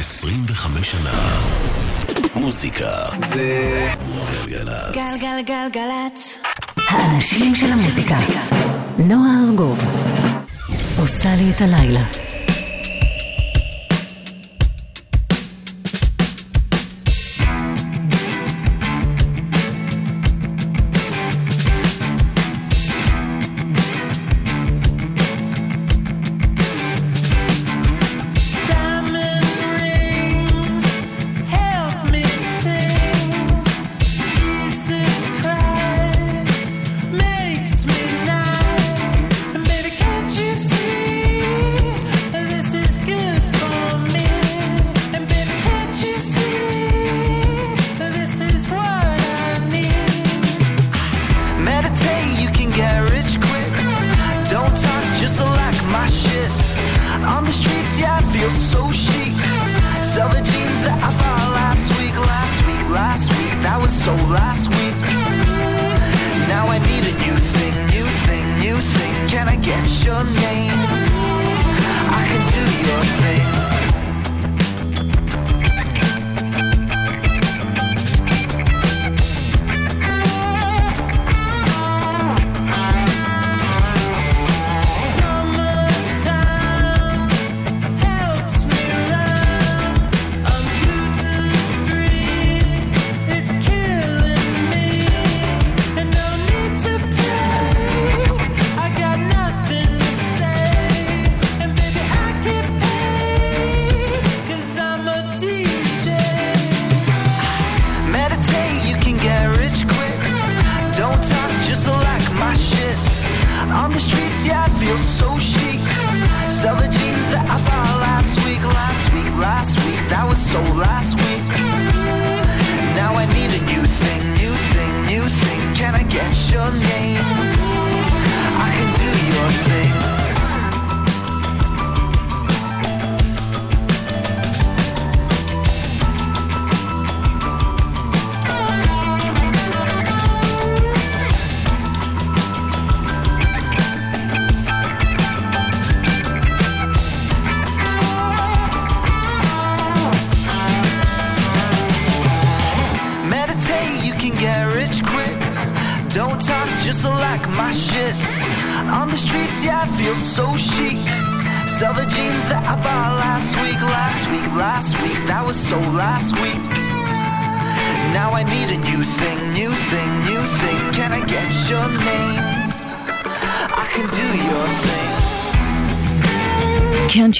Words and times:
25 0.00 0.90
שנה. 0.90 1.40
מוזיקה 2.34 2.88
זה 3.28 3.88
גלגלצ. 4.46 4.94
גלגלגלגלצ. 4.94 6.38
האנשים 6.88 7.56
של 7.56 7.72
המוזיקה. 7.72 8.16
נועה 8.98 9.30
ארגוב 9.48 9.78
עושה 10.98 11.28
לי 11.36 11.50
את 11.56 11.60
הלילה. 11.60 12.29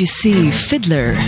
See 0.04 0.70
fiddler? 0.70 1.20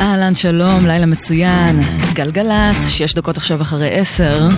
אהלן, 0.00 0.34
שלום, 0.34 0.86
לילה 0.86 1.06
מצוין. 1.06 1.80
גלגלצ, 2.14 2.88
שש 2.88 3.14
דקות 3.14 3.36
עכשיו 3.36 3.62
אחרי 3.62 4.00
עשר. 4.00 4.48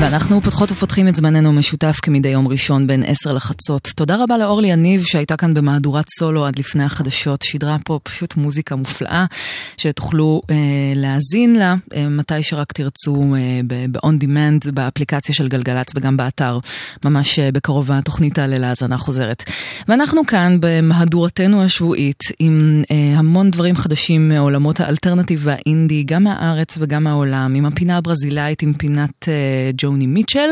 ואנחנו 0.00 0.40
פותחות 0.40 0.72
ופותחים 0.72 1.08
את 1.08 1.16
זמננו 1.16 1.48
המשותף 1.48 1.98
כמדי 2.02 2.28
יום 2.28 2.48
ראשון 2.48 2.86
בין 2.86 3.02
עשר 3.06 3.32
לחצות. 3.32 3.92
תודה 3.96 4.16
רבה 4.16 4.38
לאורלי 4.38 4.68
יניב 4.68 5.04
שהייתה 5.04 5.36
כאן 5.36 5.54
במהדורת 5.54 6.04
סולו 6.18 6.46
עד 6.46 6.58
לפני 6.58 6.84
החדשות. 6.84 7.42
שידרה 7.42 7.76
פה 7.84 7.98
פשוט 8.02 8.36
מוזיקה 8.36 8.76
מופלאה 8.76 9.24
שתוכלו 9.76 10.42
אה, 10.50 10.56
להאזין 10.94 11.56
לה 11.56 11.74
אה, 11.94 12.08
מתי 12.08 12.42
שרק 12.42 12.72
תרצו 12.72 13.34
אה, 13.36 13.60
ב-on 13.66 14.24
demand 14.24 14.70
באפליקציה 14.70 15.34
של 15.34 15.48
גלגלצ 15.48 15.86
וגם 15.94 16.16
באתר. 16.16 16.58
ממש 17.04 17.38
אה, 17.38 17.52
בקרוב 17.52 17.92
התוכנית 17.92 18.34
תעלה 18.34 18.58
להאזנה 18.58 18.96
חוזרת. 18.96 19.42
ואנחנו 19.88 20.26
כאן 20.26 20.56
במהדורתנו 20.60 21.62
השבועית 21.62 22.20
עם 22.38 22.82
אה, 22.90 23.18
המון 23.18 23.50
דברים 23.50 23.76
חדשים 23.76 24.28
מעולמות 24.28 24.80
האלטרנטיב 24.80 25.40
והאינדי, 25.42 26.02
גם 26.02 26.24
מהארץ 26.24 26.76
וגם 26.80 27.04
מהעולם, 27.04 27.54
עם 27.54 27.66
הפינה 27.66 27.96
הברזילאית, 27.96 28.62
עם 28.62 28.72
פינת 28.72 29.28
אה, 29.28 29.70
ג'וני 29.76 30.06
מיטשל, 30.06 30.48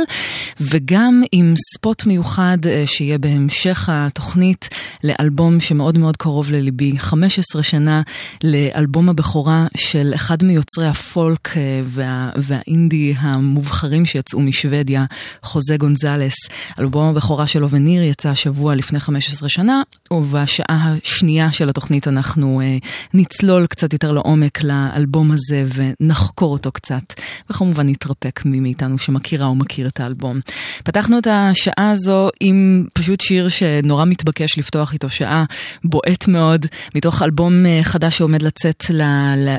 וגם 0.61 1.23
עם 1.33 1.55
ספוט 1.75 2.07
מיוחד 2.07 2.59
אה, 2.67 2.83
שיהיה 2.87 3.19
בהמשך 3.19 3.89
התוכנית 3.93 4.69
לאלבום 5.05 5.61
שמאוד 5.61 5.99
מאוד 5.99 6.17
קרוב 6.17 6.51
לליבי, 6.51 6.99
15 6.99 7.63
שנה 7.63 8.03
לאלבום 8.45 9.09
הבכורה 9.15 9.67
של 9.77 10.13
אחד 10.15 10.45
מיוצרי 10.45 10.87
הפולק 10.87 11.57
אה, 11.57 11.81
וה, 11.85 12.31
והאינדי 12.37 13.15
המובחרים 13.19 14.07
שיצאו 14.07 14.41
משוודיה, 14.41 15.05
חוזה 15.43 15.77
גונזלס. 15.77 16.35
אלבום 16.79 17.09
הבכורה 17.09 17.47
שלו 17.47 17.71
Veneer 17.71 18.03
יצא 18.03 18.29
השבוע 18.29 18.75
לפני 18.75 19.01
15 19.01 19.49
שנה, 19.49 19.83
ובשעה 20.11 20.95
השנייה 21.05 21.53
של 21.53 21.69
התוכנית 21.69 22.09
אנחנו 22.09 22.61
אה, 22.61 22.77
נצלול 23.15 23.67
קצת 23.67 23.93
יותר 23.93 24.13
לעומק 24.13 24.63
לאלבום 24.63 25.31
הזה 25.33 25.65
ונחקור 25.75 26.53
אותו 26.53 26.73
קצת, 26.73 27.15
וכמובן 27.51 27.89
נתרפק 27.89 28.43
מי 28.45 28.61
מאיתנו 28.61 28.99
שמכירה 28.99 29.47
או 29.47 29.55
מכיר 29.55 29.87
את 29.87 30.01
האלבום. 30.01 30.41
פתחנו 30.85 31.19
את 31.19 31.27
השעה 31.31 31.91
הזו 31.91 32.29
עם 32.41 32.87
פשוט 32.93 33.21
שיר 33.21 33.49
שנורא 33.49 34.05
מתבקש 34.05 34.59
לפתוח 34.59 34.93
איתו 34.93 35.09
שעה 35.09 35.45
בועט 35.85 36.29
מאוד, 36.29 36.67
מתוך 36.95 37.23
אלבום 37.23 37.67
אה, 37.67 37.81
חדש 37.83 38.19
שעומד 38.19 38.43
לצאת 38.43 38.85
ל- 38.91 39.04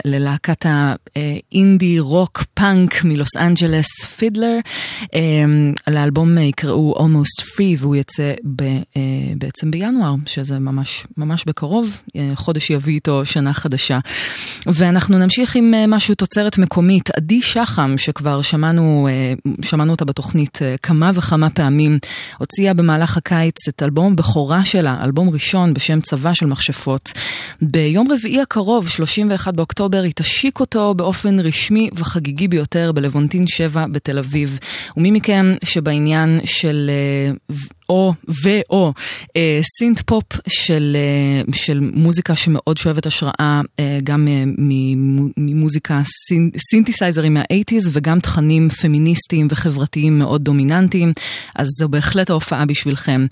ללהקת 0.06 0.66
האינדי 0.66 2.00
רוק 2.00 2.44
פאנק 2.54 3.04
מלוס 3.04 3.38
אנג'לס, 3.38 4.06
פידלר. 4.18 4.58
לאלבום 5.88 6.38
אה, 6.38 6.44
יקראו 6.44 6.96
Almost 6.98 7.44
Free 7.44 7.76
והוא 7.80 7.96
יצא 7.96 8.34
ב, 8.56 8.62
אה, 8.62 9.02
בעצם 9.38 9.72
בינואר, 9.72 10.16
שזה 10.26 10.60
ממש 10.60 11.08
ממש 11.18 11.44
בקרוב, 11.48 12.02
אה, 12.16 12.32
חודש 12.36 12.70
יביא 12.70 12.94
איתו 12.94 13.26
שנה 13.26 13.54
חדשה. 13.54 14.00
ואנחנו 14.66 15.18
נמשיך 15.18 15.56
עם 15.56 15.74
אה, 15.74 15.88
משהו 15.88 16.16
תוצרת 16.16 16.58
מקומית, 16.58 17.10
עדי 17.10 17.42
שחם, 17.42 17.94
שכבר 17.98 18.42
שמענו 18.42 19.08
שמענו 19.62 19.92
אותה 19.92 20.06
בתוכנית 20.06 20.60
כמה 20.84 21.12
וכמה 21.14 21.50
פעמים. 21.50 22.00
הוציאה 22.38 22.74
במהלך 22.74 23.18
הקיץ 23.18 23.68
את 23.68 23.84
אלבום 23.84 24.16
בכורה 24.16 24.66
שלה, 24.66 25.04
אלבום 25.04 25.30
ראשון 25.30 25.74
בשם 25.74 26.02
צבא 26.02 26.34
של 26.34 26.46
מכשפות. 26.46 27.12
ביום 27.62 28.12
רביעי 28.12 28.42
הקרוב, 28.42 28.90
31 28.90 29.35
באוקטובר, 29.56 30.02
היא 30.02 30.12
תשיק 30.16 30.60
אותו 30.60 30.94
באופן 30.94 31.40
רשמי 31.40 31.90
וחגיגי 31.96 32.48
ביותר 32.48 32.92
בלוונטין 32.92 33.48
7 33.48 33.86
בתל 33.92 34.18
אביב. 34.18 34.60
ומי 34.98 35.12
מכם 35.12 35.56
שבעניין 35.64 36.40
של 36.46 36.90
אה, 36.90 37.56
או 37.90 38.14
ו/או 38.28 38.94
אה, 39.38 39.60
סינט 39.78 40.02
פופ 40.02 40.24
של, 40.48 40.98
אה, 41.00 41.54
של 41.54 41.90
מוזיקה 41.94 42.36
שמאוד 42.36 42.78
שואבת 42.78 43.06
השראה 43.06 43.62
אה, 43.80 44.00
גם 44.04 44.28
אה, 44.28 44.44
ממוזיקה 45.38 46.02
סינ, 46.28 46.50
סינתסייזרים 46.72 47.34
מה-80's 47.34 47.90
וגם 47.92 48.20
תכנים 48.20 48.70
פמיניסטיים 48.70 49.48
וחברתיים 49.52 50.20
מאוד 50.20 50.44
דומיננטיים, 50.44 51.14
אז 51.56 51.68
זו 51.80 51.90
בהחלט 51.90 52.30
ההופעה 52.30 52.66
בשבילכם. 52.66 53.26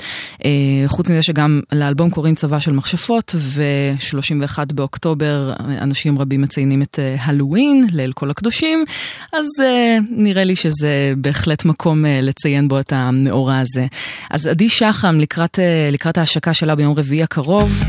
אה, 0.45 0.49
חוץ 0.87 1.09
מזה 1.09 1.21
שגם 1.21 1.61
לאלבום 1.71 2.09
קוראים 2.09 2.35
צבא 2.35 2.59
של 2.59 2.71
מכשפות 2.71 3.35
ו-31 3.37 4.57
באוקטובר 4.73 5.53
אנשים 5.59 6.19
רבים 6.19 6.41
מציינים 6.41 6.81
את 6.81 6.99
אה, 6.99 7.15
הלואוין, 7.19 7.87
ליל 7.91 8.13
כל 8.13 8.31
הקדושים, 8.31 8.85
אז 9.33 9.45
אה, 9.61 9.97
נראה 10.09 10.43
לי 10.43 10.55
שזה 10.55 11.13
בהחלט 11.17 11.65
מקום 11.65 12.05
אה, 12.05 12.19
לציין 12.21 12.67
בו 12.67 12.79
את 12.79 12.93
המאורע 12.93 13.59
הזה. 13.59 13.85
אז 14.29 14.42
עדי 14.47 14.69
שחם 14.69 15.15
לקראת, 15.19 15.59
אה, 15.59 15.89
לקראת 15.91 16.17
ההשקה 16.17 16.53
שלה 16.53 16.75
ביום 16.75 16.93
רביעי 16.97 17.23
הקרוב, 17.23 17.83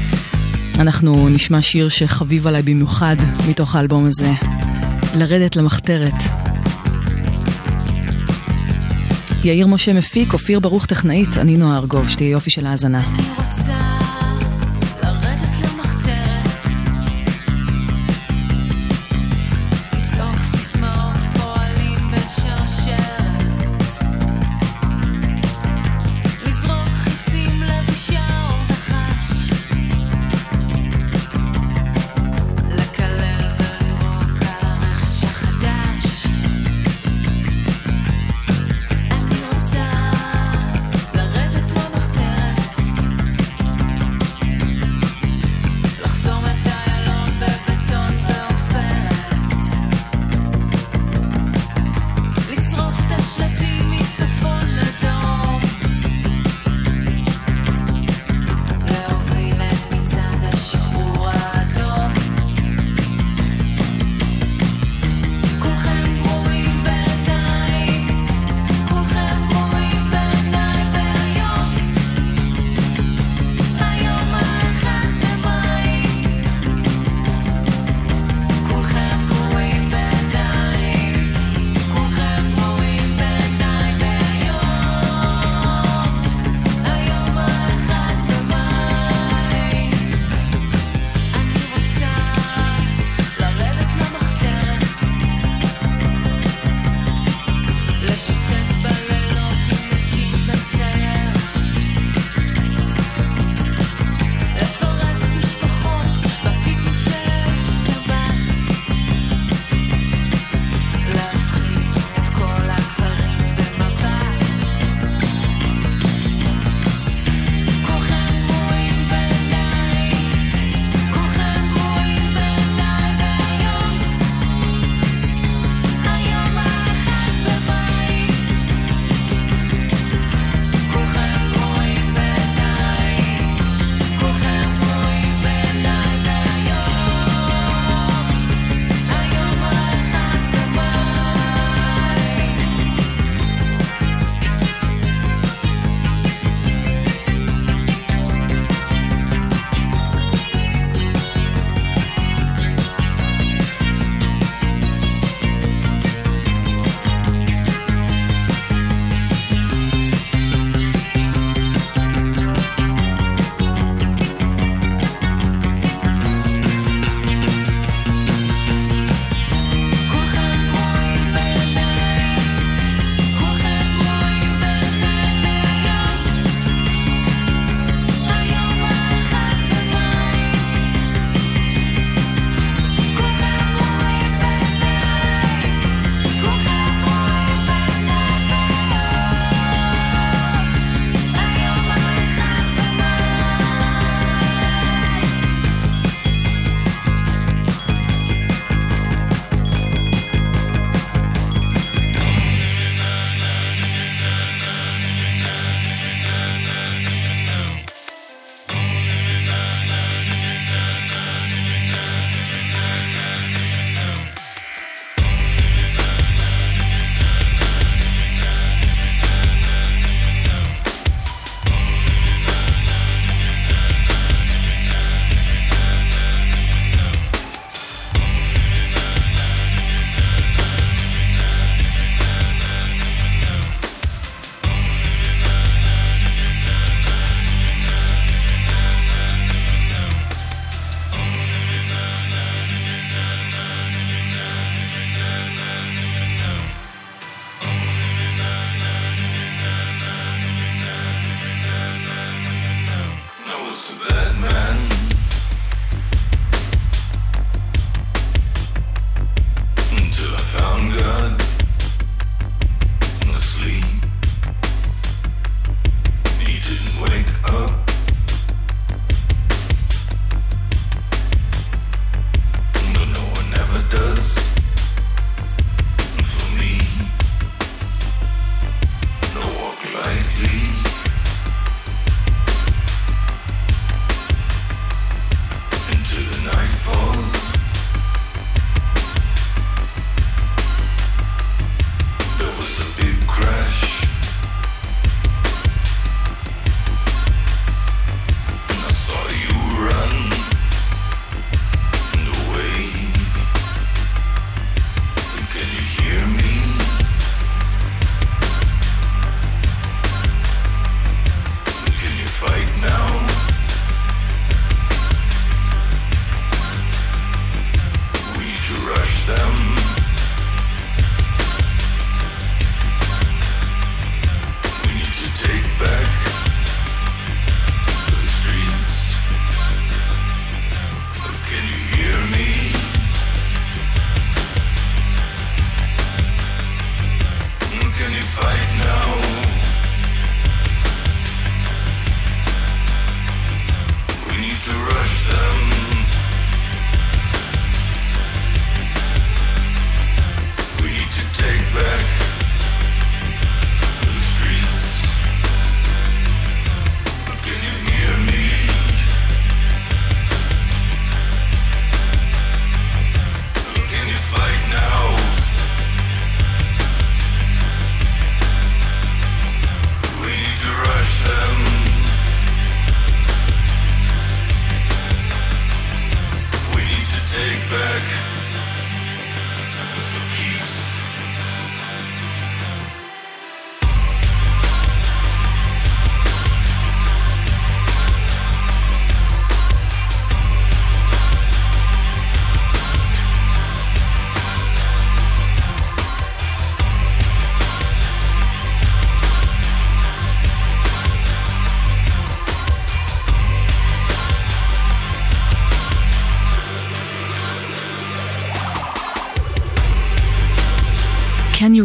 אנחנו 0.79 1.29
נשמע 1.29 1.63
שיר 1.63 1.89
שחביב 1.89 2.47
עליי 2.47 2.63
במיוחד 2.63 3.17
מתוך 3.49 3.77
האלבום 3.77 4.07
הזה, 4.07 4.33
לרדת 5.17 5.57
למחתרת. 5.57 6.15
יאיר 9.45 9.67
משה 9.67 9.93
מפיק, 9.93 10.33
אופיר 10.33 10.61
ברוך 10.61 10.87
טכנאית, 10.87 11.37
אני 11.37 11.57
נועה 11.57 11.77
ארגוב, 11.77 12.09
שתהיה 12.09 12.31
יופי 12.31 12.51
של 12.51 12.67
האזנה. 12.67 13.01
אני 13.01 13.23
רוצה 13.37 13.94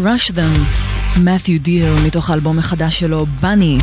Rush 0.10 0.32
Them, 0.32 0.60
מת'יו 1.20 1.60
דיר, 1.60 1.96
מתוך 2.06 2.30
האלבום 2.30 2.60
החדש 2.60 3.00
שלו, 3.00 3.26
בני, 3.26 3.78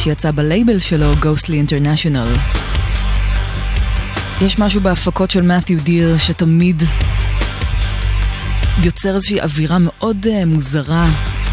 שיצא 0.00 0.30
בלייבל 0.30 0.80
שלו, 0.80 1.12
Ghostly 1.12 1.68
International. 1.68 2.38
יש 4.40 4.58
משהו 4.58 4.80
בהפקות 4.80 5.30
של 5.30 5.42
מת'יו 5.42 5.80
דיר 5.80 6.18
שתמיד 6.18 6.82
יוצר 8.82 9.14
איזושהי 9.14 9.40
אווירה 9.40 9.78
מאוד 9.80 10.26
uh, 10.26 10.46
מוזרה, 10.46 11.04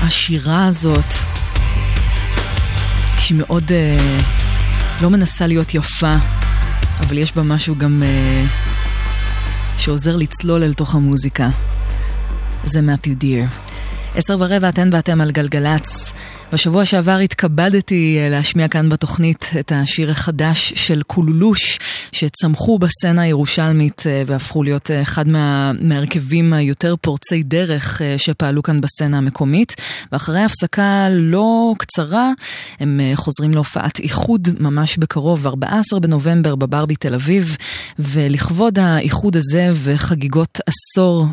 השירה 0.01 0.65
הזאת, 0.65 1.05
שהיא 3.17 3.37
מאוד 3.37 3.63
uh, 3.67 4.23
לא 5.01 5.09
מנסה 5.09 5.47
להיות 5.47 5.73
יפה, 5.75 6.15
אבל 6.99 7.17
יש 7.17 7.35
בה 7.35 7.43
משהו 7.43 7.75
גם 7.75 8.03
uh, 8.03 9.77
שעוזר 9.77 10.15
לצלול 10.15 10.63
אל 10.63 10.73
תוך 10.73 10.95
המוזיקה. 10.95 11.47
זה 12.65 12.81
מת'יו 12.81 13.15
דיר. 13.15 13.45
עשר 14.17 14.35
ורבע 14.39 14.69
אתן 14.69 14.89
ואתם 14.91 15.21
על 15.21 15.31
גלגלצ. 15.31 16.06
בשבוע 16.51 16.85
שעבר 16.85 17.17
התכבדתי 17.17 18.17
אה, 18.19 18.29
להשמיע 18.29 18.67
כאן 18.67 18.89
בתוכנית 18.89 19.49
את 19.59 19.71
השיר 19.75 20.11
החדש 20.11 20.73
של 20.75 21.01
קולולוש, 21.03 21.79
שצמחו 22.11 22.79
בסצנה 22.79 23.21
הירושלמית 23.21 24.03
אה, 24.05 24.23
והפכו 24.25 24.63
להיות 24.63 24.91
אה, 24.91 25.01
אחד 25.01 25.27
מה, 25.27 25.71
מהרכבים 25.81 26.53
היותר 26.53 26.95
פורצי 27.01 27.43
דרך 27.43 28.01
שפעלו 28.17 28.63
כאן 28.63 28.81
בסצנה 28.81 29.17
המקומית. 29.17 29.75
ואחרי 30.11 30.43
הפסקה 30.43 31.07
לא 31.09 31.73
קצרה, 31.77 32.31
הם 32.79 32.99
חוזרים 33.15 33.51
להופעת 33.51 33.99
איחוד 33.99 34.47
ממש 34.59 34.97
בקרוב, 34.97 35.47
14 35.47 35.99
בנובמבר 35.99 36.55
בברבי 36.55 36.95
תל 36.95 37.13
אביב, 37.13 37.57
ולכבוד 37.99 38.79
האיחוד 38.79 39.35
הזה 39.35 39.69
וחגיגות 39.73 40.59
עשור 40.65 41.27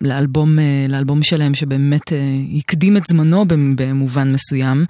לאלבום, 0.00 0.58
לאלבום 0.88 1.22
שלהם 1.22 1.54
שבאמת 1.54 2.12
הקדים 2.58 2.96
את 2.96 3.02
זמנו. 3.08 3.44
במובן 3.76 4.32
מסוים, 4.32 4.84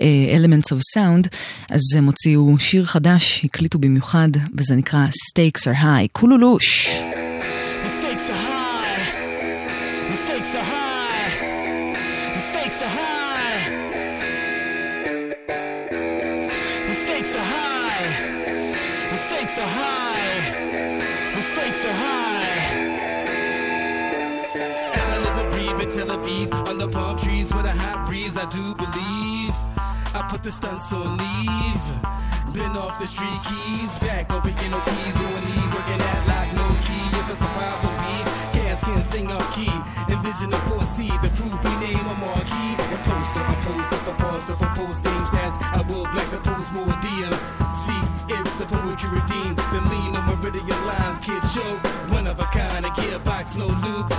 אה, 0.00 0.06
Elements 0.36 0.68
of 0.72 0.98
Sound, 0.98 1.28
אז 1.70 1.80
הם 1.96 2.04
הוציאו 2.04 2.58
שיר 2.58 2.84
חדש, 2.84 3.44
הקליטו 3.44 3.78
במיוחד, 3.78 4.28
וזה 4.58 4.74
נקרא 4.74 5.06
Stakes 5.06 5.62
are 5.62 5.82
High. 5.82 6.08
קולולוש. 6.12 6.88
The 6.88 7.23
I 28.44 28.46
do 28.52 28.74
believe. 28.76 29.56
I 30.12 30.20
put 30.28 30.42
the 30.42 30.52
stunts 30.52 30.92
on 30.92 31.16
leave. 31.16 31.84
Been 32.52 32.76
off 32.76 33.00
the 33.00 33.08
street 33.08 33.40
keys, 33.40 33.96
back 34.04 34.28
over 34.36 34.52
in 34.52 34.68
no 34.68 34.84
keys 34.84 35.16
on 35.16 35.40
knee, 35.48 35.64
working 35.72 35.96
at 35.96 36.20
like 36.28 36.52
no 36.52 36.68
key. 36.84 37.08
If 37.24 37.32
it's 37.32 37.40
a 37.40 37.48
problem, 37.56 37.96
B, 38.04 38.04
cats 38.52 38.84
can 38.84 39.00
sing 39.00 39.32
up 39.32 39.40
key. 39.56 39.72
Envision 40.12 40.52
the 40.52 40.60
4C, 40.68 41.08
the 41.24 41.32
proof 41.40 41.56
we 41.56 41.72
name 41.88 42.04
a 42.04 42.14
marquee. 42.20 42.76
And 42.92 43.00
poster, 43.08 43.40
and 43.40 43.60
poster 43.64 44.00
for 44.04 44.16
poster 44.20 44.56
for 44.60 44.70
post 44.76 45.08
names 45.08 45.32
as 45.40 45.56
I 45.64 45.80
will 45.88 46.04
black 46.12 46.28
the 46.28 46.44
post 46.44 46.68
more 46.76 46.92
DM. 47.00 47.32
See, 47.80 48.02
it's 48.28 48.60
the 48.60 48.68
poetry 48.68 49.08
redeemed. 49.08 49.56
The 49.72 49.80
lean 49.88 50.20
on 50.20 50.28
meridian 50.28 50.80
lines, 50.84 51.16
kid 51.24 51.40
show. 51.48 51.72
One 52.12 52.26
of 52.26 52.38
a 52.38 52.44
kind, 52.52 52.84
a 52.84 52.90
gearbox, 52.92 53.56
no 53.56 53.72
loop. 53.72 54.13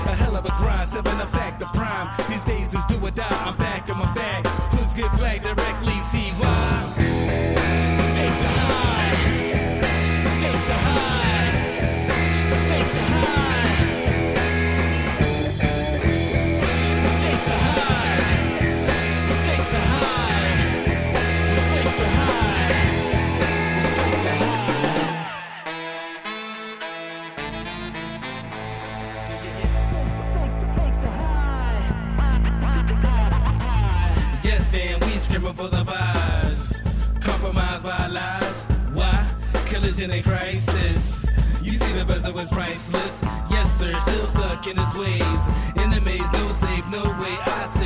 The 42.25 42.33
was 42.33 42.49
priceless. 42.49 43.21
Yes, 43.49 43.71
sir, 43.77 43.95
still 43.99 44.27
stuck 44.27 44.65
in 44.67 44.77
his 44.77 44.93
ways. 44.95 45.41
In 45.81 45.91
the 45.91 46.01
maze, 46.01 46.31
no 46.33 46.51
safe, 46.53 46.85
no 46.89 47.03
way. 47.21 47.35
I 47.45 47.69
say, 47.77 47.84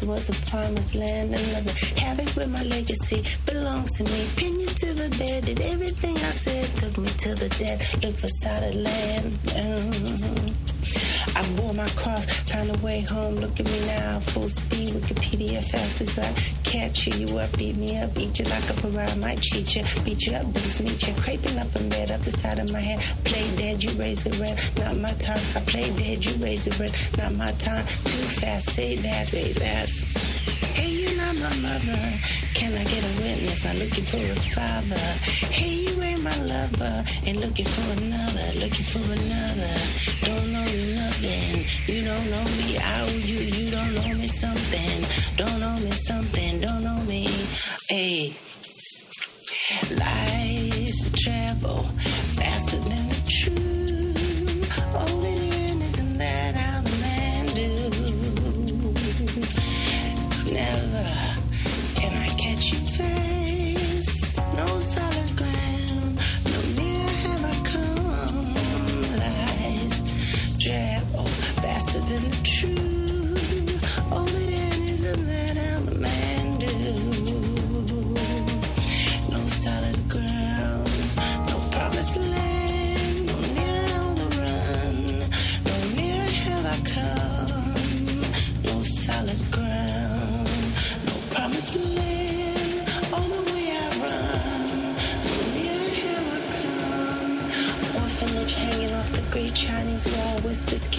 another. 0.00 0.12
Was 0.12 0.28
a 0.28 0.32
promised 0.50 0.94
land. 0.94 1.34
Another 1.34 1.72
havoc 1.96 2.36
with 2.36 2.50
my 2.50 2.62
legacy 2.62 3.24
belongs 3.46 3.92
to 3.96 4.04
me. 4.04 4.26
Pin 4.36 4.60
you 4.60 4.66
to 4.66 4.94
the 4.94 5.08
bed. 5.18 5.46
Did 5.46 5.60
everything 5.60 6.16
I 6.16 6.32
said. 6.32 6.66
Took 6.76 6.98
me 6.98 7.08
to 7.08 7.34
the 7.34 7.48
death. 7.58 8.02
Look 8.02 8.16
for 8.16 8.28
solid 8.28 8.76
land. 8.76 9.38
Mhm. 9.44 10.52
I 11.34 11.42
bore 11.56 11.72
my 11.72 11.88
cross, 11.90 12.26
found 12.50 12.70
a 12.70 12.78
way 12.84 13.00
home. 13.00 13.36
Look 13.36 13.58
at 13.60 13.66
me 13.66 13.80
now, 13.86 14.20
full 14.20 14.48
speed, 14.48 14.90
Wikipedia 14.90 15.64
fast 15.64 16.00
as 16.02 16.18
I 16.18 16.30
catch 16.72 17.06
you. 17.06 17.26
You 17.26 17.38
up, 17.38 17.56
beat 17.58 17.76
me 17.76 18.00
up, 18.00 18.18
eat 18.18 18.38
you 18.38 18.46
like 18.46 18.68
a 18.70 18.72
pariah, 18.72 19.14
might 19.16 19.40
cheat 19.42 19.76
you, 19.76 19.84
beat 20.04 20.24
you 20.26 20.32
up, 20.32 20.46
but 20.52 20.64
it's 20.64 20.80
meet 20.80 21.06
you. 21.06 21.14
Craping 21.22 21.58
up 21.58 21.76
in 21.76 21.88
bed, 21.90 22.10
up 22.10 22.22
the 22.22 22.32
side 22.32 22.58
of 22.58 22.72
my 22.72 22.80
head. 22.80 23.00
Play 23.24 23.44
dead, 23.56 23.84
you 23.84 23.90
raise 24.00 24.24
the 24.24 24.32
rent, 24.40 24.58
not 24.78 24.96
my 24.96 25.12
time. 25.26 25.44
I 25.54 25.60
play 25.60 25.90
dead, 26.00 26.24
you 26.24 26.32
raise 26.42 26.64
the 26.64 26.72
rent, 26.80 26.94
not 27.18 27.34
my 27.34 27.52
time. 27.52 27.84
Too 28.08 28.24
fast, 28.40 28.70
say 28.70 28.96
that, 28.96 29.28
say 29.28 29.52
that. 29.52 29.90
Hey, 30.72 30.90
you're 30.90 31.16
not 31.16 31.36
my 31.36 31.54
mother. 31.58 32.02
Can 32.54 32.72
I 32.72 32.84
get 32.84 33.04
a 33.04 33.22
witness? 33.22 33.66
I'm 33.66 33.76
looking 33.76 34.04
for 34.04 34.16
a 34.16 34.36
father. 34.56 35.06
Hey, 35.52 35.91
my 36.22 36.36
lover. 36.44 37.04
And 37.26 37.40
looking 37.40 37.66
for 37.66 37.86
another, 38.02 38.46
looking 38.60 38.86
for 38.86 38.98
another. 38.98 39.74
Don't 40.22 40.52
know 40.52 40.66
you 40.66 40.94
nothing. 40.94 41.64
You 41.86 42.04
don't 42.04 42.30
know 42.30 42.44
me. 42.58 42.78
I 42.78 43.02
owe 43.02 43.18
you. 43.30 43.38
You 43.38 43.70
don't 43.70 43.94
know 43.94 44.14
me 44.14 44.28
something. 44.28 45.04
Don't 45.36 45.60
know 45.60 45.76
me 45.78 45.90
something. 45.92 46.60
Don't 46.60 46.84
know 46.84 47.00
me. 47.04 47.28
Hey. 47.88 48.51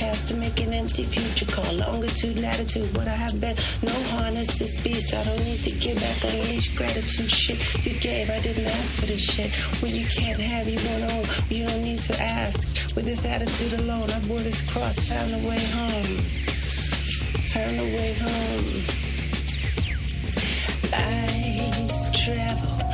Whispers 0.03 0.29
to 0.29 0.35
make 0.35 0.59
an 0.59 0.73
empty 0.73 1.03
future 1.03 1.45
call. 1.45 1.73
Longitude, 1.73 2.39
latitude, 2.39 2.95
what 2.95 3.07
I 3.07 3.15
have 3.15 3.39
been. 3.39 3.55
No 3.81 3.93
harness 4.11 4.47
this 4.57 4.81
beast. 4.81 5.13
I 5.13 5.23
don't 5.23 5.43
need 5.43 5.63
to 5.63 5.71
give 5.71 5.99
back 5.99 6.23
unleash 6.23 6.75
gratitude 6.75 7.31
shit 7.31 7.85
you 7.85 7.99
gave. 7.99 8.29
I 8.29 8.39
didn't 8.39 8.65
ask 8.65 8.95
for 8.95 9.05
this 9.05 9.21
shit. 9.21 9.51
When 9.81 9.95
you 9.95 10.05
can't 10.05 10.39
have, 10.39 10.67
you 10.67 10.79
won't 10.87 11.11
own. 11.13 11.25
You 11.49 11.67
don't 11.67 11.83
need 11.83 11.99
to 11.99 12.21
ask. 12.21 12.95
With 12.95 13.05
this 13.05 13.25
attitude 13.25 13.79
alone, 13.79 14.09
I 14.09 14.19
bore 14.27 14.39
this 14.39 14.61
cross, 14.71 14.99
found 14.99 15.31
a 15.31 15.47
way 15.47 15.63
home. 15.77 16.17
Found 17.53 17.79
a 17.79 17.87
way 17.95 18.13
home. 18.13 18.65
Lies 20.91 22.23
travel 22.23 22.92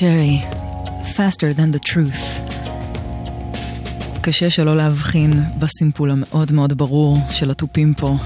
צ'רי, 0.00 0.40
faster 1.02 1.58
than 1.58 1.76
the 1.76 1.90
truth. 1.92 2.50
קשה 4.20 4.50
שלא 4.50 4.76
להבחין 4.76 5.32
בסימפול 5.58 6.10
המאוד 6.10 6.52
מאוד 6.52 6.78
ברור 6.78 7.16
של 7.30 7.50
התופים 7.50 7.94
פה. 7.94 8.16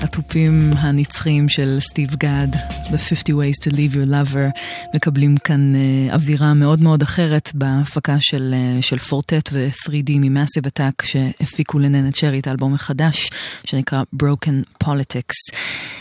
התופים 0.00 0.72
הנצחיים 0.76 1.48
של 1.48 1.78
סטיב 1.80 2.14
גד 2.14 2.48
ב-50 2.92 3.34
Ways 3.34 3.68
to 3.68 3.72
Leave 3.72 3.94
Your 3.94 4.10
Lover 4.10 4.60
מקבלים 4.94 5.36
כאן 5.36 5.74
uh, 5.74 6.14
אווירה 6.14 6.54
מאוד 6.54 6.80
מאוד 6.80 7.02
אחרת 7.02 7.50
בהפקה 7.54 8.16
של, 8.20 8.54
uh, 8.78 8.82
של 8.82 8.98
פורטט 8.98 9.50
ו-3D 9.52 10.10
ממאסיב 10.14 10.66
אטאק 10.66 11.02
שהפיקו 11.02 11.78
לננה 11.78 12.12
צ'רי 12.12 12.38
את 12.38 12.46
האלבום 12.46 12.74
החדש 12.74 13.30
שנקרא 13.64 14.02
Broken 14.22 14.84
Politics. 14.84 15.56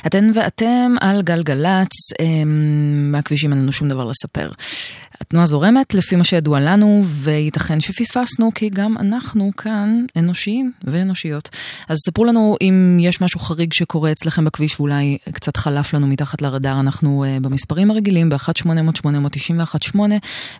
אתן 0.07 0.31
ואתם 0.35 0.95
על 1.01 1.21
גלגלצ, 1.21 2.13
um, 2.21 2.23
מהכבישים 3.11 3.51
אין 3.51 3.61
לנו 3.61 3.73
שום 3.73 3.89
דבר 3.89 4.05
לספר. 4.05 4.49
התנועה 5.21 5.45
זורמת 5.45 5.93
לפי 5.93 6.15
מה 6.15 6.23
שידוע 6.23 6.59
לנו, 6.59 7.03
וייתכן 7.05 7.79
שפספסנו, 7.79 8.51
כי 8.55 8.69
גם 8.69 8.97
אנחנו 8.97 9.51
כאן 9.57 10.05
אנושיים 10.17 10.71
ואנושיות. 10.83 11.49
אז 11.89 11.97
ספרו 12.05 12.25
לנו 12.25 12.55
אם 12.61 12.97
יש 13.01 13.21
משהו 13.21 13.39
חריג 13.39 13.73
שקורה 13.73 14.11
אצלכם 14.11 14.45
בכביש 14.45 14.79
ואולי 14.79 15.17
קצת 15.31 15.57
חלף 15.57 15.93
לנו 15.93 16.07
מתחת 16.07 16.41
לרדאר, 16.41 16.79
אנחנו 16.79 17.25
uh, 17.25 17.43
במספרים 17.43 17.91
הרגילים, 17.91 18.29
ב-1-800-891-8, 18.29 19.99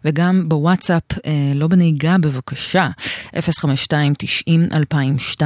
וגם 0.05 0.43
בוואטסאפ, 0.47 1.03
uh, 1.13 1.17
לא 1.55 1.67
בנהיגה 1.67 2.17
בבקשה, 2.17 2.89
052-90-2002. 3.35 5.41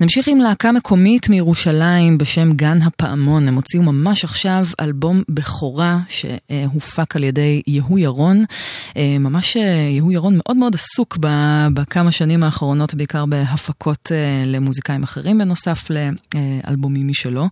נמשיך 0.00 0.28
עם 0.28 0.38
להקה 0.38 0.72
מקומית 0.72 1.28
מירושלים 1.28 2.18
בשם 2.18 2.52
גן 2.52 2.82
הפעמון, 2.82 3.48
הם 3.48 3.54
הוציאו 3.54 3.82
ממש 3.82 4.24
עכשיו 4.24 4.66
אלבום 4.80 5.22
בכורה 5.28 5.98
שהופק 6.08 7.16
על 7.16 7.24
ידי 7.24 7.62
יהוא 7.66 7.98
ירון. 7.98 8.29
אה, 8.96 9.16
ממש 9.20 9.56
אה, 9.56 9.62
יהוא 9.90 10.12
ירון 10.12 10.34
מאוד 10.36 10.56
מאוד 10.56 10.74
עסוק 10.74 11.18
בכמה 11.74 12.12
שנים 12.12 12.42
האחרונות, 12.42 12.94
בעיקר 12.94 13.26
בהפקות 13.26 14.12
אה, 14.12 14.46
למוזיקאים 14.46 15.02
אחרים, 15.02 15.38
בנוסף 15.38 15.88
לאלבומים 15.90 17.08
משלו. 17.08 17.48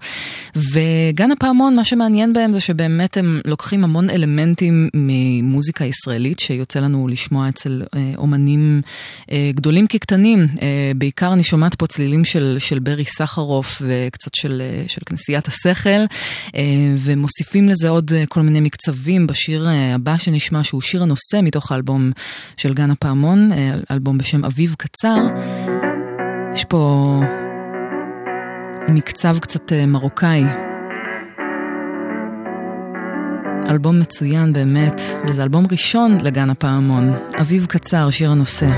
וגן 0.57 1.31
הפעמון, 1.31 1.77
מה 1.77 1.85
שמעניין 1.85 2.33
בהם 2.33 2.53
זה 2.53 2.61
שבאמת 2.61 3.17
הם 3.17 3.41
לוקחים 3.45 3.85
המון 3.85 4.11
אלמנטים 4.11 4.89
ממוזיקה 4.95 5.85
ישראלית, 5.85 6.41
שיוצא 6.41 6.81
לנו 6.81 7.09
לשמוע 7.09 7.49
אצל 7.49 7.83
אומנים 8.17 8.81
גדולים 9.55 9.87
כקטנים. 9.87 10.47
בעיקר 10.97 11.33
אני 11.33 11.45
שומעת 11.45 11.75
פה 11.75 11.87
צלילים 11.87 12.25
של, 12.25 12.57
של 12.59 12.79
ברי 12.79 13.05
סחרוף 13.05 13.83
וקצת 13.87 14.35
של, 14.35 14.63
של 14.87 15.01
כנסיית 15.07 15.49
השכל, 15.49 16.05
ומוסיפים 16.97 17.69
לזה 17.69 17.89
עוד 17.89 18.13
כל 18.29 18.43
מיני 18.43 18.61
מקצבים 18.61 19.27
בשיר 19.27 19.69
הבא 19.95 20.17
שנשמע. 20.17 20.63
שהוא 20.69 20.81
שיר 20.81 21.03
הנושא 21.03 21.41
מתוך 21.43 21.73
האלבום 21.73 22.13
של 22.57 22.75
גן 22.75 22.91
הפעמון, 22.91 23.51
אלבום 23.91 24.19
בשם 24.19 24.45
אביב 24.45 24.75
קצר. 24.79 25.17
יש 26.55 26.65
פה 26.65 27.21
מקצב 28.89 29.39
קצת 29.39 29.73
מרוקאי. 29.87 30.45
אלבום 33.71 34.01
מצוין 34.01 34.53
באמת, 34.53 35.01
וזה 35.29 35.43
אלבום 35.43 35.67
ראשון 35.71 36.19
לגן 36.21 36.51
הפעמון. 36.51 37.13
אביב 37.41 37.67
קצר, 37.67 38.11
שיר 38.11 38.31
הנושא. 38.31 38.69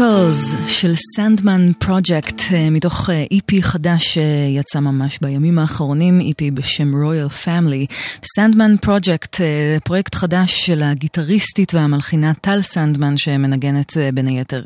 America 0.00 0.07
Circles 0.18 0.68
של 0.68 0.94
סנדמן 1.16 1.72
פרויקט 1.78 2.42
מתוך 2.70 3.10
EP 3.10 3.56
חדש 3.60 4.18
שיצא 4.18 4.80
ממש 4.80 5.18
בימים 5.22 5.58
האחרונים, 5.58 6.20
EP 6.20 6.54
בשם 6.54 6.92
Royal 6.94 7.44
Family. 7.44 7.94
סנדמן 8.36 8.76
פרויקט, 8.76 9.40
פרויקט 9.84 10.14
חדש 10.14 10.66
של 10.66 10.82
הגיטריסטית 10.82 11.74
והמלחינה 11.74 12.32
טל 12.40 12.62
סנדמן 12.62 13.16
שמנגנת 13.16 13.96
בין 14.14 14.26
היתר 14.26 14.62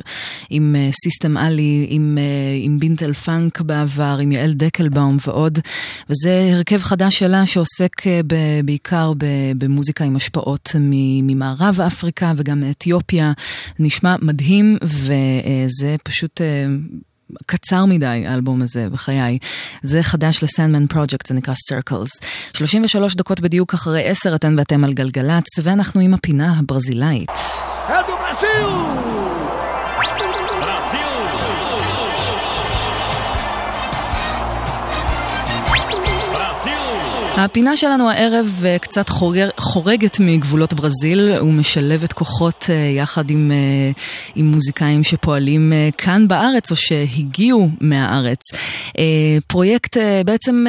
עם 0.50 0.76
סיסטם 1.04 1.36
עלי, 1.36 1.86
עם, 1.88 2.18
עם 2.62 2.78
בינטל 2.78 3.12
פאנק 3.12 3.60
בעבר, 3.60 4.18
עם 4.22 4.32
יעל 4.32 4.52
דקלבאום 4.52 5.16
ועוד. 5.26 5.58
וזה 6.10 6.50
הרכב 6.52 6.78
חדש 6.82 7.18
שלה 7.18 7.46
שעוסק 7.46 8.02
בעיקר 8.64 9.12
במוזיקה 9.58 10.04
עם 10.04 10.16
השפעות 10.16 10.70
ממערב 11.22 11.80
אפריקה 11.86 12.32
וגם 12.36 12.60
מאתיופיה. 12.60 13.32
נשמע 13.78 14.16
מדהים. 14.22 14.78
וזה 15.46 15.96
פשוט 16.02 16.40
אה, 16.40 16.66
קצר 17.46 17.85
מדי, 17.85 18.24
האלבום 18.26 18.62
הזה, 18.62 18.88
בחיי. 18.92 19.38
זה 19.83 20.02
חדש 20.02 20.42
לסנדמן 20.42 20.87
פרויקט, 20.87 21.26
זה 21.26 21.35
נקרא 21.35 21.55
Circles. 21.55 22.26
33 22.57 23.14
דקות 23.14 23.40
בדיוק 23.40 23.74
אחרי 23.74 24.09
10, 24.09 24.35
אתן 24.35 24.59
ואתם 24.59 24.85
על 24.85 24.92
גלגלצ, 24.92 25.44
ואנחנו 25.62 26.00
עם 26.00 26.14
הפינה 26.14 26.59
הברזילאית. 26.59 27.31
אדו 27.87 28.12
ברזיל! 28.12 29.62
הפינה 37.37 37.77
שלנו 37.77 38.11
הערב 38.11 38.62
אה, 38.64 38.79
קצת 38.79 39.09
חורג, 39.09 39.49
חורגת 39.57 40.21
מגבולות 40.21 40.75
ברזיל 40.75 41.33
ומשלבת 41.42 42.12
כוחות 42.12 42.66
אה, 42.71 42.75
יחד 42.75 43.31
עם, 43.31 43.51
אה, 43.53 43.90
עם 44.35 44.47
מוזיקאים 44.47 45.05
שפועלים 45.05 45.73
כאן 45.99 46.29
בארץ 46.29 46.71
או 46.71 46.77
שהגיעו 46.77 47.71
מהארץ. 47.81 48.38
פרויקט, 49.47 49.97
בעצם 50.25 50.64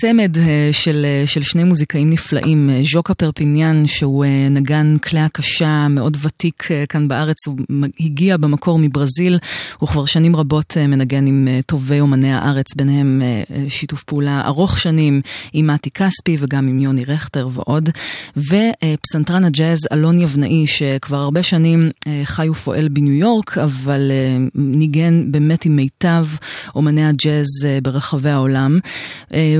צמד 0.00 0.36
של, 0.72 1.06
של 1.26 1.42
שני 1.42 1.64
מוזיקאים 1.64 2.10
נפלאים, 2.10 2.70
ז'וקה 2.92 3.14
פרפיניאן 3.14 3.86
שהוא 3.86 4.24
נגן 4.50 4.96
כלי 4.98 5.20
הקשה 5.20 5.88
מאוד 5.88 6.16
ותיק 6.22 6.68
כאן 6.88 7.08
בארץ, 7.08 7.46
הוא 7.46 7.56
הגיע 8.00 8.36
במקור 8.36 8.78
מברזיל, 8.78 9.38
הוא 9.78 9.88
כבר 9.88 10.04
שנים 10.04 10.36
רבות 10.36 10.76
מנגן 10.76 11.26
עם 11.26 11.48
טובי 11.66 12.00
אומני 12.00 12.32
הארץ, 12.32 12.74
ביניהם 12.76 13.22
שיתוף 13.68 14.02
פעולה 14.02 14.42
ארוך 14.46 14.78
שנים 14.78 15.20
עם 15.52 15.66
מתי 15.66 15.90
כספי 15.94 16.36
וגם 16.38 16.68
עם 16.68 16.78
יוני 16.78 17.04
רכטר 17.04 17.48
ועוד. 17.52 17.88
ופסנתרן 18.36 19.44
הג'אז 19.44 19.78
אלון 19.92 20.20
יבנאי, 20.20 20.66
שכבר 20.66 21.16
הרבה 21.16 21.42
שנים 21.42 21.90
אה, 22.06 22.20
חי 22.24 22.48
ופועל 22.48 22.88
בניו 22.88 23.12
יורק, 23.12 23.58
אבל 23.58 24.10
אה, 24.10 24.46
ניגן 24.54 25.32
באמת 25.32 25.64
עם 25.64 25.76
מיטב 25.76 26.26
אומני 26.74 27.06
הג'אז 27.06 27.46
אה, 27.64 27.78
ברחבי 27.82 28.30
העולם. 28.30 28.78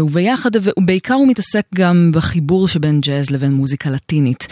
וביחד, 0.00 0.50
ובעיקר 0.56 1.14
הוא 1.14 1.28
מתעסק 1.28 1.62
גם 1.74 2.10
בחיבור 2.14 2.68
שבין 2.68 3.00
ג'אז 3.00 3.30
לבין 3.30 3.52
מוזיקה 3.52 3.90
לטינית. 3.90 4.46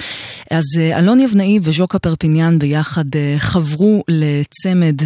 אז 0.50 0.64
אלון 0.78 1.20
יבנאי 1.20 1.58
וז'וקה 1.62 1.98
פרפיניאן 1.98 2.58
ביחד 2.58 3.04
חברו 3.38 4.02
לצמד 4.08 4.96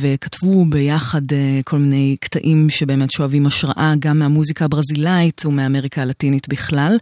וכתבו 0.00 0.64
ביחד 0.64 1.22
כל 1.64 1.78
מיני 1.78 2.16
קטעים 2.20 2.70
שבאמת 2.70 3.10
שואבים 3.10 3.46
השראה 3.46 3.94
גם 3.98 4.18
מהמוזיקה 4.18 4.64
הברזילאית 4.64 5.46
ומאמריקה 5.46 6.03
הלטינית 6.04 6.48
בכלל, 6.48 6.96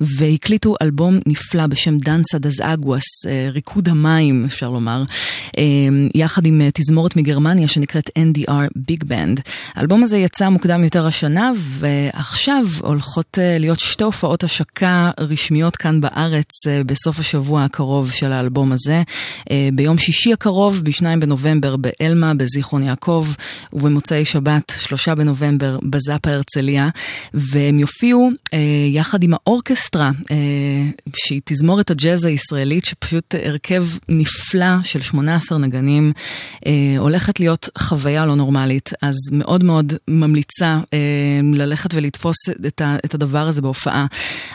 והקליטו 0.00 0.74
אלבום 0.82 1.18
נפלא 1.26 1.66
בשם 1.66 1.98
דנסה 1.98 2.38
דז 2.38 2.60
אגואס, 2.62 3.26
אה, 3.28 3.48
ריקוד 3.50 3.88
המים 3.88 4.44
אפשר 4.44 4.70
לומר, 4.70 5.02
אה, 5.58 5.64
יחד 6.14 6.46
עם 6.46 6.60
אה, 6.60 6.68
תזמורת 6.74 7.16
מגרמניה 7.16 7.68
שנקראת 7.68 8.10
NDR 8.18 8.52
ביג 8.76 9.04
בנד. 9.04 9.40
האלבום 9.74 10.02
הזה 10.02 10.18
יצא 10.18 10.48
מוקדם 10.48 10.84
יותר 10.84 11.06
השנה, 11.06 11.52
ועכשיו 11.56 12.64
הולכות 12.80 13.38
להיות 13.58 13.80
שתי 13.80 14.04
הופעות 14.04 14.44
השקה 14.44 15.10
רשמיות 15.20 15.76
כאן 15.76 16.00
בארץ 16.00 16.50
בסוף 16.86 17.18
השבוע 17.18 17.64
הקרוב 17.64 18.10
של 18.10 18.32
האלבום 18.32 18.72
הזה. 18.72 19.02
ביום 19.72 19.98
שישי 19.98 20.32
הקרוב, 20.32 20.80
ב-2 20.84 21.04
בנובמבר 21.20 21.76
באלמה, 21.76 22.34
בזיכרון 22.34 22.82
יעקב, 22.82 23.26
ובמוצאי 23.72 24.24
שבת, 24.24 24.72
3 24.80 25.08
בנובמבר, 25.08 25.78
בזאפה 25.82 26.30
הרצליה, 26.30 26.88
והם 27.34 27.78
יופיעו 27.78 28.30
אה, 28.47 28.47
יחד 28.92 29.22
עם 29.22 29.34
האורקסטרה, 29.34 30.10
אה, 30.30 30.36
שהיא 31.16 31.40
תזמורת 31.44 31.90
הג'אז 31.90 32.24
הישראלית, 32.24 32.84
שפשוט 32.84 33.34
הרכב 33.44 33.86
נפלא 34.08 34.82
של 34.82 35.02
18 35.02 35.58
נגנים, 35.58 36.12
אה, 36.66 36.72
הולכת 36.98 37.40
להיות 37.40 37.68
חוויה 37.78 38.26
לא 38.26 38.34
נורמלית, 38.34 38.90
אז 39.02 39.14
מאוד 39.32 39.64
מאוד 39.64 39.92
ממליצה 40.08 40.78
ללכת 41.54 41.94
ולתפוס 41.94 42.36
את, 42.66 43.14
הדבר 43.14 43.48
הזה 43.48 43.62
בהופעה. 43.62 44.06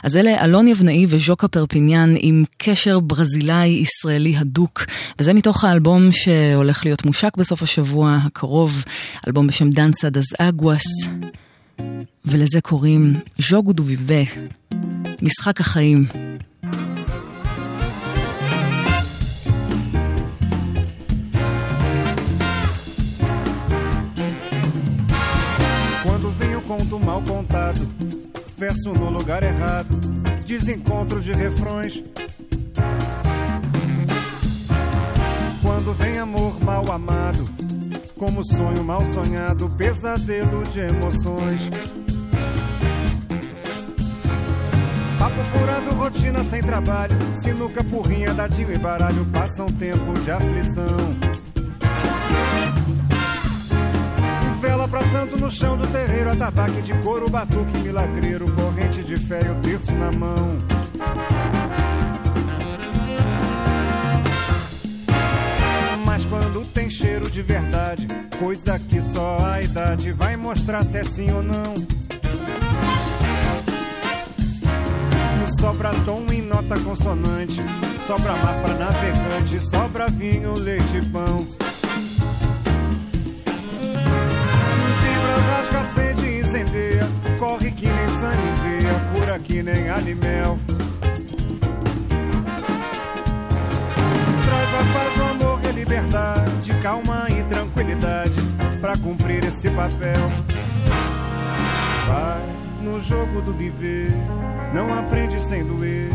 אז 0.03 0.17
אלה 0.17 0.43
אלון 0.43 0.67
יבנאי 0.67 1.06
וז'וקה 1.10 1.47
פרפיניאן 1.47 2.15
עם 2.19 2.43
קשר 2.58 2.99
ברזילאי-ישראלי 2.99 4.38
הדוק, 4.38 4.86
וזה 5.19 5.34
מתוך 5.34 5.63
האלבום 5.63 6.12
שהולך 6.12 6.86
להיות 6.86 7.06
מושק 7.06 7.38
בסוף 7.38 7.63
השבוע 7.63 8.17
הקרוב, 8.23 8.84
אלבום 9.27 9.47
בשם 9.47 9.69
דנסה 9.69 10.10
דז 10.10 10.36
אגואס. 10.39 10.84
ולזה 12.25 12.61
קוראים 12.61 13.21
ז'וגו 13.38 13.73
דוביבה, 13.73 14.23
משחק 15.23 15.61
החיים. 15.61 16.07
Quando 26.05 26.31
vem 26.38 26.55
o 26.57 26.62
conto 26.62 26.99
mal 26.99 27.23
contado, 27.23 27.83
verso 28.59 28.92
no 28.92 29.09
lugar 29.11 29.42
errado, 29.42 29.94
desencontro 30.47 31.21
de 31.21 31.33
refrões. 31.33 31.94
Quando 35.62 35.92
vem 35.94 36.18
amor 36.18 36.53
mal 36.64 36.90
amado, 36.90 37.49
como 38.17 38.43
sonho 38.45 38.84
mal 38.84 39.02
sonhado, 39.08 39.69
pesadelo 39.71 40.63
de 40.63 40.80
emoções. 40.80 41.69
Papo 45.19 45.43
furado, 45.45 45.91
rotina 45.91 46.43
sem 46.43 46.62
trabalho. 46.62 47.15
Sinuca, 47.34 47.84
porrinha, 47.84 48.34
dadinho 48.34 48.73
e 48.73 48.78
baralho. 48.78 49.26
Passa 49.26 49.63
um 49.63 49.71
tempo 49.71 50.13
de 50.19 50.32
aflição. 50.32 50.97
Vela 54.60 54.88
pra 54.88 55.04
santo 55.06 55.39
no 55.39 55.49
chão 55.49 55.78
do 55.78 55.88
terreiro. 55.88 56.32
Atabaque 56.32 56.82
de 56.82 56.93
couro, 56.95 57.30
batuque 57.30 57.78
milagreiro. 57.78 58.45
Corrente 58.54 59.04
de 59.04 59.17
fé 59.17 59.39
e 59.45 59.49
o 59.49 59.56
terço 59.62 59.91
na 59.93 60.12
mão. 60.12 60.58
Quando 66.34 66.65
tem 66.74 66.89
cheiro 66.89 67.30
de 67.30 67.43
verdade, 67.43 68.08
coisa 68.39 68.80
que 68.80 69.00
só 69.04 69.38
a 69.46 69.62
idade 69.62 70.12
vai 70.12 70.36
mostrar 70.36 70.84
se 70.84 70.98
é 70.98 71.04
sim 71.04 71.32
ou 71.32 71.43
não. 71.43 71.76
Sobra 75.60 75.91
tom 76.06 76.26
em 76.32 76.41
nota 76.41 76.80
consonante. 76.80 77.62
Sobra 78.08 78.36
mar 78.38 78.63
pra 78.63 78.74
navegante. 78.74 79.60
Sobra 79.63 80.08
vinho, 80.08 80.56
leite 80.56 80.98
e 80.98 81.06
pão. 81.06 81.46
Vibra, 85.04 85.38
rasga, 85.52 85.80
acende 85.82 86.26
e 86.26 86.39
incendeia. 86.39 87.08
Corre 87.38 87.69
que 87.72 87.86
nem 87.86 88.08
sangue. 88.08 88.88
Cura 89.13 89.38
que 89.38 89.62
nem 89.62 89.88
animel. 89.89 90.58
Traz 94.48 94.74
a 94.74 94.84
paz, 94.93 95.17
o 95.17 95.22
amor 95.32 95.53
liberdade. 95.74 96.74
Calma 96.82 97.28
e 97.30 97.44
tranquilidade. 97.44 98.34
Pra 98.80 98.98
cumprir 98.98 99.44
esse 99.46 99.70
papel. 99.70 100.32
Vai 102.08 102.44
no 102.82 103.02
jogo 103.02 103.42
do 103.42 103.54
viver 103.54 104.12
não 104.74 104.92
aprende 104.98 105.40
sem 105.42 105.64
doer. 105.64 106.10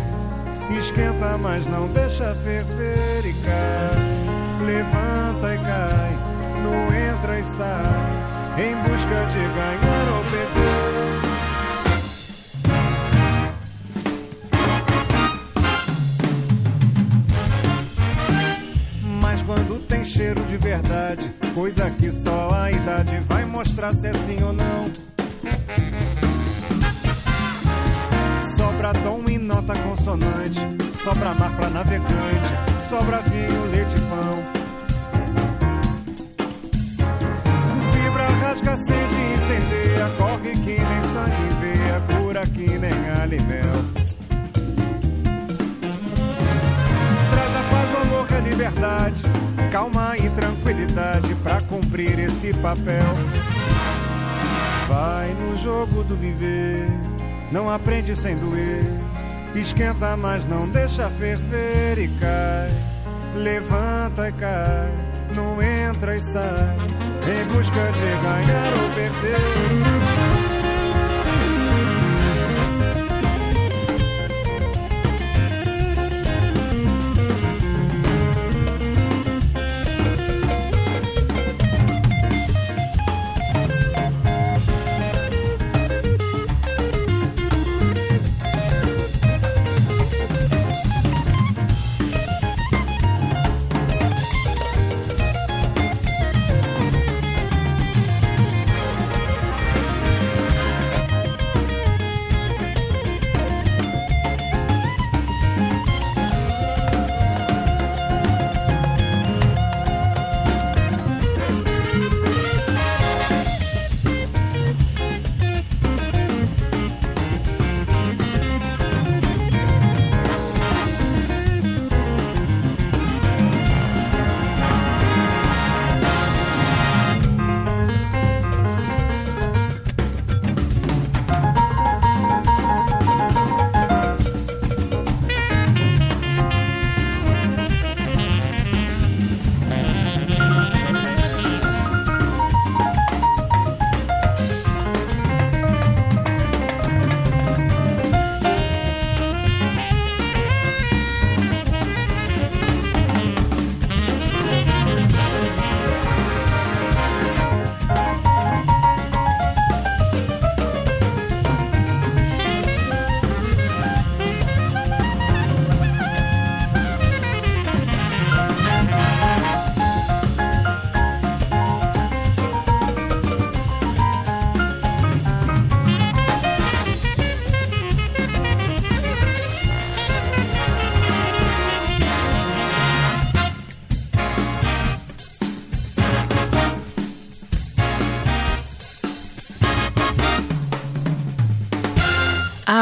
Esquenta, 0.79 1.39
mas 1.39 1.65
não 1.67 1.87
deixa 1.89 2.35
ferver 2.35 3.25
e 3.25 3.33
cai. 3.33 4.67
Levanta 4.67 5.55
e 5.55 5.59
cai, 5.59 6.19
no 6.63 6.93
entra 6.93 7.39
e 7.39 7.45
sai, 7.45 8.65
em 8.67 8.75
busca 8.83 9.25
de 9.27 9.39
ganhar 9.39 10.17
ou 10.17 10.25
perder. 10.25 10.98
de 20.35 20.57
verdade, 20.59 21.29
coisa 21.55 21.91
que 21.91 22.11
só 22.13 22.51
a 22.53 22.71
idade 22.71 23.19
vai 23.21 23.45
mostrar 23.45 23.95
se 23.95 24.09
é 24.09 24.13
sim 24.13 24.43
ou 24.43 24.53
não. 24.53 24.91
Sobra 28.57 28.93
tom 28.93 29.25
e 29.29 29.39
nota 29.39 29.75
consonante, 29.75 30.61
sobra 31.03 31.35
mar 31.35 31.57
pra 31.57 31.71
navegante, 31.71 32.09
sobra 32.89 33.23
vinho, 33.23 33.71
leite 33.71 33.97
e 33.97 34.01
pão. 34.01 34.43
Fibra 37.93 38.27
rasga, 38.41 38.77
sede 38.77 39.15
e 39.15 39.35
incendeia, 39.35 40.11
corre 40.19 40.51
que 40.51 40.79
nem 40.79 41.03
sangue 41.13 41.49
veia, 41.61 42.21
cura 42.21 42.47
que 42.47 42.79
nem 42.79 43.11
alimento. 43.23 44.09
liberdade 48.49 49.48
calma 49.71 50.17
e 50.17 50.29
tranquilidade 50.31 51.35
pra 51.37 51.61
cumprir 51.61 52.19
esse 52.19 52.53
papel. 52.55 53.07
Vai 54.89 55.35
no 55.35 55.57
jogo 55.57 56.03
do 56.05 56.17
viver, 56.17 56.89
não 57.53 57.71
aprende 57.71 58.17
sem 58.17 58.37
doer. 58.37 58.85
Esquenta, 59.55 60.17
mas 60.17 60.47
não 60.47 60.69
deixa 60.69 61.09
ferver 61.11 61.99
e 61.99 62.09
cai. 62.09 62.71
Levanta 63.35 64.29
e 64.29 64.33
cai, 64.33 64.91
não 65.35 65.61
entra 65.63 66.17
e 66.17 66.23
sai. 66.23 66.77
Em 67.27 67.45
busca 67.53 67.93
de 67.93 68.23
ganhar 68.23 68.73
ou 68.83 68.91
perder. 68.95 70.08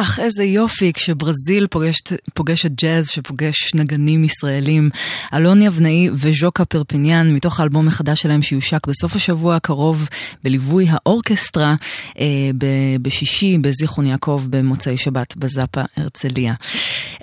אך, 0.01 0.21
איזה 0.21 0.45
יופי 0.45 0.93
כשברזיל 0.93 1.67
פוגשת, 1.67 2.13
פוגשת 2.35 2.71
ג'אז 2.71 3.09
שפוגש 3.09 3.75
נגנים 3.75 4.25
ישראלים. 4.25 4.91
אלון 5.35 5.63
יבנאי 5.63 6.09
וז'וקה 6.13 6.65
פרפיניאן, 6.65 7.35
מתוך 7.35 7.61
האלבום 7.61 7.89
החדש 7.89 8.23
שלהם 8.23 8.43
שיושק 8.43 8.87
בסוף 8.87 9.17
השבוע 9.17 9.57
הקרוב 9.57 10.09
בליווי 10.45 10.87
האורקסטרה 10.91 11.75
אה, 12.19 12.25
ב- 12.59 12.97
בשישי 13.03 13.59
בזיכרון 13.59 14.07
יעקב 14.07 14.43
במוצאי 14.51 14.97
שבת 14.97 15.37
בזאפה 15.37 15.83
הרצליה. 15.97 16.55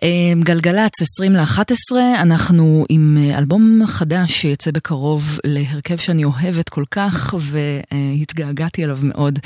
אה, 0.03 0.09
גלגלצ 0.39 1.01
20 1.01 1.35
ל-11, 1.35 1.95
אנחנו 2.21 2.85
עם 2.89 3.17
אה, 3.19 3.37
אלבום 3.37 3.81
חדש 3.87 4.31
שיצא 4.31 4.71
בקרוב 4.71 5.39
להרכב 5.43 5.97
שאני 5.97 6.23
אוהבת 6.23 6.69
כל 6.69 6.83
כך 6.91 7.35
והתגעגעתי 7.39 8.83
אליו 8.83 8.99
מאוד. 9.03 9.39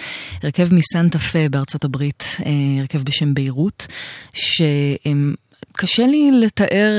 הרכב 0.44 0.74
מסנטה 0.74 1.20
פה 1.20 1.50
בארצות 1.50 1.84
הברית, 1.84 2.24
אה, 2.46 2.52
הרכב 2.80 3.04
בשם 3.18 3.34
ביירות, 3.34 3.88
שהם... 4.34 5.36
קשה 5.74 6.08
לי 6.08 6.32
לתאר, 6.32 6.92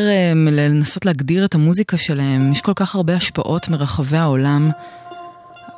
לנסות 0.52 1.06
להגדיר 1.06 1.44
את 1.44 1.54
המוזיקה 1.54 1.96
שלהם, 1.96 2.52
יש 2.52 2.60
כל 2.60 2.72
כך 2.76 2.94
הרבה 2.94 3.14
השפעות 3.14 3.68
מרחבי 3.68 4.16
העולם, 4.16 4.70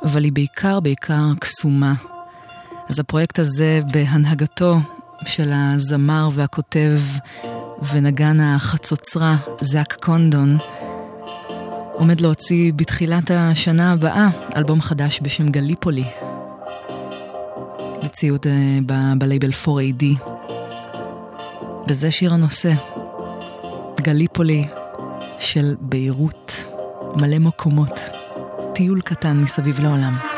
אבל 0.03 0.23
היא 0.23 0.31
בעיקר 0.31 0.79
בעיקר 0.79 1.23
קסומה. 1.39 1.93
אז 2.89 2.99
הפרויקט 2.99 3.39
הזה 3.39 3.81
בהנהגתו 3.93 4.77
של 5.25 5.51
הזמר 5.53 6.29
והכותב 6.33 6.99
ונגן 7.91 8.39
החצוצרה 8.39 9.37
זאק 9.61 9.97
קונדון, 10.01 10.57
עומד 11.93 12.21
להוציא 12.21 12.73
בתחילת 12.75 13.31
השנה 13.33 13.91
הבאה 13.91 14.27
אלבום 14.55 14.81
חדש 14.81 15.19
בשם 15.21 15.49
גליפולי. 15.49 16.05
הוציאו 18.01 18.35
את 18.35 18.43
זה 18.43 18.53
בלייבל 19.17 19.49
4AD. 19.65 20.30
וזה 21.91 22.11
שיר 22.11 22.33
הנושא, 22.33 22.71
גליפולי 24.01 24.63
של 25.39 25.75
ביירות, 25.79 26.51
מלא 27.21 27.39
מקומות, 27.39 27.99
טיול 28.75 29.01
קטן 29.01 29.37
מסביב 29.37 29.79
לעולם. 29.79 30.30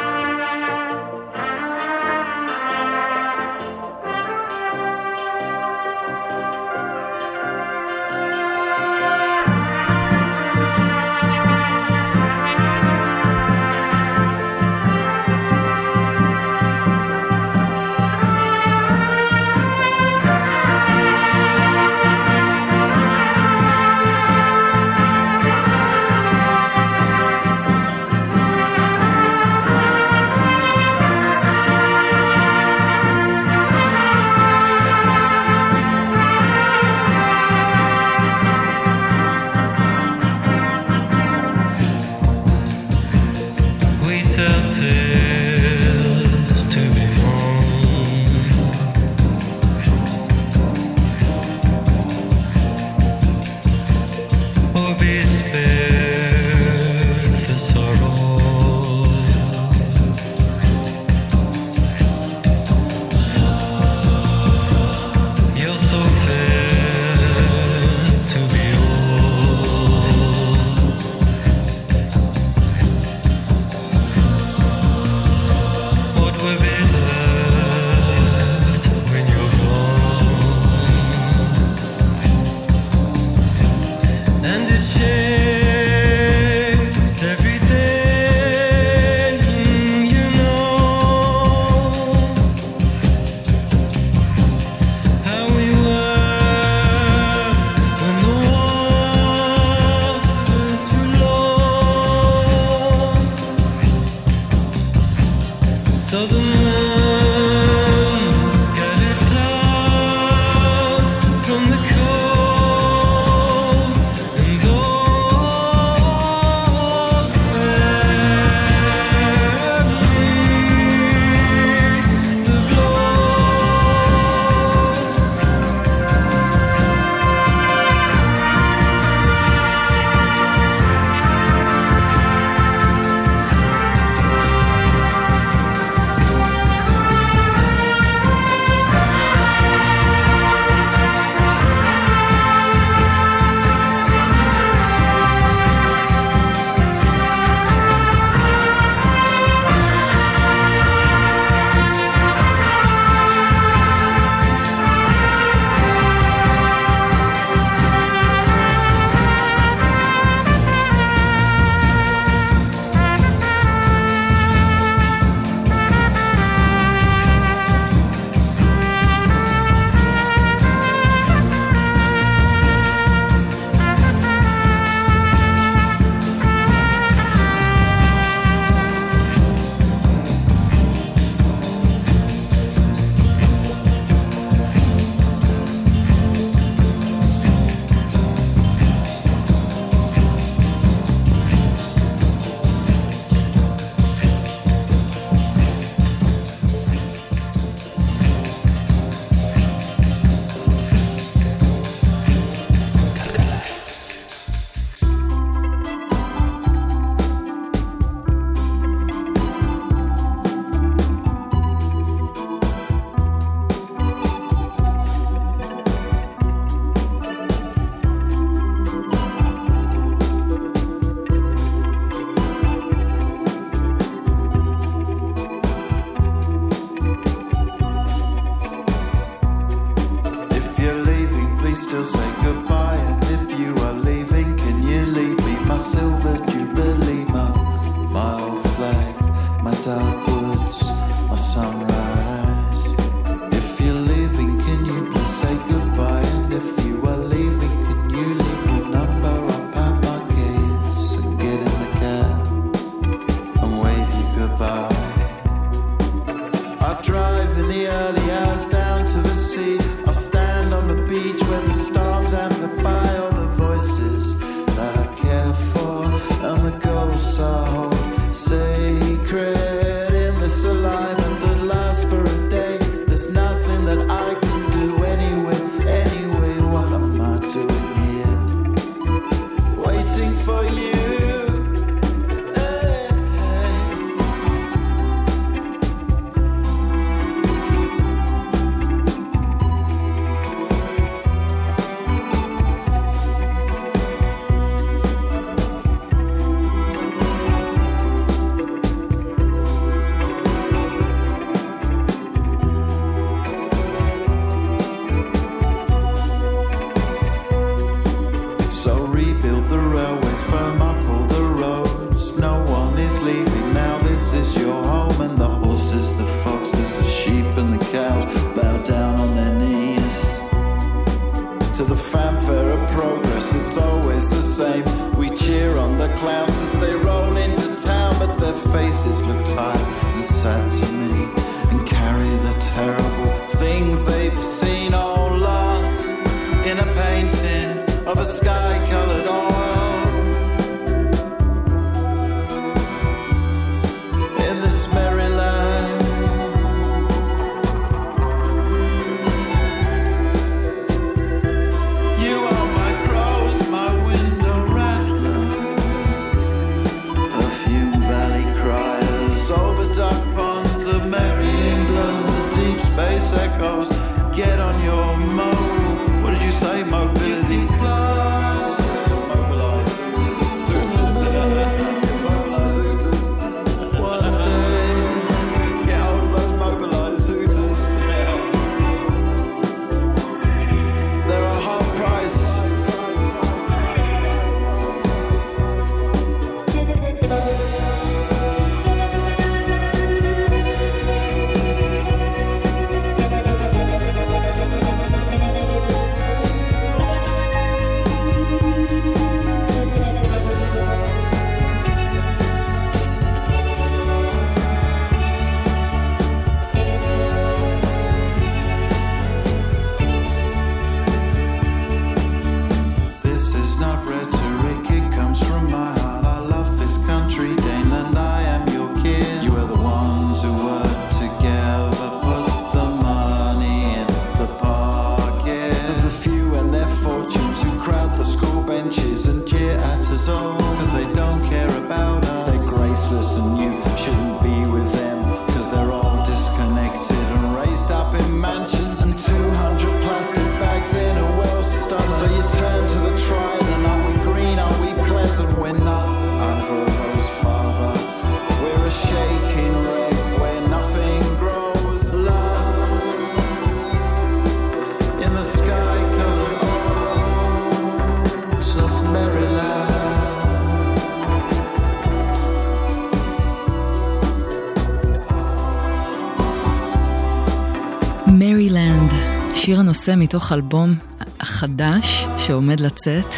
שיר 470.04 470.14
הנושא 470.14 470.24
מתוך 470.24 470.52
אלבום 470.52 470.96
החדש 471.40 472.26
שעומד 472.38 472.80
לצאת 472.80 473.34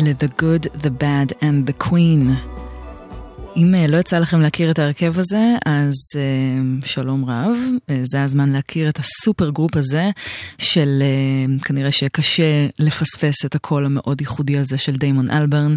ל-The 0.00 0.42
Good, 0.42 0.82
The 0.82 0.90
Bad 1.02 1.32
and 1.40 1.70
The 1.70 1.84
Queen. 1.84 2.55
אם 3.56 3.74
אה, 3.74 3.86
לא 3.86 3.96
יצא 3.96 4.18
לכם 4.18 4.40
להכיר 4.40 4.70
את 4.70 4.78
ההרכב 4.78 5.18
הזה, 5.18 5.54
אז 5.66 5.94
אה, 6.12 6.86
שלום 6.86 7.24
רב. 7.24 7.56
אה, 7.76 7.92
זה 8.04 8.22
הזמן 8.22 8.50
להכיר 8.50 8.88
את 8.88 8.98
ה 8.98 9.07
super 9.07 9.50
group 9.50 9.76
הזה, 9.76 10.10
של 10.58 11.02
כנראה 11.64 11.90
שקשה 11.90 12.66
לפספס 12.78 13.44
את 13.44 13.54
הקול 13.54 13.86
המאוד 13.86 14.20
ייחודי 14.20 14.58
הזה 14.58 14.78
של 14.78 14.96
דיימון 14.96 15.30
אלברן, 15.30 15.74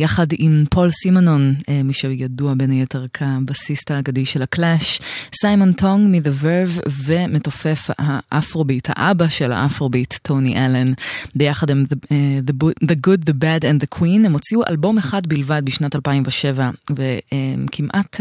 יחד 0.00 0.26
עם 0.38 0.64
פול 0.70 0.90
סימנון, 0.90 1.54
מי 1.84 1.92
שידוע 1.92 2.54
בין 2.56 2.70
היתר 2.70 3.06
כבסיסט 3.12 3.90
האגדי 3.90 4.24
של 4.24 4.42
הקלאש, 4.42 5.00
סיימון 5.34 5.72
טונג 5.72 6.16
מ-The 6.16 6.44
Verve 6.44 6.88
ומתופף 7.06 7.90
האפרוביט, 7.98 8.88
האבא 8.90 9.28
של 9.28 9.52
האפרוביט, 9.52 10.14
טוני 10.22 10.66
אלן, 10.66 10.92
ביחד 11.34 11.70
אה, 11.70 11.74
the, 12.46 12.52
the 12.84 13.06
Good, 13.06 13.24
The 13.24 13.34
Bad 13.42 13.62
and 13.62 13.84
The 13.84 13.98
Queen, 13.98 14.26
הם 14.26 14.32
הוציאו 14.32 14.62
אלבום 14.68 14.98
אחד 14.98 15.26
בלבד 15.26 15.62
בשנת 15.64 15.96
2007. 15.96 16.70
וכמעט 16.96 18.20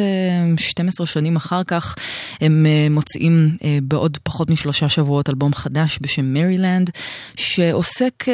12 0.58 1.06
אה, 1.06 1.12
שנים 1.12 1.36
אחר 1.36 1.64
כך 1.64 1.96
הם 2.42 2.66
אה, 2.66 2.88
מוציאים 2.90 3.58
אה, 3.64 3.78
בעוד 3.84 4.18
פחות 4.24 4.50
משלושה 4.50 4.90
שבועות 4.90 5.30
אלבום 5.30 5.54
חדש 5.54 6.00
בשם 6.02 6.34
Merrie 6.34 6.64
Land, 6.64 6.90
שעוסק 7.36 8.26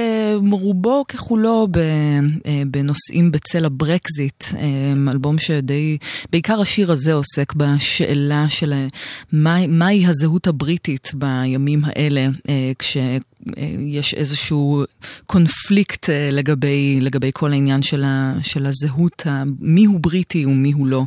רובו 0.52 1.06
ככולו 1.08 1.68
בנושאים 2.68 3.32
בצל 3.32 3.66
הברקזיט, 3.66 4.44
אלבום 5.12 5.38
שדי, 5.38 5.98
בעיקר 6.32 6.62
השיר 6.62 6.92
הזה 6.92 7.14
עוסק 7.14 7.54
בשאלה 7.54 8.50
של 8.50 8.74
מה, 9.32 9.68
מהי 9.68 10.06
הזהות 10.08 10.48
הבריטית 10.48 11.12
בימים 11.16 11.82
האלה, 11.86 12.28
כש... 12.80 12.98
יש 13.80 14.14
איזשהו 14.14 14.84
קונפליקט 15.26 16.10
אה, 16.10 16.30
לגבי, 16.32 16.98
לגבי 17.02 17.32
כל 17.34 17.52
העניין 17.52 17.82
של, 17.82 18.04
ה, 18.04 18.34
של 18.44 18.66
הזהות, 18.66 19.28
מי 19.60 19.86
הוא 19.86 20.00
בריטי 20.00 20.46
ומי 20.46 20.72
הוא 20.72 20.88
לא, 20.88 21.04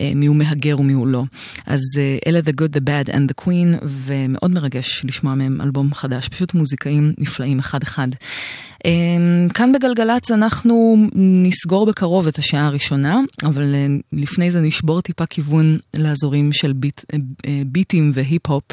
אה, 0.00 0.12
מי 0.14 0.26
הוא 0.26 0.36
מהגר 0.36 0.80
ומי 0.80 0.92
הוא 0.92 1.06
לא. 1.06 1.24
אז 1.66 1.80
אה, 1.98 2.18
אלה 2.26 2.38
The 2.38 2.60
Good, 2.60 2.76
The 2.76 2.80
Bad 2.80 3.10
and 3.10 3.32
The 3.32 3.44
Queen, 3.44 3.84
ומאוד 3.84 4.50
מרגש 4.50 5.02
לשמוע 5.04 5.34
מהם 5.34 5.60
אלבום 5.60 5.94
חדש, 5.94 6.28
פשוט 6.28 6.54
מוזיקאים 6.54 7.12
נפלאים 7.18 7.58
אחד-אחד. 7.58 8.08
אמ, 8.84 9.48
כאן 9.54 9.72
בגלגלצ 9.72 10.30
אנחנו 10.30 11.06
נסגור 11.14 11.86
בקרוב 11.86 12.26
את 12.26 12.38
השעה 12.38 12.66
הראשונה, 12.66 13.20
אבל 13.44 13.74
אה, 13.74 13.86
לפני 14.12 14.50
זה 14.50 14.60
נשבור 14.60 15.00
טיפה 15.00 15.26
כיוון 15.26 15.78
לאזורים 15.94 16.52
של 16.52 16.72
ביט, 16.72 17.00
אה, 17.12 17.18
אה, 17.46 17.62
ביטים 17.66 18.10
והיפ-הופ, 18.14 18.64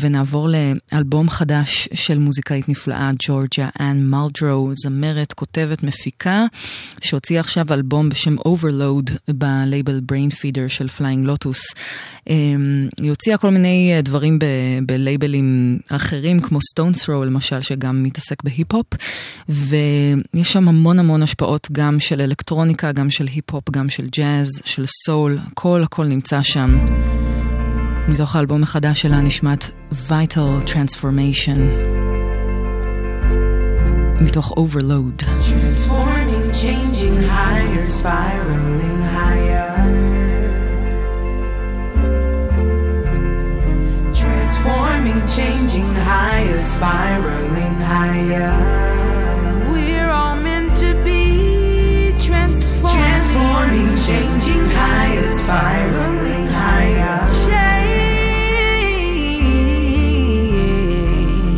ונעבור 0.00 0.48
לאלבום 0.48 1.30
חדש 1.30 1.88
של 1.94 2.18
מוזיקאית 2.18 2.68
נפלאה, 2.68 3.10
ג'ורג'ה 3.26 3.68
אנ 3.80 4.10
מלדרו, 4.10 4.70
זמרת, 4.74 5.32
כותבת, 5.32 5.82
מפיקה, 5.82 6.46
שהוציאה 7.00 7.40
עכשיו 7.40 7.66
אלבום 7.70 8.08
בשם 8.08 8.36
Overload 8.38 9.12
בלייבל 9.28 10.00
Brain 10.12 10.34
Feeder 10.34 10.68
של 10.68 10.86
Flying 10.98 11.28
Lotus. 11.28 11.78
אמ, 12.30 12.88
היא 13.00 13.10
הוציאה 13.10 13.36
כל 13.36 13.50
מיני 13.50 13.92
דברים 14.02 14.38
בלייבלים 14.86 15.78
אחרים, 15.88 16.40
כמו 16.40 16.58
Stone 16.58 16.96
Throw 17.04 17.24
למשל, 17.26 17.60
שגם 17.60 18.02
מתעסק 18.02 18.42
בהיפ-הופ. 18.42 18.86
ויש 19.48 20.52
שם 20.52 20.68
המון 20.68 20.98
המון 20.98 21.22
השפעות 21.22 21.68
גם 21.72 22.00
של 22.00 22.20
אלקטרוניקה, 22.20 22.92
גם 22.92 23.10
של 23.10 23.26
היפ-הופ, 23.26 23.70
גם 23.70 23.88
של 23.88 24.06
ג'אז, 24.16 24.48
של 24.64 24.84
סול, 24.86 25.38
הכל 25.52 25.82
הכל 25.82 26.04
נמצא 26.04 26.42
שם. 26.42 26.78
מתוך 28.08 28.36
האלבום 28.36 28.62
החדש 28.62 29.02
שלה 29.02 29.20
נשמעת 29.20 29.70
Vital 30.08 30.66
Transformation. 30.66 31.58
מתוך 34.20 34.52
Overload. 34.52 35.22
Transforming, 35.22 36.52
changing 36.62 37.16
higher, 37.22 37.84
spiraling 37.98 39.02
higher. 39.16 39.70
Transforming, 44.22 45.20
changing 45.36 45.90
higher, 46.08 46.58
spiraling 46.72 47.76
higher. 47.92 48.91
Transforming, 53.32 53.96
changing 53.96 54.68
higher, 54.70 55.28
spiraling 55.28 56.46
higher. 56.48 57.18
Change. 57.46 58.02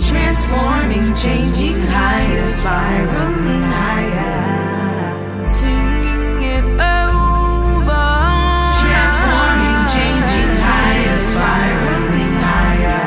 Transforming, 0.09 1.15
changing 1.17 1.83
higher, 1.83 2.51
spiraling 2.53 3.63
higher. 3.75 5.45
Singing 5.45 6.43
it 6.55 6.65
over. 6.79 8.07
Transforming, 8.81 9.81
changing 9.95 10.55
higher, 10.67 11.19
spiraling 11.31 12.37
higher. 12.47 13.07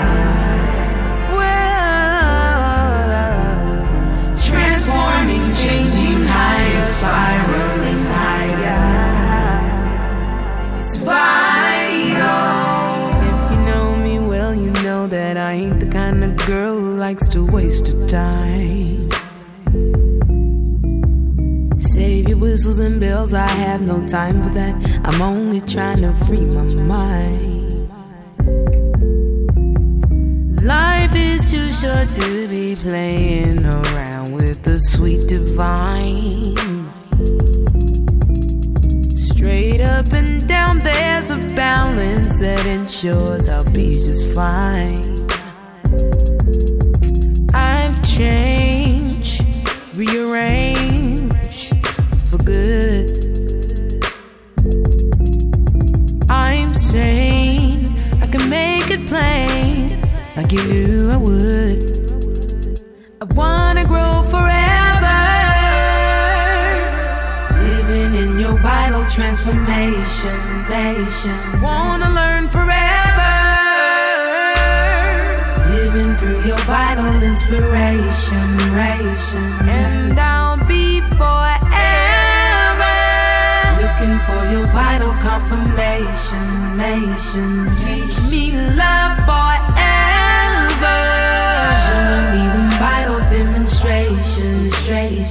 Transforming, 4.35 5.45
changing 5.51 6.21
higher, 6.25 6.85
spiraling 6.85 7.36
likes 17.07 17.27
to 17.29 17.45
waste 17.45 17.87
her 17.87 18.07
time. 18.09 19.09
Save 21.79 22.27
your 22.27 22.37
whistles 22.37 22.79
and 22.79 22.99
bells, 22.99 23.33
I 23.33 23.47
have 23.47 23.81
no 23.81 24.05
time 24.07 24.43
for 24.43 24.49
that. 24.49 24.75
I'm 25.05 25.21
only 25.21 25.61
trying 25.61 26.01
to 26.01 26.13
free 26.25 26.47
my 26.57 26.63
mind. 26.63 27.89
Life 30.61 31.15
is 31.15 31.49
too 31.49 31.71
short 31.71 32.09
to 32.19 32.47
be 32.49 32.75
playing 32.75 33.65
around 33.65 34.33
with 34.33 34.63
the 34.63 34.77
sweet 34.91 35.29
divine. 35.29 36.57
Straight 39.29 39.79
up 39.79 40.11
and 40.11 40.45
down, 40.45 40.79
there's 40.79 41.31
a 41.31 41.37
balance 41.55 42.37
that 42.41 42.65
ensures 42.65 43.47
I'll 43.47 43.71
be 43.71 44.01
just 44.03 44.29
fine. 44.35 45.16
I've 48.17 48.23
changed, 48.23 49.45
rearranged 49.95 51.69
for 52.25 52.39
good. 52.39 54.03
I'm 56.27 56.73
sane, 56.73 57.95
I 58.19 58.25
can 58.25 58.49
make 58.49 58.89
it 58.89 59.05
plain 59.05 60.01
like 60.35 60.51
you 60.51 60.63
knew 60.63 61.11
I 61.11 61.17
would. 61.17 62.81
I 63.21 63.25
wanna 63.35 63.85
grow 63.85 64.23
forever, 64.33 65.19
living 67.61 68.15
in 68.15 68.39
your 68.39 68.57
vital 68.57 69.05
transformation. 69.11 70.39
Wanna 71.61 72.09
learn 72.09 72.49
forever, 72.49 73.16
your 76.45 76.57
vital 76.65 77.23
inspiration. 77.23 78.45
Ration. 78.75 79.69
And 79.69 80.19
I'll 80.19 80.63
be 80.67 81.01
forever 81.01 81.97
looking 83.99 84.19
for 84.19 84.51
your 84.51 84.65
vital 84.67 85.11
confirmation. 85.13 86.77
Nation. 86.77 87.65
Teach 87.77 88.17
me 88.29 88.51
love 88.75 89.17
forever. 89.25 90.97
Showing 91.85 92.27
me 92.33 92.43
the 92.55 92.65
vital 92.79 93.19
demonstration. 93.29 94.71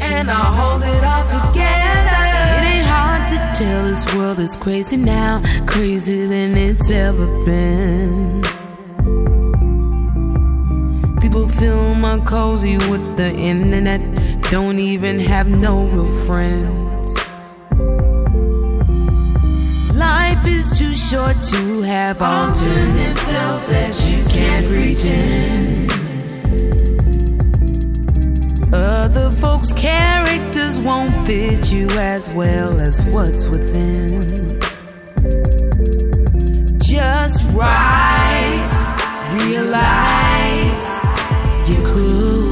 And 0.03 0.31
I'll 0.31 0.55
hold 0.55 0.83
it 0.83 1.05
all 1.05 1.25
together. 1.25 2.23
It 2.57 2.65
ain't 2.73 2.87
hard 2.87 3.29
to 3.31 3.39
tell 3.59 3.83
this 3.85 4.15
world 4.15 4.39
is 4.39 4.57
crazy 4.57 4.97
now. 4.97 5.43
Crazier 5.67 6.27
than 6.29 6.57
it's 6.57 6.91
ever 6.91 7.27
been. 7.45 8.56
My 12.19 12.25
cozy 12.25 12.77
with 12.91 13.17
the 13.17 13.35
internet. 13.35 14.01
Don't 14.51 14.79
even 14.79 15.19
have 15.19 15.49
no 15.49 15.87
real 15.87 16.27
friends. 16.27 17.15
Life 19.95 20.47
is 20.47 20.79
too 20.79 20.95
short 20.95 21.37
to 21.45 21.83
have 21.83 22.21
alternate 22.23 23.17
self 23.17 23.67
that 23.69 23.95
you 24.09 24.25
can't 24.31 24.67
pretend. 24.67 25.91
Other 28.75 29.31
folks' 29.31 29.73
characters 29.73 30.79
won't 30.79 31.17
fit 31.25 31.73
you 31.73 31.89
as 31.91 32.29
well 32.35 32.79
as 32.81 33.03
what's 33.07 33.47
within. 33.47 34.61
Just 36.81 37.45
rise, 37.53 38.73
you 41.69 41.83
cool. 41.83 42.47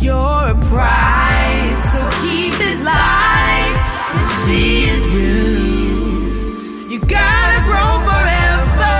You're 0.00 0.50
a 0.50 0.54
prize, 0.70 1.82
so 1.92 2.00
keep 2.22 2.54
it 2.60 2.78
live 2.84 3.76
and 4.14 4.24
see 4.44 4.84
it 4.84 5.02
through. 5.10 6.90
You 6.90 6.98
gotta 7.00 7.60
grow 7.68 7.98
forever, 8.08 8.96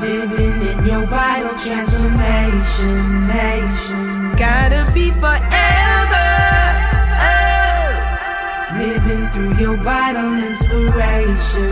living 0.00 0.56
in 0.70 0.78
your 0.86 1.04
vital 1.06 1.54
transformation. 1.58 3.20
Gotta 4.36 4.90
be 4.94 5.10
forever. 5.10 6.30
Living 8.78 9.28
through 9.30 9.54
your 9.62 9.76
vital 9.76 10.32
inspiration. 10.34 11.70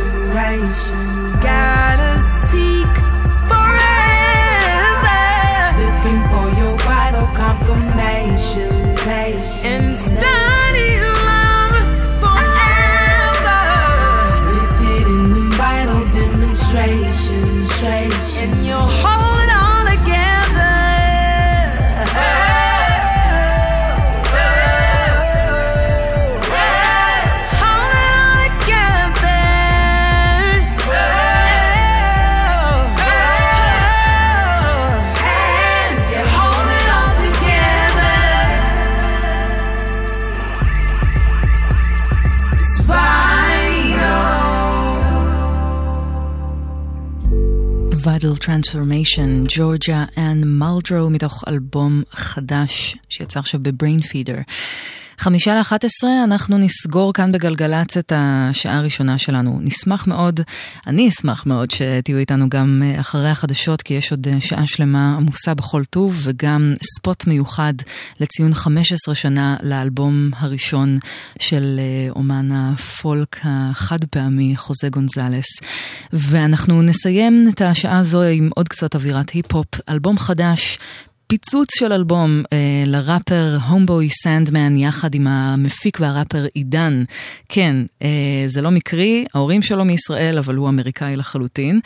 Vital 48.22 48.38
Transformation, 48.38 49.56
ג'ורג'יה 49.56 50.04
אן 50.18 50.44
מולדרו, 50.46 51.10
מתוך 51.10 51.44
אלבום 51.48 52.02
חדש 52.12 52.96
שיצא 53.08 53.38
עכשיו 53.38 53.60
ב 53.62 54.00
Brainfeeder. 54.00 54.36
חמישה 55.22 55.54
לאחת 55.54 55.84
עשרה, 55.84 56.24
אנחנו 56.24 56.58
נסגור 56.58 57.12
כאן 57.12 57.32
בגלגלצ 57.32 57.96
את 57.96 58.12
השעה 58.16 58.76
הראשונה 58.76 59.18
שלנו. 59.18 59.58
נשמח 59.62 60.06
מאוד, 60.06 60.40
אני 60.86 61.08
אשמח 61.08 61.46
מאוד 61.46 61.70
שתהיו 61.70 62.18
איתנו 62.18 62.48
גם 62.48 62.82
אחרי 63.00 63.28
החדשות, 63.28 63.82
כי 63.82 63.94
יש 63.94 64.10
עוד 64.10 64.26
שעה 64.40 64.66
שלמה 64.66 65.16
עמוסה 65.16 65.54
בכל 65.54 65.84
טוב, 65.84 66.20
וגם 66.22 66.74
ספוט 66.96 67.26
מיוחד 67.26 67.74
לציון 68.20 68.54
15 68.54 69.14
שנה 69.14 69.56
לאלבום 69.62 70.30
הראשון 70.36 70.98
של 71.38 71.80
אה, 71.80 72.10
אומן 72.10 72.52
הפולק 72.52 73.36
החד 73.42 74.04
פעמי, 74.10 74.56
חוזה 74.56 74.88
גונזלס. 74.88 75.46
ואנחנו 76.12 76.82
נסיים 76.82 77.46
את 77.48 77.60
השעה 77.60 77.98
הזו 77.98 78.22
עם 78.22 78.50
עוד 78.54 78.68
קצת 78.68 78.94
אווירת 78.94 79.30
היפ-הופ, 79.30 79.68
אלבום 79.88 80.18
חדש. 80.18 80.78
פיצוץ 81.32 81.68
של 81.78 81.92
אלבום 81.92 82.42
אה, 82.52 82.58
לראפר 82.86 83.58
הומבוי 83.68 84.08
סנדמן 84.10 84.76
יחד 84.76 85.14
עם 85.14 85.26
המפיק 85.26 85.98
והראפר 86.00 86.46
עידן. 86.54 87.04
כן, 87.48 87.76
אה, 88.02 88.08
זה 88.46 88.62
לא 88.62 88.70
מקרי, 88.70 89.24
ההורים 89.34 89.62
שלו 89.62 89.84
מישראל, 89.84 90.38
אבל 90.38 90.54
הוא 90.54 90.68
אמריקאי 90.68 91.16
לחלוטין. 91.16 91.80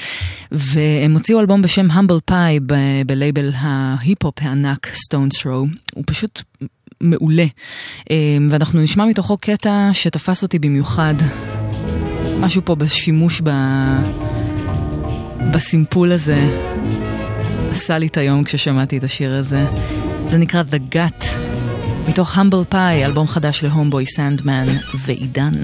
והם 0.52 1.12
הוציאו 1.12 1.40
אלבום 1.40 1.62
בשם 1.62 1.90
Humble 1.90 2.18
Pi 2.24 2.60
בלייבל 3.06 3.52
ההיפ-הופ 3.54 4.34
הענק 4.42 4.86
Stones 4.94 5.28
Throw. 5.28 5.66
הוא 5.94 6.04
פשוט 6.06 6.42
מעולה. 7.00 7.46
אה, 8.10 8.16
ואנחנו 8.50 8.80
נשמע 8.80 9.06
מתוכו 9.06 9.36
קטע 9.36 9.90
שתפס 9.92 10.42
אותי 10.42 10.58
במיוחד. 10.58 11.14
משהו 12.40 12.62
פה 12.64 12.74
בשימוש 12.74 13.40
ב... 13.44 13.50
בסימפול 15.52 16.12
הזה. 16.12 16.48
עשה 17.76 17.98
לי 17.98 18.06
את 18.06 18.16
היום 18.16 18.44
כששמעתי 18.44 18.98
את 18.98 19.04
השיר 19.04 19.34
הזה. 19.34 19.64
זה 20.28 20.38
נקרא 20.38 20.62
The 20.70 20.94
Gut, 20.94 21.24
מתוך 22.08 22.36
Humble 22.36 22.72
Pie, 22.72 23.04
אלבום 23.04 23.28
חדש 23.28 23.64
להומבוי 23.64 24.06
סנדמן 24.06 24.64
ועידן. 25.04 25.54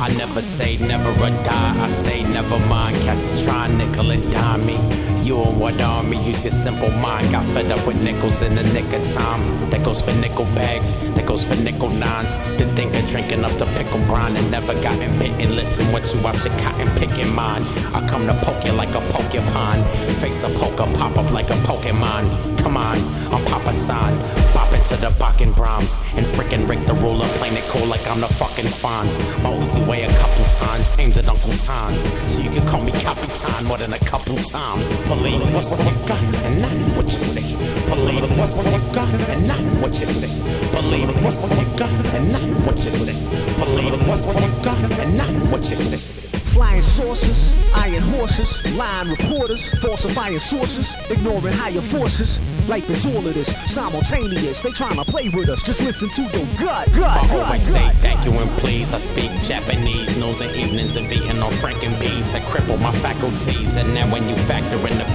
I 0.00 0.08
never 0.22 0.42
say 0.56 0.70
never 0.92 1.10
or 1.24 1.32
die. 1.48 1.74
I 1.86 1.88
say 2.04 2.18
never 2.38 2.58
mind. 2.74 2.96
Cats 3.04 3.22
is 3.28 3.34
trying 3.44 3.74
nickel 3.80 4.08
and 4.14 4.24
dime 4.34 4.62
me. 4.70 4.78
You 5.22 5.40
and 5.40 5.60
what 5.60 5.80
army? 5.80 6.16
Use 6.24 6.42
your 6.42 6.50
simple 6.50 6.90
mind. 6.90 7.30
Got 7.30 7.46
fed 7.54 7.70
up 7.70 7.86
with 7.86 8.02
nickels 8.02 8.42
in 8.42 8.56
the 8.56 8.64
nick 8.64 8.92
of 8.92 9.08
time. 9.12 9.70
That 9.70 9.84
goes 9.84 10.00
for 10.00 10.12
nickel 10.14 10.46
bags. 10.46 10.96
That 11.14 11.26
goes 11.26 11.44
for 11.44 11.54
nickel 11.54 11.90
nines. 11.90 12.32
To 12.58 12.66
think 12.74 12.92
of 12.96 13.08
drinking 13.08 13.44
up 13.44 13.56
the 13.56 13.66
pickle 13.76 14.00
brine 14.06 14.36
and 14.36 14.50
never 14.50 14.74
gotten 14.82 15.16
bitten. 15.20 15.54
Listen, 15.54 15.92
what 15.92 16.12
you 16.12 16.20
watch 16.22 16.44
your 16.44 16.58
cotton 16.58 16.88
picking 16.98 17.32
mine. 17.32 17.62
I 17.94 18.04
come 18.08 18.26
to 18.26 18.34
poke 18.42 18.64
you 18.64 18.72
like 18.72 18.94
a 18.96 19.00
porcupine. 19.12 19.84
Face 20.20 20.42
a 20.42 20.48
poker, 20.48 20.90
pop 20.98 21.16
up 21.16 21.30
like 21.30 21.50
a 21.50 21.58
Pokemon. 21.68 22.58
Come 22.58 22.76
on, 22.76 22.98
I'm 23.32 23.44
Papa 23.44 23.74
San. 23.74 24.12
Pop 24.52 24.72
into 24.72 24.96
the 24.96 25.10
Bakken 25.22 25.54
Brahms. 25.54 25.98
And 26.16 26.26
frickin' 26.26 26.68
Rick 26.68 26.84
the 26.86 26.94
ruler, 26.94 27.28
playing 27.38 27.56
it 27.56 27.64
cool 27.70 27.86
like 27.86 28.06
I'm 28.08 28.20
the 28.20 28.28
fucking 28.28 28.66
Fonz. 28.66 29.18
My 29.42 29.50
Uzi 29.50 29.86
weigh 29.86 30.02
a 30.02 30.12
couple 30.18 30.44
tons, 30.46 30.92
aimed 30.98 31.16
at 31.16 31.28
Uncle 31.28 31.56
Tom's. 31.58 32.02
So 32.32 32.40
you 32.40 32.50
can 32.50 32.66
call 32.66 32.82
me 32.82 32.90
Capitan 32.92 33.64
more 33.64 33.78
than 33.78 33.92
a 33.92 33.98
couple 34.00 34.36
times. 34.38 34.92
Believe 35.12 35.42
what 35.52 35.64
you 35.64 36.06
got 36.08 36.22
and 36.42 36.62
not 36.62 36.96
what 36.96 37.04
you 37.04 37.18
say. 37.18 37.42
Believe 37.86 38.38
what 38.38 38.48
you 38.64 38.94
got 38.94 39.12
and 39.28 39.46
not 39.46 39.60
what 39.82 40.00
you 40.00 40.06
say. 40.06 40.26
Believe 40.72 41.22
what 41.22 41.34
you 41.34 41.78
got 41.78 41.90
and 42.14 42.32
not 42.32 42.40
what 42.64 42.76
you 42.82 42.90
say. 42.90 43.12
Believe 43.60 44.08
what 44.08 44.40
you 44.40 44.64
got 44.64 44.98
and 45.00 45.18
not 45.18 45.52
what 45.52 45.68
you 45.68 45.76
say. 45.76 46.31
Flying 46.52 46.82
saucers, 46.82 47.50
iron 47.74 48.02
horses, 48.02 48.76
lying 48.76 49.08
reporters, 49.08 49.66
falsifying 49.80 50.38
sources, 50.38 50.92
ignoring 51.10 51.54
higher 51.54 51.80
forces. 51.80 52.38
Life 52.68 52.88
is 52.90 53.06
all 53.06 53.26
of 53.26 53.34
this, 53.34 53.48
simultaneous. 53.72 54.60
They 54.60 54.70
tryna 54.70 55.06
play 55.06 55.30
with 55.30 55.48
us, 55.48 55.62
just 55.62 55.80
listen 55.80 56.10
to 56.10 56.22
your 56.22 56.46
gut, 56.60 56.92
gut, 56.92 57.24
I 57.24 57.26
gut, 57.26 57.46
always 57.46 57.62
say 57.62 57.80
gut. 57.80 57.94
thank 57.96 58.24
you 58.24 58.32
and 58.32 58.50
please. 58.60 58.92
I 58.92 58.98
speak 58.98 59.30
Japanese, 59.42 60.14
knows 60.16 60.40
and 60.40 60.54
evenings 60.54 60.94
of 60.96 61.10
eating 61.10 61.40
on 61.40 61.52
Franken 61.54 61.98
beans 61.98 62.30
had 62.30 62.42
crippled 62.42 62.80
my 62.80 62.92
faculties. 62.98 63.76
And 63.76 63.92
now 63.94 64.10
when 64.12 64.28
you 64.28 64.36
factor 64.44 64.76
in 64.76 64.98
the 64.98 65.12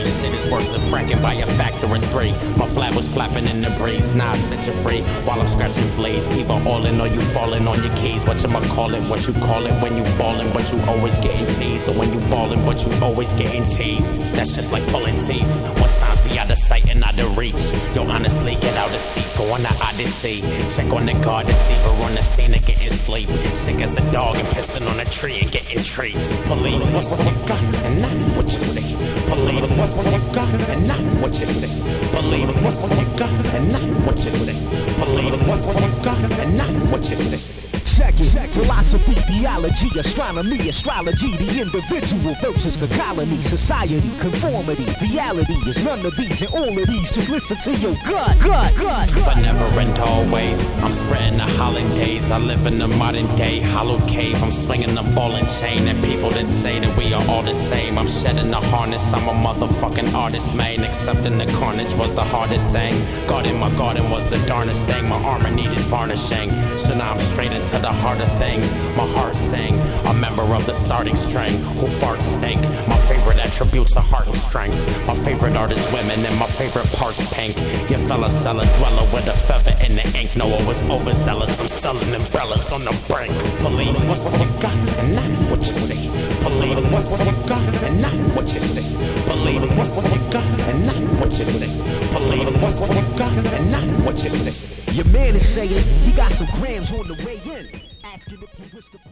is 0.00 0.17
worse 0.50 0.72
than 0.72 0.80
fracking 0.82 1.22
by 1.22 1.34
a 1.34 1.46
factor 1.58 1.86
of 1.86 2.04
three. 2.10 2.32
My 2.56 2.66
flag 2.66 2.94
was 2.94 3.06
flapping 3.08 3.46
in 3.46 3.60
the 3.60 3.70
breeze, 3.70 4.12
now 4.14 4.32
I 4.32 4.38
set 4.38 4.66
you 4.66 4.72
free 4.82 5.00
while 5.26 5.40
I'm 5.40 5.48
scratching 5.48 5.86
fleas. 5.90 6.28
Either 6.30 6.54
all 6.68 6.84
in 6.86 7.00
or 7.00 7.06
you 7.06 7.20
falling 7.32 7.66
on 7.66 7.82
your 7.82 7.94
keys. 7.96 8.24
What 8.24 8.42
you 8.42 8.48
call 8.48 8.94
it, 8.94 9.02
what 9.08 9.26
you 9.26 9.32
call 9.34 9.66
it 9.66 9.82
when 9.82 9.96
you 9.96 10.02
ballin', 10.16 10.52
but 10.52 10.70
you 10.72 10.80
always 10.82 11.18
getting 11.18 11.46
teased. 11.46 11.88
Or 11.88 11.92
when 11.92 12.12
you 12.12 12.20
ballin', 12.28 12.64
but 12.64 12.84
you 12.84 12.92
always 13.02 13.32
getting 13.34 13.66
teased. 13.66 14.14
That's 14.36 14.54
just 14.54 14.72
like 14.72 14.86
pulling 14.88 15.16
teeth. 15.16 15.48
When 15.78 15.88
signs 15.88 16.20
be 16.20 16.38
out 16.38 16.50
of 16.50 16.58
sight 16.58 16.88
and 16.88 17.02
out 17.04 17.18
of 17.18 17.36
reach. 17.36 17.62
Yo, 17.94 18.02
honestly, 18.04 18.54
get 18.56 18.76
out 18.76 18.94
of 18.94 19.00
seat, 19.00 19.26
go 19.36 19.52
on 19.52 19.62
the 19.62 19.74
odyssey. 19.82 20.40
Check 20.74 20.92
on 20.92 21.06
the 21.06 21.14
guard 21.24 21.46
see 21.48 21.74
we're 21.84 22.04
on 22.06 22.14
the 22.14 22.22
scene 22.22 22.54
and 22.54 22.64
getting 22.64 22.90
sleep. 22.90 23.28
Sick 23.54 23.76
as 23.76 23.96
a 23.96 24.12
dog 24.12 24.36
and 24.36 24.48
pissing 24.48 24.88
on 24.88 25.00
a 25.00 25.04
tree 25.06 25.40
and 25.40 25.50
getting 25.50 25.82
treats. 25.82 26.42
Believe 26.42 26.80
what's 26.94 27.16
what 27.16 27.26
you 27.26 27.48
got 27.48 27.62
and 27.84 28.02
not 28.02 28.36
what 28.36 28.46
you 28.46 28.58
say. 28.58 29.17
Believe 29.28 29.78
what's 29.78 29.96
what 29.98 30.12
you 30.12 30.32
got 30.32 30.48
and 30.70 30.88
not 30.88 31.00
what 31.20 31.38
you 31.38 31.46
say. 31.46 31.68
Believe 32.12 32.48
what's 32.64 32.82
what 32.82 32.98
you 32.98 33.18
got 33.18 33.30
and 33.54 33.72
not 33.72 33.82
what 34.06 34.16
you 34.24 34.30
say. 34.30 34.56
Believe 34.98 35.46
what's 35.48 35.66
what 35.66 35.80
you 35.82 36.04
got 36.04 36.18
and 36.40 36.56
not 36.56 36.70
what 36.90 37.08
you 37.10 37.16
say. 37.16 37.58
Check 37.98 38.14
it. 38.20 38.50
Philosophy, 38.50 39.14
theology, 39.14 39.88
astronomy, 39.98 40.68
astrology, 40.68 41.34
the 41.36 41.62
individual 41.62 42.34
versus 42.40 42.76
the 42.76 42.86
colony, 42.96 43.42
society, 43.42 44.00
conformity, 44.20 44.86
reality 45.02 45.54
is 45.68 45.82
none 45.82 46.04
of 46.06 46.14
these 46.16 46.42
and 46.42 46.52
all 46.52 46.68
of 46.68 46.86
these. 46.86 47.10
Just 47.10 47.28
listen 47.28 47.56
to 47.56 47.76
your 47.80 47.94
gut, 48.06 48.38
gut, 48.38 48.74
gut, 48.76 49.10
But 49.14 49.34
gut. 49.34 49.38
never 49.38 49.64
and 49.80 49.98
always, 49.98 50.70
I'm 50.82 50.94
spreading 50.94 51.38
the 51.38 51.44
holidays. 51.44 52.30
I 52.30 52.38
live 52.38 52.66
in 52.66 52.78
the 52.78 52.86
modern 52.88 53.26
day 53.36 53.60
hollow 53.60 53.98
cave. 54.06 54.40
I'm 54.42 54.52
swinging 54.52 54.94
the 54.94 55.02
ball 55.14 55.34
and 55.34 55.48
chain, 55.48 55.88
and 55.88 56.02
people 56.04 56.30
that 56.30 56.48
say 56.48 56.78
that 56.78 56.96
we 56.96 57.12
are 57.14 57.26
all 57.28 57.42
the 57.42 57.54
same. 57.54 57.98
I'm 57.98 58.08
shedding 58.08 58.50
the 58.50 58.60
harness. 58.60 59.12
I'm 59.18 59.28
a 59.28 59.32
motherfucking 59.32 60.14
artist, 60.14 60.54
man. 60.54 60.84
Accepting 60.84 61.38
the 61.38 61.46
carnage 61.58 61.92
was 61.94 62.14
the 62.14 62.22
hardest 62.22 62.70
thing. 62.70 62.94
Guarding 63.26 63.58
my 63.58 63.68
garden 63.74 64.08
was 64.10 64.28
the 64.30 64.38
darnest 64.46 64.84
thing. 64.84 65.08
My 65.08 65.20
armor 65.24 65.50
needed 65.50 65.78
varnishing, 65.90 66.50
so 66.78 66.94
now 66.94 67.14
I'm 67.14 67.20
straight 67.20 67.50
into 67.50 67.78
the 67.80 67.90
heart 67.90 68.20
of 68.20 68.30
things. 68.38 68.70
My 68.96 69.06
heart 69.18 69.34
sang, 69.34 69.74
a 70.06 70.14
member 70.14 70.44
of 70.54 70.64
the 70.66 70.72
starting 70.72 71.16
string 71.16 71.58
who 71.80 71.88
farts 71.98 72.22
stink. 72.22 72.62
My 72.86 72.96
favorite 73.08 73.44
attributes 73.44 73.96
are 73.96 74.04
heart 74.04 74.28
and 74.28 74.36
strength. 74.36 74.78
My 75.04 75.14
favorite 75.24 75.56
art 75.56 75.72
is 75.72 75.84
women, 75.92 76.24
and 76.24 76.38
my 76.38 76.46
favorite 76.52 76.86
part's 76.92 77.24
pink. 77.34 77.58
Your 77.90 77.98
fella 78.06 78.30
seller 78.30 78.66
dweller 78.78 79.04
with 79.12 79.26
a 79.26 79.36
feather 79.48 79.74
in 79.84 79.96
the 79.96 80.06
ink. 80.16 80.36
No, 80.36 80.46
I 80.46 80.62
was 80.64 80.84
overzealous. 80.84 81.58
I'm 81.58 81.66
selling 81.66 82.14
umbrellas 82.14 82.70
on 82.70 82.84
the 82.84 82.96
brink. 83.08 83.34
Believe 83.58 83.96
what's 84.08 84.30
what 84.30 84.40
you 84.40 84.62
got 84.62 84.76
and 85.00 85.16
not 85.16 85.50
what 85.50 85.60
you 85.60 85.74
see. 85.74 86.08
Believe 86.44 86.92
what's 86.92 87.10
what 87.10 87.26
you 87.26 87.48
got 87.48 87.74
and 87.82 88.00
not 88.00 88.14
what 88.36 88.54
you 88.54 88.60
see. 88.60 89.07
Believe 89.48 89.78
what's 89.78 89.96
what 89.96 90.12
you 90.14 90.20
got 90.30 90.44
and 90.68 90.86
not 90.88 91.02
what 91.20 91.30
you 91.38 91.46
see. 91.56 91.70
Believe 92.12 92.62
what's 92.62 92.80
what 92.80 92.90
you 92.98 93.18
got 93.22 93.32
and 93.56 93.72
not 93.72 93.86
what 94.04 94.16
you 94.22 94.28
see. 94.28 94.54
Your 94.92 95.06
man 95.06 95.36
is 95.40 95.48
saying 95.54 95.84
he 96.04 96.10
got 96.12 96.30
some 96.30 96.48
grams 96.58 96.92
on 96.92 97.04
the 97.08 97.16
way 97.24 97.38
in. 97.56 97.66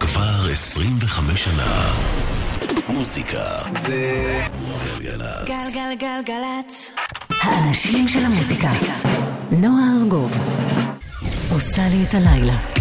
כבר 0.00 0.52
25 0.52 1.44
שנה. 1.44 1.94
מוזיקה 2.88 3.62
זה 3.86 4.44
גלגלצ. 4.98 5.48
גלגלגלגלצ. 5.48 6.90
האנשים 7.42 8.08
של 8.08 8.24
המוזיקה. 8.24 8.70
נועה 9.50 9.84
ארגוב. 10.02 10.38
עושה 11.52 11.88
לי 11.88 12.04
את 12.08 12.14
הלילה. 12.14 12.75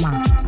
Mark. 0.00 0.39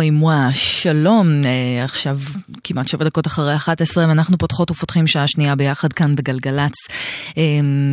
סטורי 0.00 0.10
מואה, 0.10 0.48
שלום, 0.52 1.28
אה, 1.44 1.84
עכשיו 1.84 2.18
כמעט 2.70 2.88
שבע 2.88 3.04
דקות 3.04 3.26
אחרי 3.26 3.56
11, 3.56 4.08
ואנחנו 4.08 4.38
פותחות 4.38 4.70
ופותחים 4.70 5.06
שעה 5.06 5.26
שנייה 5.26 5.56
ביחד 5.56 5.92
כאן 5.92 6.16
בגלגלצ. 6.16 6.72
אה, 7.38 7.42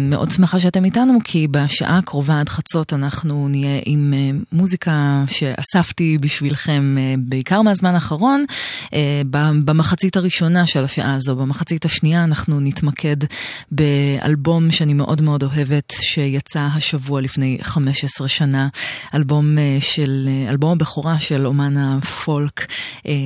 מאוד 0.09 0.31
שמחה 0.31 0.59
שאתם 0.59 0.85
איתנו, 0.85 1.19
כי 1.23 1.47
בשעה 1.47 1.97
הקרובה 1.97 2.39
עד 2.39 2.49
חצות 2.49 2.93
אנחנו 2.93 3.47
נהיה 3.47 3.81
עם 3.85 4.13
אה, 4.13 4.39
מוזיקה 4.51 5.23
שאספתי 5.27 6.17
בשבילכם 6.21 6.95
אה, 6.99 7.15
בעיקר 7.17 7.61
מהזמן 7.61 7.95
האחרון. 7.95 8.45
במחצית 9.65 10.15
הראשונה 10.15 10.65
של 10.65 10.83
השעה 10.83 11.13
הזו, 11.13 11.35
במחצית 11.35 11.85
השנייה 11.85 12.23
אנחנו 12.23 12.59
נתמקד 12.59 13.17
באלבום 13.71 14.71
שאני 14.71 14.93
מאוד 14.93 15.21
מאוד 15.21 15.43
אוהבת, 15.43 15.93
שיצא 16.01 16.67
השבוע 16.75 17.21
לפני 17.21 17.57
15 17.61 18.27
שנה, 18.27 18.67
אלבום 19.15 19.57
של, 19.79 20.29
אלבום 20.49 20.71
הבכורה 20.71 20.97
בכורה 20.97 21.19
של 21.19 21.47
אומן 21.47 21.77
הפולק, 21.77 22.67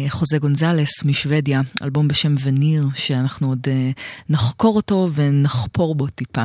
חוזה 0.09 0.37
גונזלס 0.37 1.03
משוודיה, 1.05 1.40
אלבום 1.83 2.07
בשם 2.07 2.35
וניר, 2.43 2.87
שאנחנו 2.93 3.47
עוד 3.47 3.59
אה, 3.67 3.91
נחקור 4.29 4.75
אותו 4.75 5.09
ונחפור 5.15 5.95
בו 5.95 6.07
טיפה. 6.07 6.43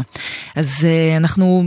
אז 0.57 0.85
אה, 0.85 1.17
אנחנו 1.17 1.65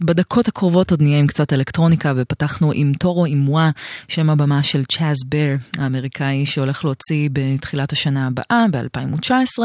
בדקות 0.00 0.48
הקרובות 0.48 0.90
עוד 0.90 1.02
נהיה 1.02 1.18
עם 1.18 1.26
קצת 1.26 1.52
אלקטרוניקה, 1.52 2.12
ופתחנו 2.16 2.72
עם 2.74 2.92
טורו 2.98 3.24
אימואה, 3.24 3.70
שם 4.08 4.30
הבמה 4.30 4.62
של 4.62 4.84
צ'אז 4.84 5.16
בר, 5.26 5.54
האמריקאי, 5.78 6.46
שהולך 6.46 6.84
להוציא 6.84 7.28
בתחילת 7.32 7.92
השנה 7.92 8.26
הבאה, 8.26 8.66
ב-2019, 8.70 9.58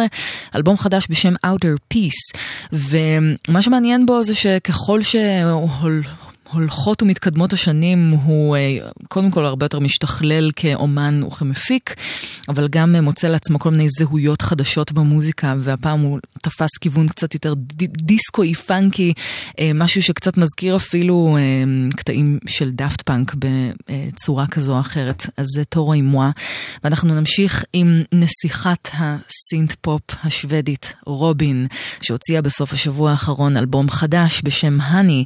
אלבום 0.55 0.78
חדש 0.78 1.07
בשם 1.09 1.34
Outer 1.45 1.93
Peace. 1.93 2.39
ומה 2.74 3.61
שמעניין 3.61 4.05
בו 4.05 4.24
זה 4.24 4.36
שככל 4.36 5.01
שהוא... 5.01 5.70
הולכות 6.52 7.02
ומתקדמות 7.02 7.54
השנים 7.54 8.10
הוא 8.10 8.56
אה, 8.56 8.78
קודם 9.08 9.32
כל 9.32 9.45
הרבה 9.45 9.66
יותר 9.66 9.80
משתכלל 9.80 10.52
כאומן 10.56 11.24
וכמפיק, 11.24 11.95
אבל 12.50 12.68
גם 12.68 12.95
אה, 12.95 13.02
מוצא 13.02 13.28
לעצמו 13.28 13.60
כל 13.60 13.70
מיני 13.70 13.88
זהויות 13.97 14.41
חדשות 14.41 14.91
במוזיקה, 14.91 15.56
והפעם 15.60 16.00
הוא 16.00 16.20
תפס 16.41 16.78
כיוון 16.82 17.08
קצת 17.08 17.34
יותר 17.34 17.54
דיסקוי 17.88 18.54
funky, 18.53 19.13
אה, 19.60 19.72
משהו 19.76 20.02
שקצת 20.02 20.38
מזכיר 20.38 20.76
אפילו 20.76 21.38
קטעים 21.95 22.39
של 22.47 22.72
דאפט 22.72 23.02
פאנק 23.02 23.36
בצורה 23.36 24.47
כזו 24.47 24.76
או 24.76 24.80
אחרת. 24.80 25.26
אז 25.38 25.45
זה 25.56 25.66
טורו 25.66 25.93
אימואה, 25.93 26.30
ואנחנו 26.84 27.16
נמשיך 27.16 27.64
עם 27.74 28.04
נסיכת 28.14 28.89
הסינט 28.93 29.74
פופ 29.82 30.02
השוודית 30.24 30.93
רובין, 31.06 31.68
שהוציאה 32.02 32.41
בסוף 32.41 32.74
השבוע 32.74 33.12
האחרון 33.12 33.58
אלבום 33.58 33.89
חדש 33.89 34.41
בשם 34.43 34.82
האני. 34.82 35.26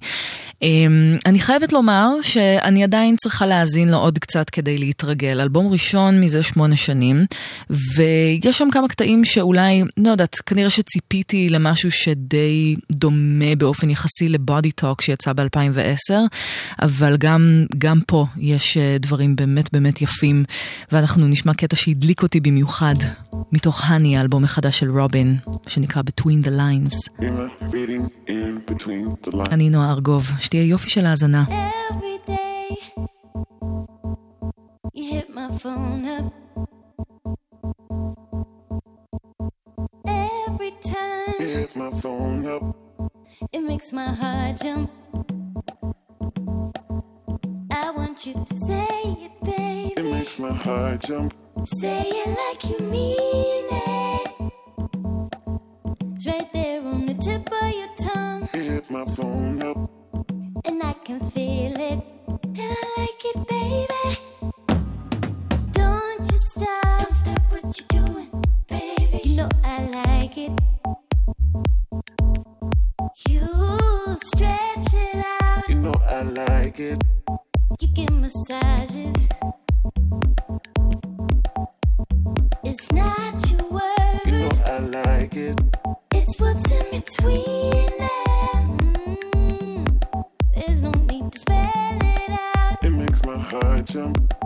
אני 1.25 1.39
חייבת 1.39 1.73
לומר 1.73 2.09
שאני 2.21 2.83
עדיין 2.83 3.15
צריכה 3.15 3.45
להאזין 3.45 3.89
לו 3.89 3.97
עוד 3.97 4.19
קצת 4.19 4.49
כדי 4.49 4.77
להתרגל. 4.77 5.41
אלבום 5.41 5.71
ראשון 5.71 6.21
מזה 6.21 6.43
שמונה 6.43 6.77
שנים, 6.77 7.25
ויש 7.69 8.57
שם 8.57 8.67
כמה 8.71 8.87
קטעים 8.87 9.25
שאולי, 9.25 9.83
לא 9.97 10.11
יודעת, 10.11 10.35
כנראה 10.45 10.69
שציפיתי 10.69 11.49
למשהו 11.49 11.91
שדי 11.91 12.75
דומה 12.91 13.55
באופן 13.57 13.89
יחסי 13.89 14.29
לבודי 14.29 14.71
טוק 14.71 15.01
שיצא 15.01 15.33
ב-2010, 15.33 16.13
אבל 16.81 17.17
גם, 17.17 17.65
גם 17.77 17.99
פה 18.07 18.25
יש 18.37 18.77
אה, 18.77 18.97
דברים 18.99 19.35
באמת 19.35 19.73
באמת 19.73 20.01
יפים, 20.01 20.43
ואנחנו 20.91 21.27
נשמע 21.27 21.53
קטע 21.53 21.75
שהדליק 21.75 22.23
אותי 22.23 22.39
במיוחד, 22.39 22.95
מתוך 23.51 23.81
האני, 23.83 24.17
האלבום 24.17 24.43
החדש 24.43 24.79
של 24.79 24.99
רובין, 24.99 25.37
שנקרא 25.67 26.01
Between 26.01 26.45
the 26.45 26.49
Lines. 26.49 27.25
אני 29.51 29.69
נועה 29.69 29.91
ארגוב, 29.91 30.31
שתהיה 30.39 30.63
יופי 30.63 30.89
של 30.89 31.02
האזנה. 31.06 31.46
Every 31.90 32.18
day 32.26 32.68
you 34.96 35.04
hit 35.14 35.28
my 35.40 35.48
phone 35.62 36.04
up. 36.16 36.26
Every 40.06 40.72
time 40.94 41.36
you 41.40 41.48
hit 41.60 41.72
my 41.82 41.90
phone 42.02 42.42
up. 42.54 42.64
It 43.56 43.62
makes 43.70 43.88
my 44.00 44.10
heart 44.20 44.54
jump. 44.64 44.90
I 47.84 47.86
want 47.98 48.16
you 48.26 48.34
to 48.48 48.54
say 48.68 48.98
it, 49.26 49.34
baby. 49.44 49.94
It 50.00 50.06
makes 50.16 50.38
my 50.46 50.54
heart 50.64 50.98
jump. 51.08 51.30
Say 51.80 52.02
it 52.22 52.30
like 52.44 52.62
you 52.70 52.78
mean 52.94 53.66
it. 53.94 54.28
It's 56.14 56.26
right 56.32 56.50
there 56.52 56.80
on 56.92 57.00
the 57.10 57.16
tip 57.26 57.44
of 57.62 57.70
your 57.80 57.92
tongue. 58.06 58.48
You 58.54 58.62
hit 58.72 58.86
my 58.98 59.04
phone 59.16 59.62
up 59.70 59.78
and 60.68 60.82
I 60.82 60.91
can 61.05 61.19
feel 61.31 61.73
it, 61.73 61.99
and 62.27 62.57
I 62.57 62.83
like 62.97 63.25
it, 63.25 63.47
baby. 63.49 64.19
Don't 65.73 66.31
you 66.31 66.37
stop, 66.37 67.11
stop 67.11 67.41
what 67.49 67.63
you're 67.77 68.05
doing, 68.05 68.29
baby. 68.69 69.21
You 69.25 69.35
know 69.35 69.49
I 69.65 69.81
like 69.89 70.37
it. 70.37 70.51
You 73.27 74.17
stretch 74.23 74.93
it 74.93 75.25
out, 75.41 75.67
you 75.67 75.75
know 75.75 75.93
I 76.07 76.21
like 76.21 76.79
it. 76.79 77.03
You 77.81 77.87
give 77.89 78.11
massages. 78.11 79.15
It's 82.63 82.91
not 82.93 83.51
your 83.51 83.69
words, 83.71 84.25
you 84.25 84.31
know 84.31 84.51
I 84.65 84.77
like 84.79 85.35
it. 85.35 85.59
It's 86.13 86.39
what's 86.39 86.71
in 86.71 87.01
between 87.01 87.52
jump. 93.93 94.42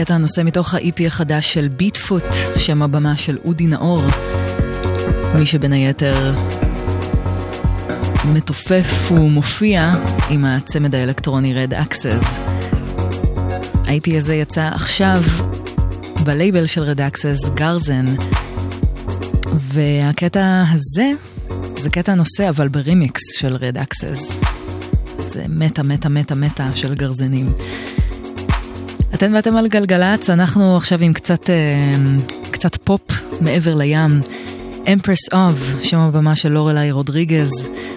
קטע 0.00 0.14
הנושא 0.14 0.42
מתוך 0.44 0.74
ה-EP 0.74 1.06
החדש 1.06 1.54
של 1.54 1.68
ביטפוט, 1.68 2.22
שם 2.56 2.82
הבמה 2.82 3.16
של 3.16 3.38
אודי 3.44 3.66
נאור. 3.66 4.02
מי 5.38 5.46
שבין 5.46 5.72
היתר 5.72 6.34
מתופף 8.24 9.10
ומופיע 9.10 9.94
עם 10.30 10.44
הצמד 10.44 10.94
האלקטרוני 10.94 11.54
Red 11.64 11.72
Access. 11.72 12.26
ה-EP 13.74 14.16
הזה 14.16 14.34
יצא 14.34 14.62
עכשיו 14.62 15.22
בלייבל 16.24 16.66
של 16.66 16.92
Red 16.92 16.98
Access, 16.98 17.50
גרזן, 17.50 18.06
והקטע 19.52 20.64
הזה 20.72 21.10
זה 21.78 21.90
קטע 21.90 22.14
נושא 22.14 22.48
אבל 22.48 22.68
ברימיקס 22.68 23.22
של 23.38 23.56
Red 23.56 23.76
Access. 23.76 24.46
זה 25.18 25.44
מטה 25.48 25.82
מטה 25.82 26.08
מטה 26.08 26.34
מטה 26.34 26.72
של 26.72 26.94
גרזנים. 26.94 27.48
אתן 29.20 29.34
ואתם 29.34 29.56
על 29.56 29.68
גלגלצ, 29.68 30.30
אנחנו 30.30 30.76
עכשיו 30.76 31.02
עם 31.02 31.12
קצת, 31.12 31.50
אה, 31.50 31.90
קצת 32.50 32.76
פופ 32.76 33.00
מעבר 33.40 33.74
לים. 33.74 34.20
אמפרס 34.92 35.32
אוב, 35.32 35.80
שם 35.82 35.98
הבמה 35.98 36.36
של 36.36 36.48
לורלי 36.52 36.90
רודריגז. 36.90 37.50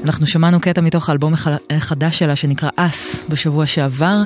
אנחנו 0.04 0.28
שמענו 0.28 0.60
קטע 0.60 0.82
מתוך 0.82 1.10
האלבום 1.10 1.34
החדש 1.70 2.20
שלה 2.20 2.36
שנקרא 2.36 2.70
אס 2.76 3.30
בשבוע 3.30 3.66
שעבר, 3.66 4.22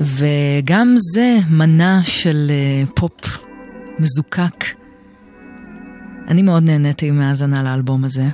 וגם 0.00 0.94
זה 1.14 1.38
מנה 1.50 2.00
של 2.04 2.50
אה, 2.50 2.86
פופ 2.94 3.38
מזוקק. 3.98 4.64
אני 6.28 6.42
מאוד 6.42 6.62
נהניתי 6.62 7.10
מהאזנה 7.10 7.62
לאלבום 7.62 8.04
הזה. 8.04 8.24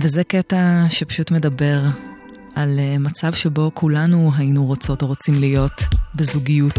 וזה 0.00 0.24
קטע 0.24 0.84
שפשוט 0.88 1.30
מדבר 1.30 1.80
על 2.56 2.78
אה, 2.78 2.98
מצב 2.98 3.32
שבו 3.32 3.70
כולנו 3.74 4.30
היינו 4.36 4.66
רוצות 4.66 5.02
או 5.02 5.06
רוצים 5.06 5.34
להיות 5.40 5.82
בזוגיות. 6.14 6.78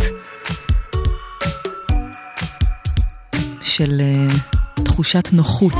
של 3.61 4.01
uh, 4.01 4.83
תחושת 4.83 5.33
נוחות. 5.33 5.73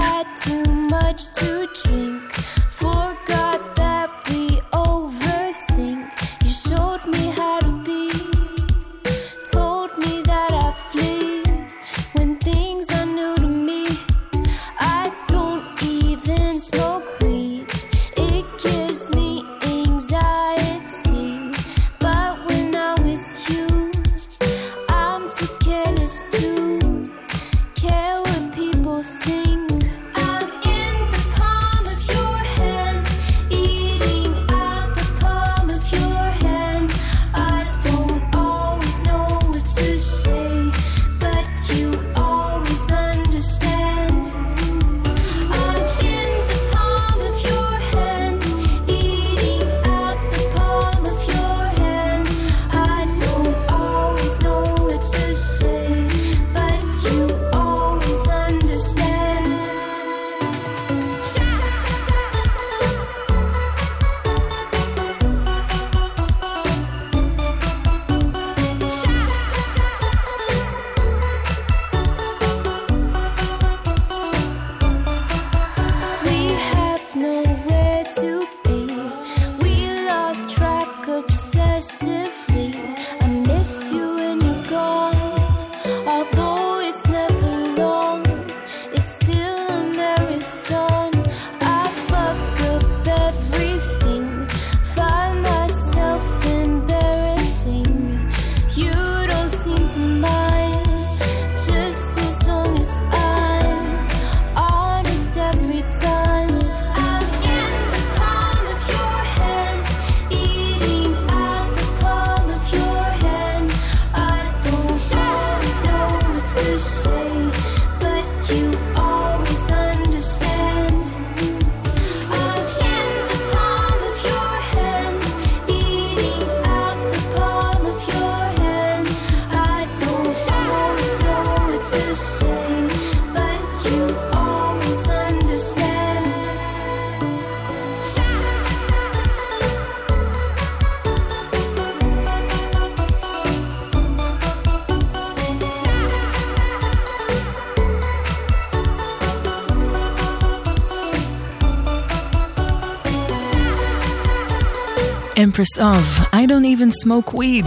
Empress 155.57 155.79
of, 155.79 156.29
I 156.34 156.45
don't 156.45 156.65
even 156.65 156.91
smoke 156.91 157.34
weed. 157.34 157.65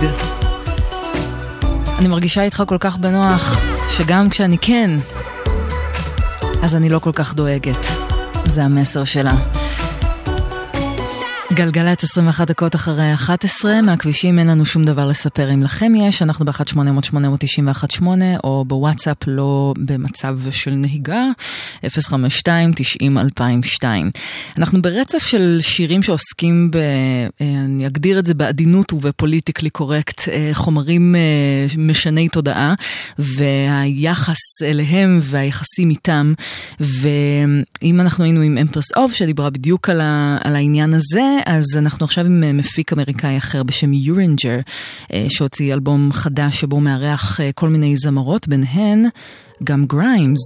אני 1.99 2.09
מרגישה 2.09 2.43
איתך 2.43 2.63
כל 2.67 2.77
כך 2.81 2.97
בנוח, 2.97 3.61
שגם 3.97 4.31
כשאני 4.31 4.59
כן, 4.59 4.91
אז 6.63 6.75
אני 6.75 6.89
לא 6.89 6.99
כל 6.99 7.13
כך 7.13 7.35
דואגת. 7.35 7.77
זה 8.45 8.65
המסר 8.65 9.05
שלה. 9.05 9.60
גלגלצ 11.61 12.05
21 12.05 12.51
דקות 12.51 12.75
אחרי 12.75 13.15
11, 13.15 13.83
מהכבישים 13.83 14.39
אין 14.39 14.47
לנו 14.47 14.67
שום 14.67 14.85
דבר 14.85 15.07
לספר. 15.07 15.55
אם 15.55 15.63
לכם 15.63 15.93
יש, 15.95 16.23
אנחנו 16.23 16.45
ב-1-800-891-8 16.45 18.05
או 18.45 18.65
בוואטסאפ 18.65 19.17
לא 19.27 19.75
במצב 19.79 20.39
של 20.51 20.71
נהיגה, 20.71 21.25
052-90-2002. 21.85 21.89
אנחנו 24.59 24.83
ברצף 24.83 25.27
של 25.27 25.59
שירים 25.61 26.03
שעוסקים 26.03 26.71
ב... 26.71 26.77
אה, 26.77 27.27
אני 27.41 27.87
אגדיר 27.87 28.19
את 28.19 28.27
זה 28.27 28.35
בעדינות 28.35 28.93
וב 28.93 29.05
politically 29.05 29.71
correct, 29.71 30.29
אה, 30.29 30.51
חומרים 30.53 31.17
אה, 31.17 31.21
משני 31.79 32.29
תודעה, 32.29 32.75
והיחס 33.19 34.63
אליהם 34.63 35.19
והיחסים 35.23 35.91
איתם. 35.91 36.33
ואם 36.81 38.01
אנחנו 38.01 38.25
היינו 38.25 38.41
עם 38.41 38.59
אמפרס 38.59 38.93
אוב, 38.97 39.13
שדיברה 39.13 39.51
בדיוק 39.51 39.89
על, 39.89 40.01
ה... 40.01 40.39
על 40.45 40.57
העניין 40.57 40.95
הזה, 40.95 41.23
אז 41.51 41.65
אנחנו 41.77 42.05
עכשיו 42.05 42.27
עם 42.27 42.45
אה, 42.45 42.53
מפיק 42.53 42.93
אמריקאי 42.93 43.39
אחר 43.39 43.63
בשם 43.63 43.93
יורינג'ר, 43.93 44.59
אה, 45.13 45.27
שהוציא 45.29 45.75
אלבום 45.75 46.13
חדש 46.13 46.61
שבו 46.61 46.81
מארח 46.81 47.41
אה, 47.41 47.51
כל 47.55 47.69
מיני 47.69 47.97
זמרות, 47.97 48.49
ביניהן 48.49 49.05
גם 49.65 49.87
גריימס. 49.87 50.41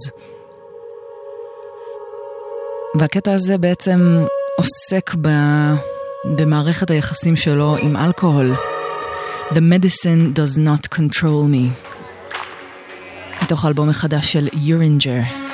והקטע 2.99 3.33
הזה 3.33 3.57
בעצם 3.57 4.25
עוסק 4.57 5.15
ב... 5.21 5.29
במערכת 6.37 6.91
היחסים 6.91 7.35
שלו 7.35 7.77
עם 7.77 7.97
אלכוהול. 7.97 8.53
The 9.51 9.61
medicine 9.73 10.37
does 10.37 10.57
not 10.57 10.97
control 10.97 11.51
me. 11.51 11.87
מתוך 13.43 13.65
האלבום 13.65 13.89
החדש 13.89 14.33
של 14.33 14.47
יורינג'ר. 14.53 15.44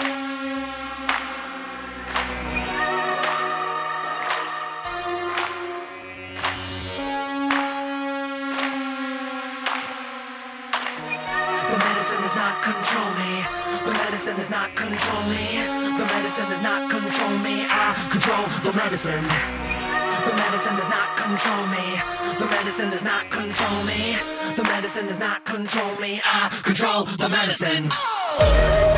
does 25.08 25.20
not 25.20 25.46
control 25.46 25.96
me. 26.00 26.22
I 26.24 26.50
control 26.64 27.04
the 27.06 27.30
medicine. 27.30 27.88
Oh. 27.92 28.92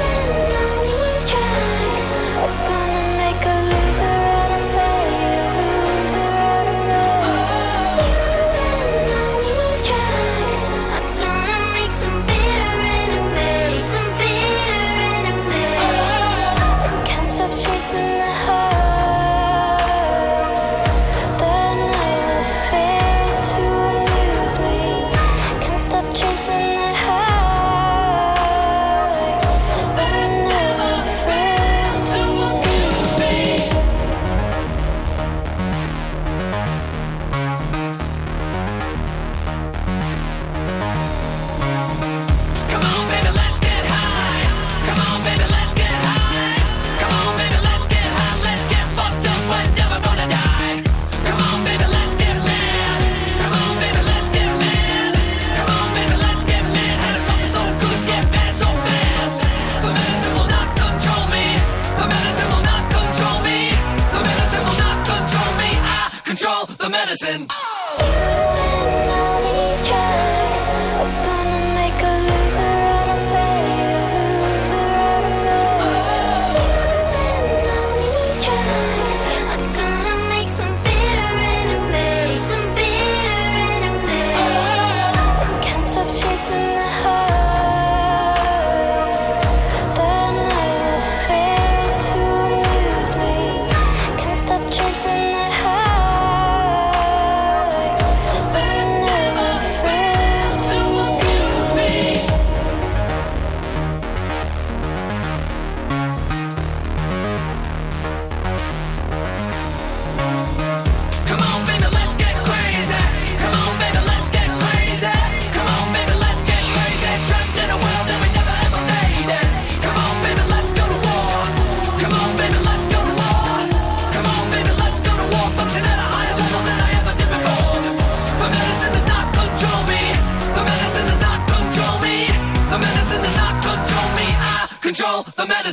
Madison. 67.14 67.46
Oh! 67.52 68.63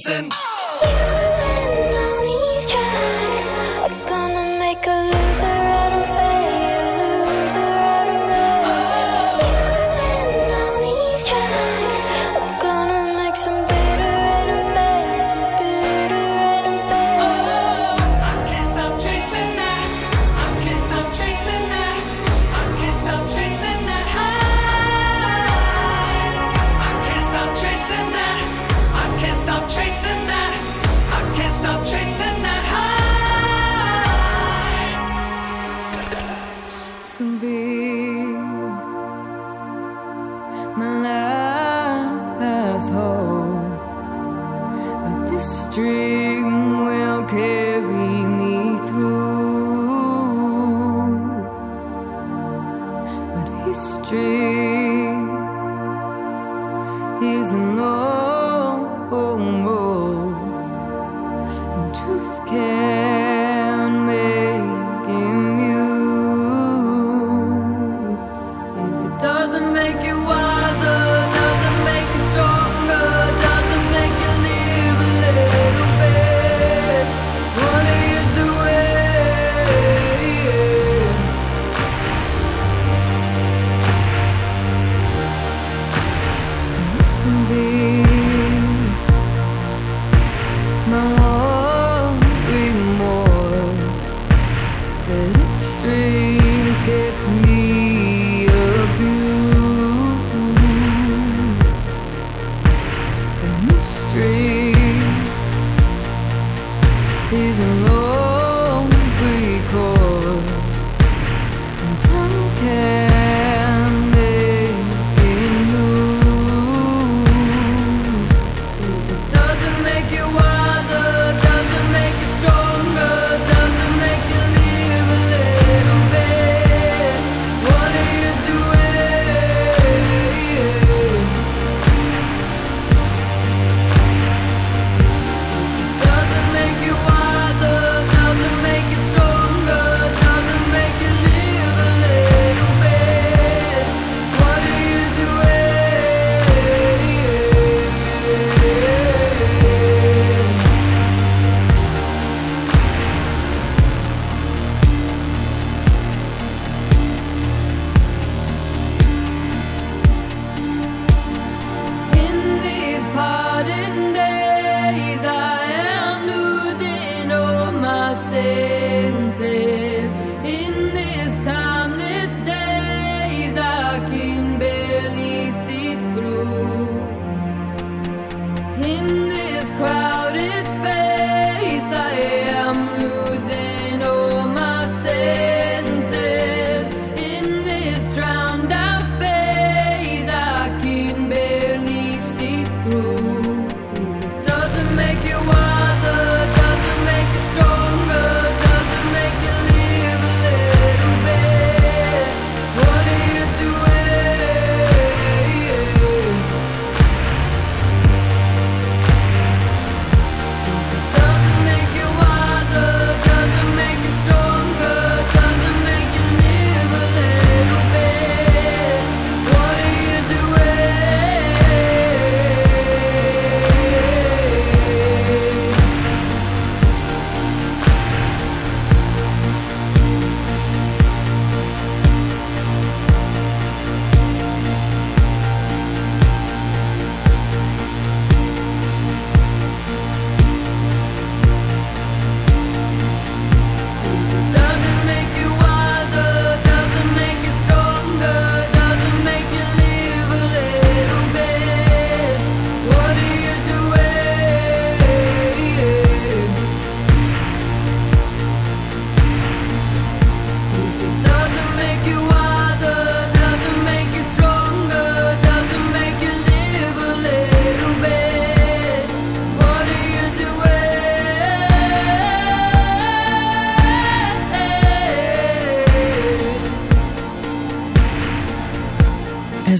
Listen. 0.00 0.49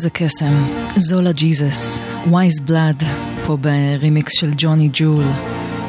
איזה 0.01 0.11
קסם. 0.11 0.65
זולה 0.97 1.33
ג'יזוס, 1.33 2.03
וייז 2.33 2.61
בלאד, 2.61 3.03
פה 3.47 3.57
ברימיקס 3.57 4.33
של 4.33 4.53
ג'וני 4.57 4.89
ג'ול, 4.93 5.25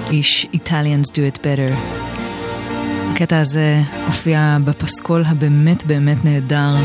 איש 0.10 0.48
Italians 0.54 1.12
do 1.12 1.36
it 1.36 1.38
better. 1.38 1.74
הקטע 3.12 3.40
הזה 3.40 3.82
הופיע 4.06 4.58
בפסקול 4.66 5.24
הבאמת 5.28 5.86
באמת 5.86 6.26
נהדר 6.26 6.76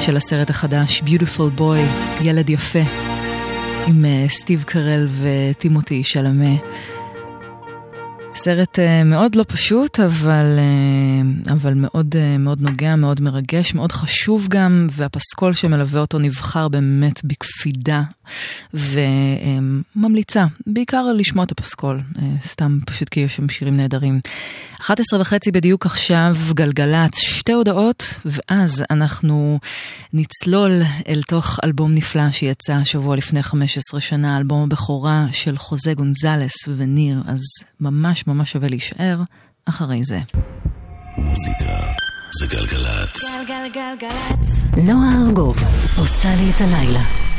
של 0.00 0.16
הסרט 0.16 0.50
החדש 0.50 1.02
Beautiful 1.06 1.58
Boy, 1.60 2.22
ילד 2.22 2.50
יפה, 2.50 2.82
עם 3.86 4.04
אה, 4.04 4.28
סטיב 4.28 4.62
קרל 4.62 5.08
וטימותי 5.22 6.04
שלמה. 6.04 6.54
סרט 8.44 8.78
uh, 8.78 9.04
מאוד 9.04 9.34
לא 9.34 9.44
פשוט, 9.48 10.00
אבל, 10.00 10.58
אה, 11.46 11.52
אבל 11.52 11.74
מאוד, 11.76 12.14
אה, 12.14 12.38
מאוד 12.38 12.60
נוגע, 12.60 12.96
מאוד 12.96 13.20
מרגש, 13.20 13.74
מאוד 13.74 13.92
חשוב 13.92 14.46
גם, 14.48 14.86
והפסקול 14.90 15.54
שמלווה 15.54 16.00
אותו 16.00 16.18
נבחר 16.18 16.68
באמת 16.68 17.24
בקפידה, 17.24 18.02
וממליצה, 18.74 20.44
בעיקר 20.66 21.04
לשמוע 21.12 21.44
את 21.44 21.50
הפסקול, 21.50 22.00
uh, 22.18 22.20
סתם 22.46 22.78
פשוט 22.86 23.08
כי 23.08 23.20
יש 23.20 23.36
שם 23.36 23.48
שירים 23.48 23.76
נהדרים. 23.76 24.20
11 24.80 25.20
וחצי 25.20 25.50
בדיוק 25.50 25.86
עכשיו, 25.86 26.36
גלגלצ, 26.54 27.18
שתי 27.18 27.52
הודעות, 27.52 28.04
ואז 28.24 28.84
אנחנו 28.90 29.58
נצלול 30.12 30.82
אל 31.08 31.22
תוך 31.28 31.58
אלבום 31.64 31.94
נפלא 31.94 32.30
שיצא 32.30 32.72
השבוע 32.72 33.16
לפני 33.16 33.42
15 33.42 34.00
שנה, 34.00 34.38
אלבום 34.38 34.62
הבכורה 34.62 35.26
של 35.32 35.58
חוזה 35.58 35.94
גונזלס 35.94 36.54
וניר, 36.76 37.22
אז 37.26 37.40
ממש 37.80 38.26
ממש 38.26 38.52
שווה 38.52 38.68
להישאר 38.68 39.20
אחרי 39.64 40.04
זה. 40.04 40.20
מוזיקה 41.18 41.92
זה 42.40 42.46
גלגלצ. 42.46 43.22
גלגלגלגלצ. 43.36 44.62
נועה 44.76 45.22
ארגוב 45.26 45.56
עושה 45.98 46.28
לי 46.34 46.50
את 46.50 46.60
הלילה. 46.60 47.31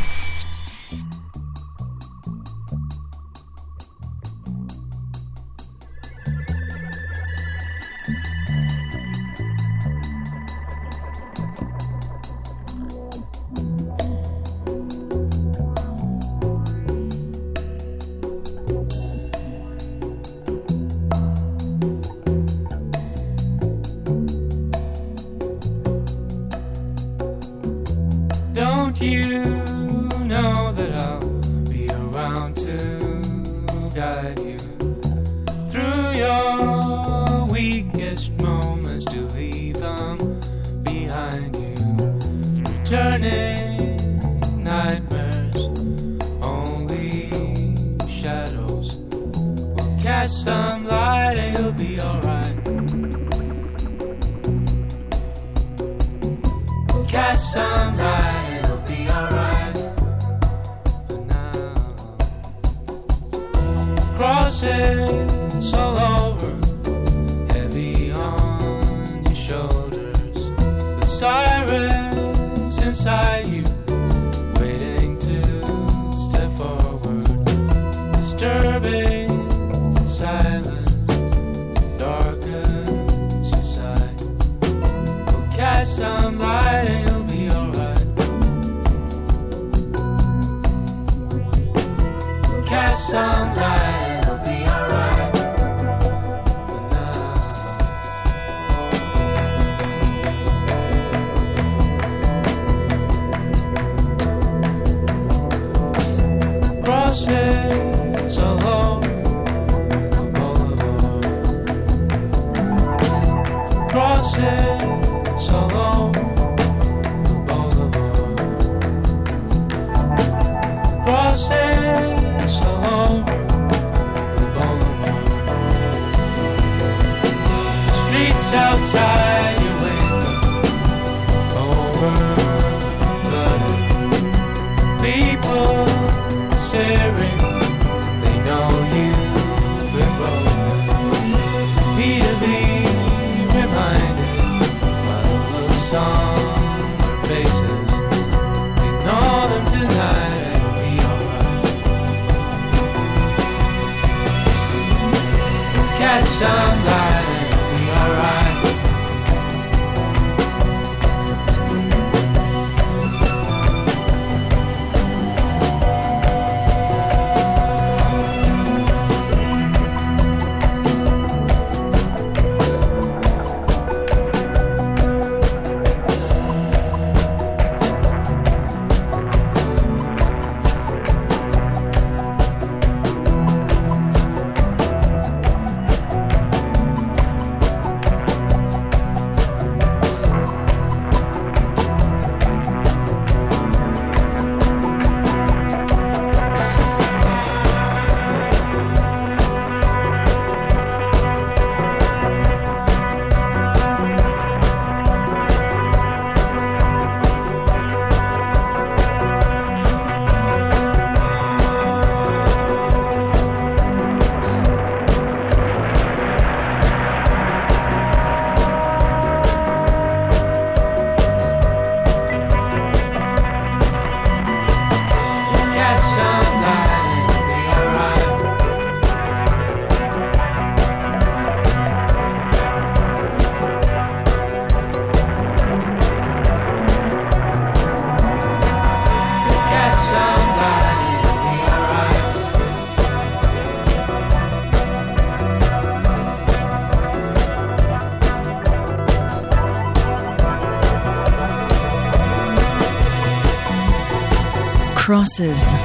Crosses, 255.34 255.76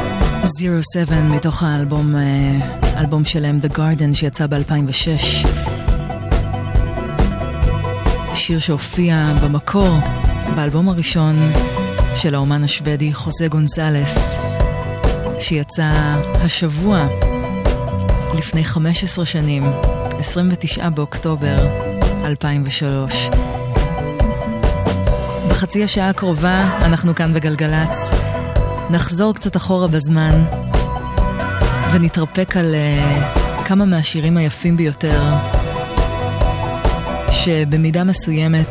Zero 0.44 0.82
Seven, 0.94 1.32
מתוך 1.36 1.62
האלבום 1.62 2.16
אה, 2.16 3.00
אלבום 3.00 3.24
שלהם 3.24 3.58
The 3.62 3.76
Garden 3.76 4.14
שיצא 4.14 4.46
ב-2006. 4.46 5.48
שיר 8.34 8.58
שהופיע 8.58 9.34
במקור 9.42 9.88
באלבום 10.56 10.88
הראשון 10.88 11.36
של 12.16 12.34
האומן 12.34 12.64
השוודי 12.64 13.14
חוזה 13.14 13.48
גונזלס, 13.48 14.38
שיצא 15.40 15.88
השבוע 16.34 17.06
לפני 18.38 18.64
15 18.64 19.26
שנים, 19.26 19.62
29 20.18 20.88
באוקטובר 20.88 21.56
2003. 22.24 23.28
בחצי 25.48 25.84
השעה 25.84 26.08
הקרובה 26.08 26.78
אנחנו 26.82 27.14
כאן 27.14 27.34
בגלגלצ. 27.34 28.27
נחזור 28.90 29.35
קצת 29.35 29.56
אחורה 29.56 29.89
בזמן 29.89 30.43
ונתרפק 31.93 32.56
על 32.56 32.74
uh, 32.74 33.65
כמה 33.69 33.85
מהשירים 33.85 34.36
היפים 34.36 34.77
ביותר 34.77 35.20
שבמידה 37.31 38.05
מסוימת 38.05 38.69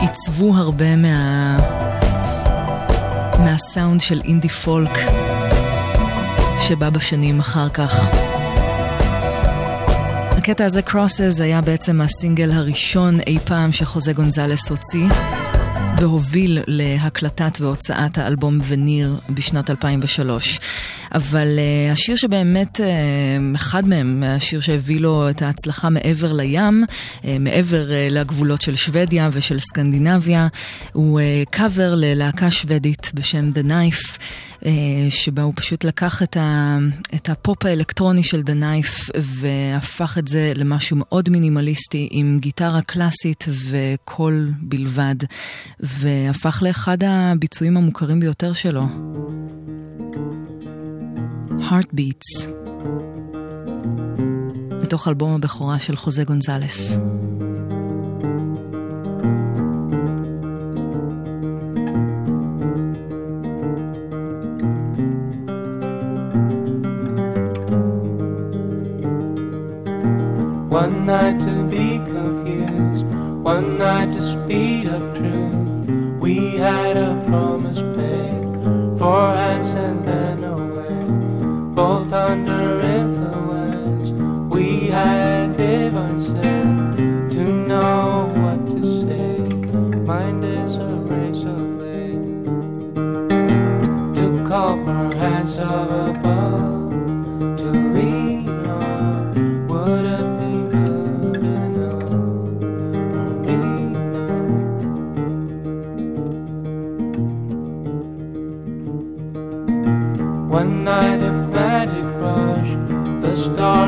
עיצבו 0.00 0.56
הרבה 0.56 0.96
מה... 0.96 1.56
מהסאונד 3.38 4.00
של 4.00 4.20
אינדי 4.24 4.48
פולק 4.48 4.98
שבא 6.68 6.90
בשנים 6.90 7.40
אחר 7.40 7.68
כך. 7.68 8.08
הקטע 10.30 10.64
הזה, 10.64 10.80
Crosses, 10.88 11.42
היה 11.42 11.60
בעצם 11.60 12.00
הסינגל 12.00 12.52
הראשון 12.52 13.20
אי 13.20 13.38
פעם 13.38 13.72
שחוזה 13.72 14.12
גונזלס 14.12 14.70
הוציא. 14.70 15.08
והוביל 16.02 16.58
להקלטת 16.66 17.60
והוצאת 17.60 18.18
האלבום 18.18 18.58
וניר 18.68 19.20
בשנת 19.30 19.70
2003. 19.70 20.60
אבל 21.14 21.58
uh, 21.58 21.92
השיר 21.92 22.16
שבאמת, 22.16 22.80
uh, 22.80 23.56
אחד 23.56 23.88
מהם, 23.88 24.22
השיר 24.26 24.60
שהביא 24.60 25.00
לו 25.00 25.30
את 25.30 25.42
ההצלחה 25.42 25.90
מעבר 25.90 26.32
לים, 26.32 26.84
uh, 26.84 27.24
מעבר 27.40 27.88
uh, 27.88 28.12
לגבולות 28.12 28.60
של 28.60 28.74
שוודיה 28.74 29.30
ושל 29.32 29.60
סקנדינביה, 29.60 30.48
הוא 30.92 31.20
קאבר 31.50 31.92
uh, 31.92 31.96
ללהקה 31.96 32.50
שוודית 32.50 33.10
בשם 33.14 33.50
The 33.54 33.66
Knife. 33.66 34.18
שבה 35.10 35.42
הוא 35.42 35.52
פשוט 35.56 35.84
לקח 35.84 36.22
את, 36.22 36.36
ה, 36.36 36.78
את 37.14 37.28
הפופ 37.28 37.64
האלקטרוני 37.64 38.22
של 38.22 38.40
The 38.40 38.52
Knife 38.52 39.10
והפך 39.14 40.18
את 40.18 40.28
זה 40.28 40.52
למשהו 40.54 40.96
מאוד 41.00 41.30
מינימליסטי 41.30 42.08
עם 42.10 42.38
גיטרה 42.40 42.82
קלאסית 42.82 43.44
וקול 43.70 44.52
בלבד, 44.60 45.16
והפך 45.80 46.62
לאחד 46.62 46.98
הביצועים 47.04 47.76
המוכרים 47.76 48.20
ביותר 48.20 48.52
שלו. 48.52 48.82
Heartbeats, 51.69 52.47
מתוך 54.81 55.07
אלבום 55.07 55.35
הבכורה 55.35 55.79
של 55.79 55.95
חוזה 55.95 56.23
גונזלס. 56.23 56.97
One 70.83 70.97
night 71.05 71.37
to 71.47 71.53
be 71.75 71.87
confused, 72.13 73.05
one 73.53 73.67
night 73.85 74.09
to 74.15 74.21
speed 74.33 74.85
up 74.95 75.05
truth. 75.17 75.67
We 76.25 76.35
had 76.65 76.95
a 77.09 77.11
promise 77.29 77.81
made, 77.97 78.45
four 78.99 79.27
hands 79.41 79.69
and 79.85 79.97
then 80.09 80.37
away, 80.51 80.60
Under 82.12 82.80
influence. 82.80 84.10
We 84.52 84.88
had 84.88 85.56
divine 85.56 86.20
sense 86.20 87.34
to 87.34 87.44
know 87.44 88.28
what 88.34 88.68
to 88.70 88.82
say. 89.00 89.38
Mind 90.04 90.44
is 90.44 90.76
a 90.76 90.86
razor 90.86 91.54
blade 91.76 92.44
to 94.14 94.44
call 94.46 94.76
for 94.84 95.16
hands 95.16 95.58
of 95.58 96.16
above 96.16 96.71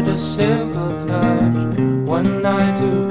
a 0.09 0.19
simple 0.19 0.91
touch. 1.07 1.79
One 2.07 2.43
night 2.43 2.77
to 2.77 3.04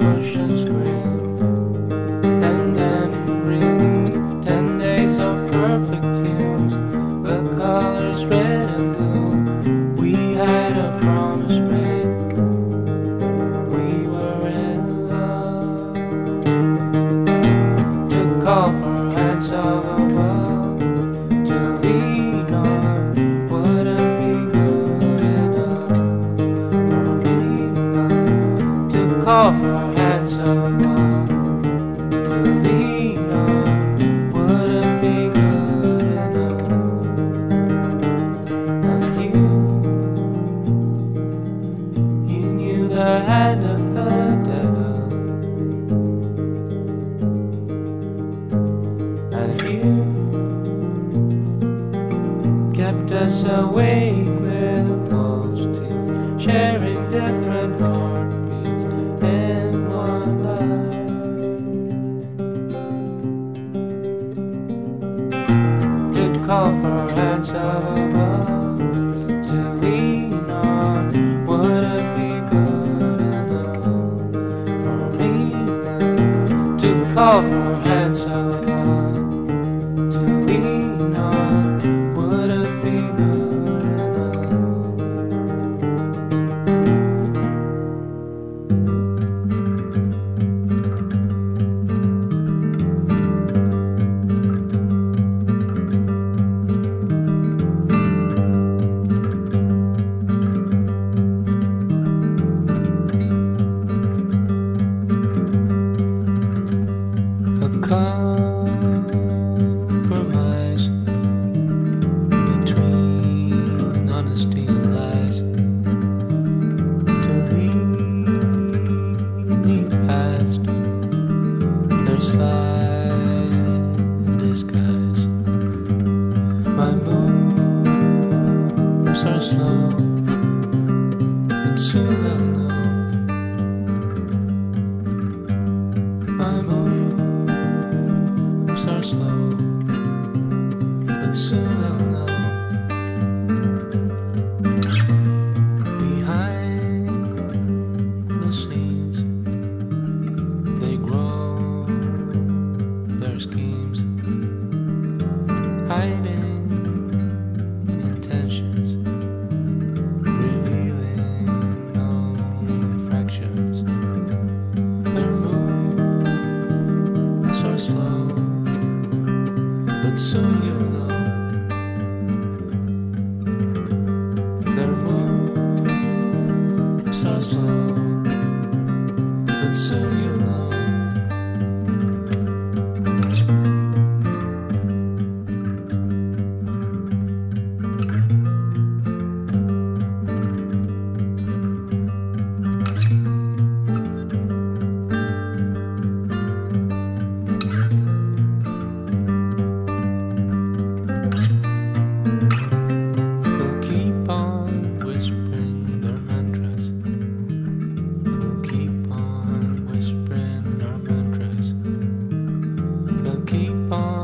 upon. 213.93 214.22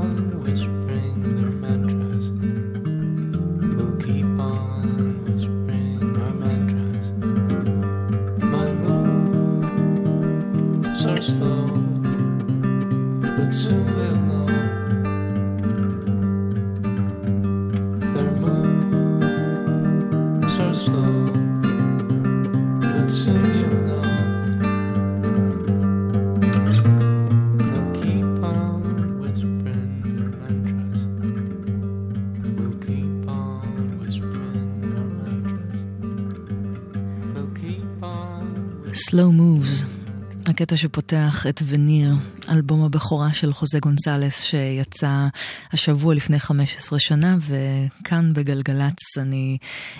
הקטע 40.69 40.77
שפותח 40.77 41.45
את 41.49 41.61
וניר, 41.67 42.15
אלבום 42.49 42.83
הבכורה 42.83 43.33
של 43.33 43.53
חוזה 43.53 43.79
גונסלס 43.79 44.41
שיצא 44.41 45.25
השבוע 45.73 46.15
לפני 46.15 46.39
15 46.39 46.99
שנה, 46.99 47.37
וכאן 47.39 48.33
בגלגלצ 48.33 49.17
אני 49.17 49.57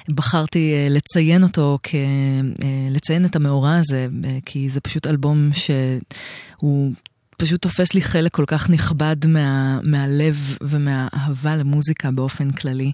בחרתי 0.10 0.74
אה, 0.74 0.88
לציין 0.90 1.44
אותו, 1.44 1.80
כ... 1.84 1.96
אה, 1.96 2.00
לציין 2.90 3.26
את 3.26 3.36
המאורע 3.36 3.76
הזה, 3.76 4.08
אה, 4.26 4.38
כי 4.46 4.70
זה 4.70 4.82
פשוט 4.82 5.08
אלבום 5.08 5.50
שהוא... 5.54 6.92
פשוט 7.42 7.62
תופס 7.62 7.94
לי 7.94 8.02
חלק 8.02 8.34
כל 8.34 8.44
כך 8.48 8.70
נכבד 8.70 9.16
מה, 9.28 9.80
מהלב 9.84 10.58
ומהאהבה 10.62 11.56
למוזיקה 11.56 12.12
באופן 12.12 12.52
כללי. 12.52 12.92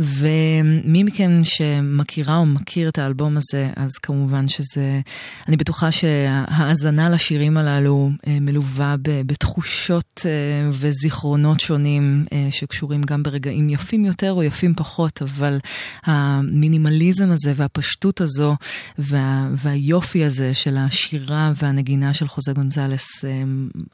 ומי 0.00 1.02
מכם 1.02 1.40
שמכירה 1.44 2.36
או 2.36 2.46
מכיר 2.46 2.88
את 2.88 2.98
האלבום 2.98 3.36
הזה, 3.36 3.70
אז 3.76 3.90
כמובן 4.02 4.48
שזה, 4.48 5.00
אני 5.48 5.56
בטוחה 5.56 5.90
שההאזנה 5.90 7.10
לשירים 7.10 7.56
הללו 7.56 8.10
אה, 8.26 8.40
מלווה 8.40 8.94
בתחושות 9.02 10.22
אה, 10.26 10.70
וזיכרונות 10.72 11.60
שונים 11.60 12.24
אה, 12.32 12.48
שקשורים 12.50 13.02
גם 13.02 13.22
ברגעים 13.22 13.68
יפים 13.68 14.04
יותר 14.04 14.32
או 14.32 14.42
יפים 14.42 14.74
פחות, 14.74 15.22
אבל 15.22 15.58
המינימליזם 16.02 17.30
הזה 17.30 17.52
והפשטות 17.56 18.20
הזו 18.20 18.56
וה, 18.98 19.48
והיופי 19.52 20.24
הזה 20.24 20.54
של 20.54 20.76
השירה 20.76 21.52
והנגינה 21.56 22.14
של 22.14 22.28
חוזה 22.28 22.52
גונזלס, 22.52 23.24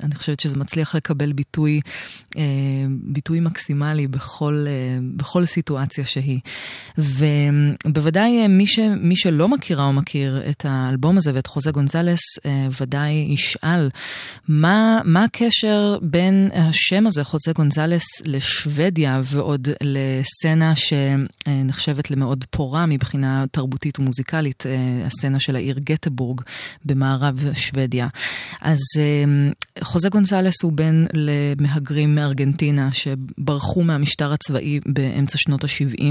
אני 0.02 0.14
חושבת 0.14 0.40
שזה 0.40 0.56
מצליח 0.56 0.94
לקבל 0.94 1.32
ביטוי, 1.32 1.80
אה, 2.36 2.42
ביטוי 2.88 3.40
מקסימלי 3.40 4.06
בכל, 4.06 4.64
אה, 4.68 4.98
בכל 5.16 5.46
סיטואציה 5.46 6.04
שהיא. 6.04 6.40
ובוודאי 6.98 8.42
אה, 8.42 8.48
מי, 8.48 8.66
ש, 8.66 8.78
מי 8.78 9.16
שלא 9.16 9.48
מכירה 9.48 9.84
או 9.84 9.92
מכיר 9.92 10.42
את 10.50 10.66
האלבום 10.68 11.16
הזה 11.16 11.30
ואת 11.34 11.46
חוזה 11.46 11.70
גונזלס, 11.70 12.20
ודאי 12.80 13.12
ישאל 13.12 13.90
מה, 14.48 15.00
מה 15.04 15.24
הקשר 15.24 15.98
בין 16.02 16.50
השם 16.54 17.06
הזה, 17.06 17.24
חוזה 17.24 17.52
גונזלס, 17.52 18.04
לשוודיה 18.24 19.20
ועוד 19.24 19.68
לסצנה 19.82 20.72
שנחשבת 20.76 22.10
למאוד 22.10 22.44
פורה 22.50 22.86
מבחינה 22.86 23.44
תרבותית 23.50 23.98
ומוזיקלית, 23.98 24.64
הסצנה 25.06 25.40
של 25.40 25.56
העיר 25.56 25.78
גטבורג 25.78 26.40
במערב 26.84 27.44
שוודיה. 27.54 28.08
אז 28.60 28.78
חוזה 29.80 30.08
גונסלס 30.08 30.62
הוא 30.62 30.72
בן 30.72 31.04
למהגרים 31.14 32.14
מארגנטינה 32.14 32.88
שברחו 32.92 33.82
מהמשטר 33.82 34.32
הצבאי 34.32 34.80
באמצע 34.86 35.38
שנות 35.38 35.64
ה-70, 35.64 36.04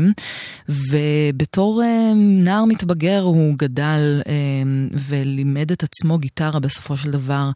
ובתור 0.69 1.83
אה, 1.83 2.13
נער 2.15 2.65
מתבגר 2.65 3.21
הוא 3.21 3.55
גדל 3.57 4.21
אה, 4.27 4.33
ולימד 4.93 5.71
את 5.71 5.83
עצמו 5.83 6.17
גיטרה 6.17 6.59
בסופו 6.59 6.97
של 6.97 7.11
דבר, 7.11 7.49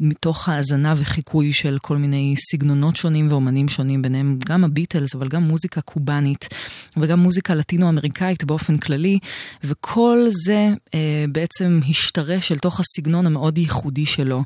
מתוך 0.00 0.48
האזנה 0.48 0.94
וחיקוי 0.96 1.52
של 1.52 1.78
כל 1.82 1.96
מיני 1.96 2.34
סגנונות 2.50 2.96
שונים 2.96 3.30
ואומנים 3.30 3.68
שונים, 3.68 4.02
ביניהם 4.02 4.38
גם 4.46 4.64
הביטלס, 4.64 5.14
אבל 5.14 5.28
גם 5.28 5.42
מוזיקה 5.42 5.80
קובאנית 5.80 6.48
וגם 6.96 7.20
מוזיקה 7.20 7.54
לטינו-אמריקאית 7.54 8.44
באופן 8.44 8.76
כללי, 8.76 9.18
וכל 9.64 10.26
זה 10.28 10.68
אה, 10.94 11.24
בעצם 11.28 11.80
השתרש 11.88 12.52
אל 12.52 12.58
תוך 12.58 12.80
הסגנון 12.80 13.26
המאוד 13.26 13.58
ייחודי 13.58 14.06
שלו. 14.06 14.42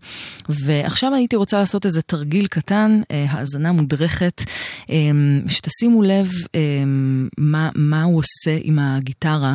ועכשיו 0.91 1.15
הייתי 1.15 1.37
רוצה 1.37 1.59
לעשות 1.59 1.87
איזה 1.87 2.03
תרגיל 2.03 2.47
קטן, 2.47 3.01
אה, 3.11 3.27
האזנה 3.29 3.73
מודרכת, 3.73 4.43
אה, 4.91 4.97
שתשימו 5.49 6.03
לב 6.03 6.31
אה, 6.55 6.61
מה, 7.39 7.71
מה 7.75 8.03
הוא 8.03 8.19
עושה 8.19 8.59
עם 8.63 8.79
הגיטרה 8.79 9.55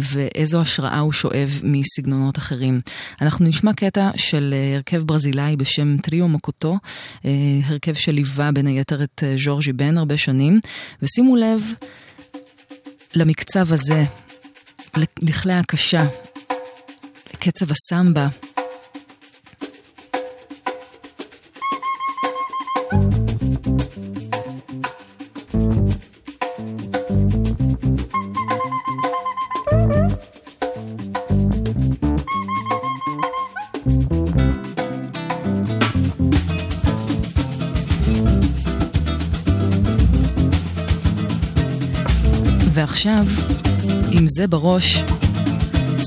ואיזו 0.00 0.60
השראה 0.60 0.98
הוא 0.98 1.12
שואב 1.12 1.60
מסגנונות 1.62 2.38
אחרים. 2.38 2.80
אנחנו 3.20 3.44
נשמע 3.44 3.72
קטע 3.72 4.10
של 4.16 4.54
הרכב 4.76 5.02
ברזילאי 5.02 5.56
בשם 5.56 5.96
טריו 5.96 6.28
מקוטו, 6.28 6.78
הרכב 7.64 7.94
שליווה 7.94 8.52
בין 8.52 8.66
היתר 8.66 9.02
את 9.02 9.22
ז'ורג'י 9.36 9.72
בן 9.72 9.98
הרבה 9.98 10.18
שנים, 10.18 10.60
ושימו 11.02 11.36
לב 11.36 11.72
למקצב 13.14 13.72
הזה, 13.72 14.04
לכלי 15.22 15.52
הקשה, 15.52 16.06
לקצב 17.34 17.66
הסמבה. 17.70 18.28
ועכשיו, 22.90 23.02
עם 44.10 44.26
זה 44.26 44.46
בראש, 44.46 45.04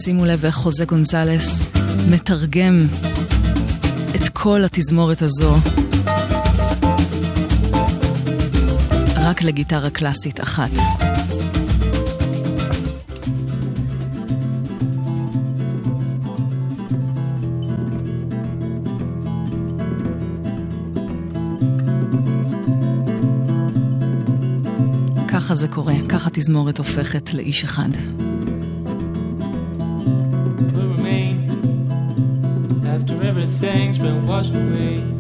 שימו 0.04 0.26
לב 0.26 0.46
איך 0.46 0.56
חוזה 0.56 0.86
גונזלס 0.86 1.64
מתרגם 2.10 2.86
את 4.16 4.30
כל 4.34 4.64
התזמורת 4.64 5.22
הזו 5.22 5.56
רק 9.24 9.42
לגיטרה 9.44 9.90
קלאסית 9.90 10.42
אחת. 10.44 10.70
ככה 25.28 25.56
זה 25.56 25.68
קורה, 25.68 25.94
ככה 26.10 26.30
תזמורת 26.30 26.78
הופכת 26.78 27.34
לאיש 27.34 27.64
אחד. 27.64 27.90
remain 30.74 31.36
after 32.96 33.16
everything's 33.24 33.98
been 33.98 34.28
washed 34.28 34.56
away 34.56 35.11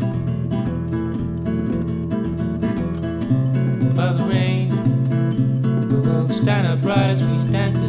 as 7.22 7.27
we 7.27 7.39
stand 7.39 7.81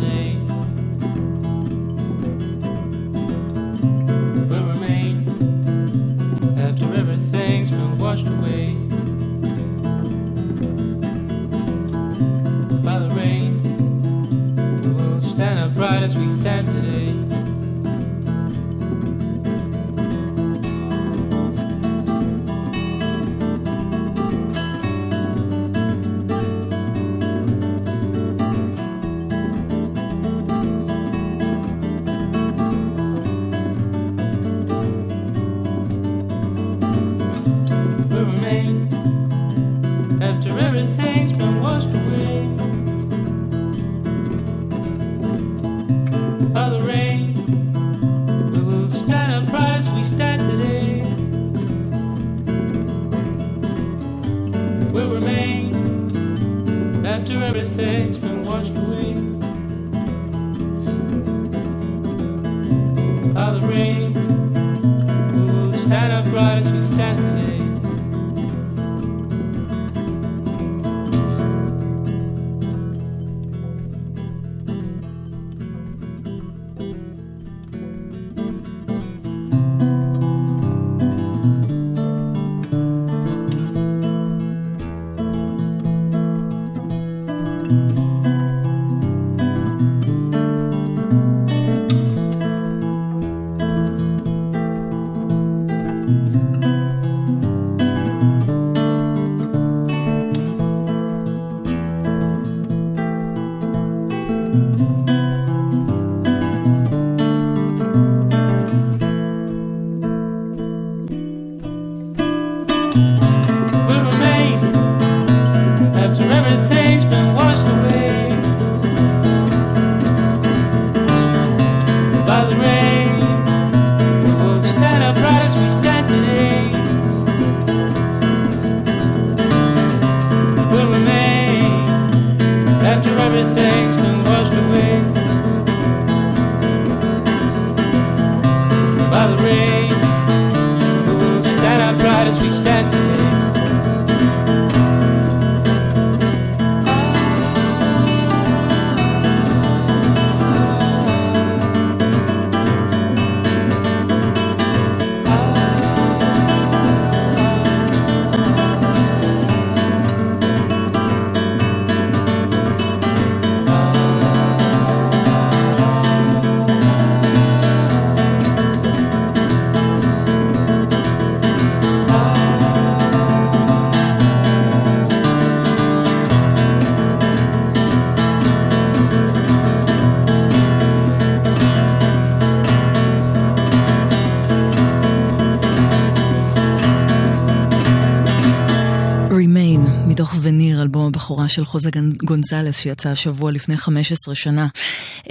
של 191.48 191.64
חוזה 191.64 191.90
גונזלס 192.24 192.78
שיצא 192.78 193.08
השבוע 193.08 193.52
לפני 193.52 193.76
15 193.76 194.34
שנה. 194.34 194.66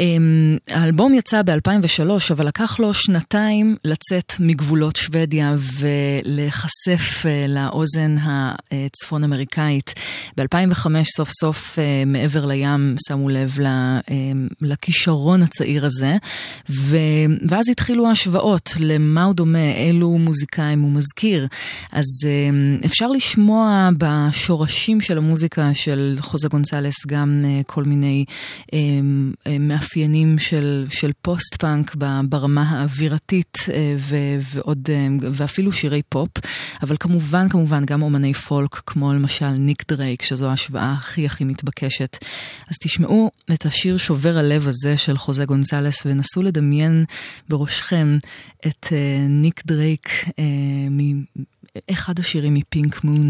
אמ, 0.01 0.57
האלבום 0.69 1.13
יצא 1.13 1.41
ב-2003, 1.41 2.09
אבל 2.31 2.47
לקח 2.47 2.79
לו 2.79 2.93
שנתיים 2.93 3.75
לצאת 3.85 4.33
מגבולות 4.39 4.95
שוודיה 4.95 5.55
ולהיחשף 5.79 7.25
אה, 7.25 7.45
לאוזן 7.47 8.15
הצפון 8.71 9.23
אמריקאית. 9.23 9.93
ב-2005 10.37 10.85
סוף 11.15 11.29
סוף 11.39 11.79
אה, 11.79 12.03
מעבר 12.05 12.45
לים 12.45 12.95
שמו 13.07 13.29
לב 13.29 13.57
אמ, 14.11 14.47
לכישרון 14.61 15.43
הצעיר 15.43 15.85
הזה, 15.85 16.15
ואז 17.49 17.69
התחילו 17.69 18.07
ההשוואות 18.07 18.69
למה 18.79 19.23
הוא 19.23 19.33
דומה, 19.33 19.71
אילו 19.71 20.09
מוזיקאים 20.09 20.81
הוא 20.81 20.91
מזכיר. 20.91 21.47
אז 21.91 22.05
אפשר 22.85 23.07
לשמוע 23.07 23.89
בשורשים 23.97 25.01
של 25.01 25.17
המוזיקה 25.17 25.73
של 25.73 26.17
חוזה 26.19 26.47
גונסלס 26.47 27.05
גם 27.07 27.45
אה, 27.45 27.61
כל 27.65 27.83
מיני 27.83 28.25
אה, 28.73 28.79
מאפיינים 29.91 30.39
של, 30.39 30.85
של 30.89 31.11
פוסט 31.21 31.55
פאנק 31.55 31.95
ב- 31.97 32.21
ברמה 32.29 32.61
האווירתית 32.69 33.57
אה, 33.73 33.95
ו- 33.97 34.39
ועוד, 34.53 34.89
אה, 34.89 35.07
ואפילו 35.31 35.71
שירי 35.71 36.01
פופ, 36.09 36.29
אבל 36.81 36.95
כמובן 36.99 37.49
כמובן 37.49 37.85
גם 37.85 38.01
אומני 38.01 38.33
פולק 38.33 38.75
כמו 38.85 39.13
למשל 39.13 39.49
ניק 39.49 39.83
דרייק 39.87 40.21
שזו 40.21 40.49
ההשוואה 40.49 40.91
הכי 40.91 41.25
הכי 41.25 41.43
מתבקשת. 41.43 42.17
אז 42.69 42.75
תשמעו 42.83 43.31
את 43.53 43.65
השיר 43.65 43.97
שובר 43.97 44.37
הלב 44.37 44.67
הזה 44.67 44.97
של 44.97 45.17
חוזה 45.17 45.45
גונסלס 45.45 46.05
ונסו 46.05 46.41
לדמיין 46.41 47.05
בראשכם 47.49 48.17
את 48.67 48.87
אה, 48.91 49.25
ניק 49.29 49.61
דרייק 49.65 50.09
מאחד 51.89 52.19
השירים 52.19 52.53
מפינק 52.53 53.03
מון. 53.03 53.29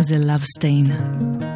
זה 0.00 0.16
Love 0.16 0.44
Stain. 0.58 1.53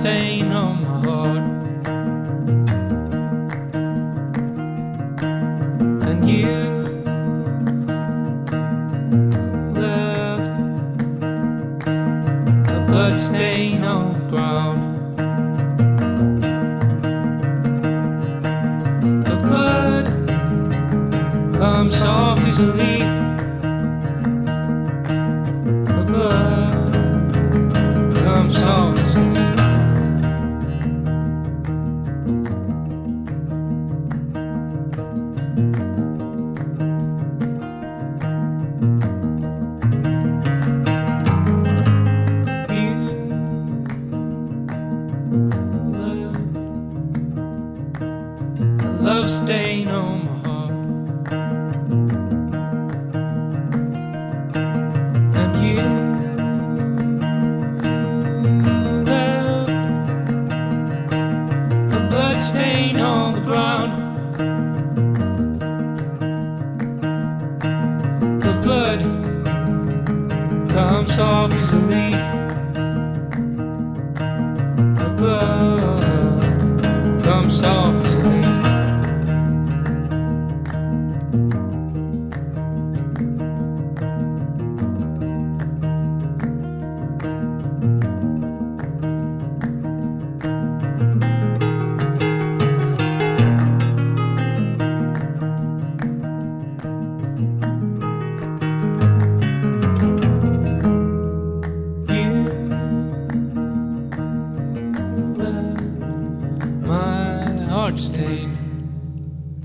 Stain 0.00 0.52
on 0.52 0.82
my 0.82 0.98
heart. 1.06 1.44
And 6.08 6.20
you 6.28 6.58
left 9.72 10.50
a 12.68 12.78
blood 12.86 13.18
stain 13.18 13.84
on 13.84 14.12
the 14.18 14.24
ground. 14.30 14.80
The 19.26 19.36
blood 19.48 20.06
comes 21.58 22.02
off 22.02 22.46
easily. 22.46 23.05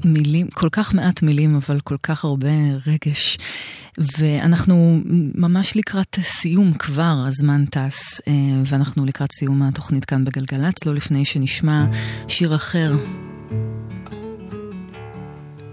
מילים, 0.05 0.47
כל 0.53 0.69
כך 0.71 0.93
מעט 0.93 1.21
מילים, 1.21 1.55
אבל 1.55 1.79
כל 1.79 1.97
כך 2.03 2.25
הרבה 2.25 2.49
רגש. 2.87 3.37
ואנחנו 4.17 5.01
ממש 5.35 5.75
לקראת 5.75 6.17
סיום 6.21 6.73
כבר, 6.73 7.15
הזמן 7.27 7.65
טס, 7.65 8.21
אה, 8.27 8.33
ואנחנו 8.65 9.05
לקראת 9.05 9.31
סיום 9.31 9.61
התוכנית 9.61 10.05
כאן 10.05 10.25
בגלגלצ, 10.25 10.85
לא 10.85 10.93
לפני 10.95 11.25
שנשמע 11.25 11.85
שיר 12.27 12.55
אחר, 12.55 12.95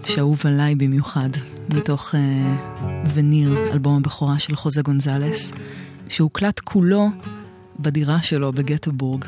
שאהוב 0.05 0.41
עליי 0.45 0.75
במיוחד, 0.75 1.29
מתוך 1.75 2.15
אה, 2.15 2.55
וניר, 3.13 3.71
אלבום 3.71 3.97
הבכורה 3.97 4.39
של 4.39 4.55
חוזה 4.55 4.81
גונזלס, 4.81 5.53
שהוקלט 6.09 6.59
כולו 6.59 7.09
בדירה 7.79 8.21
שלו 8.21 8.51
בגטבורג. 8.51 9.25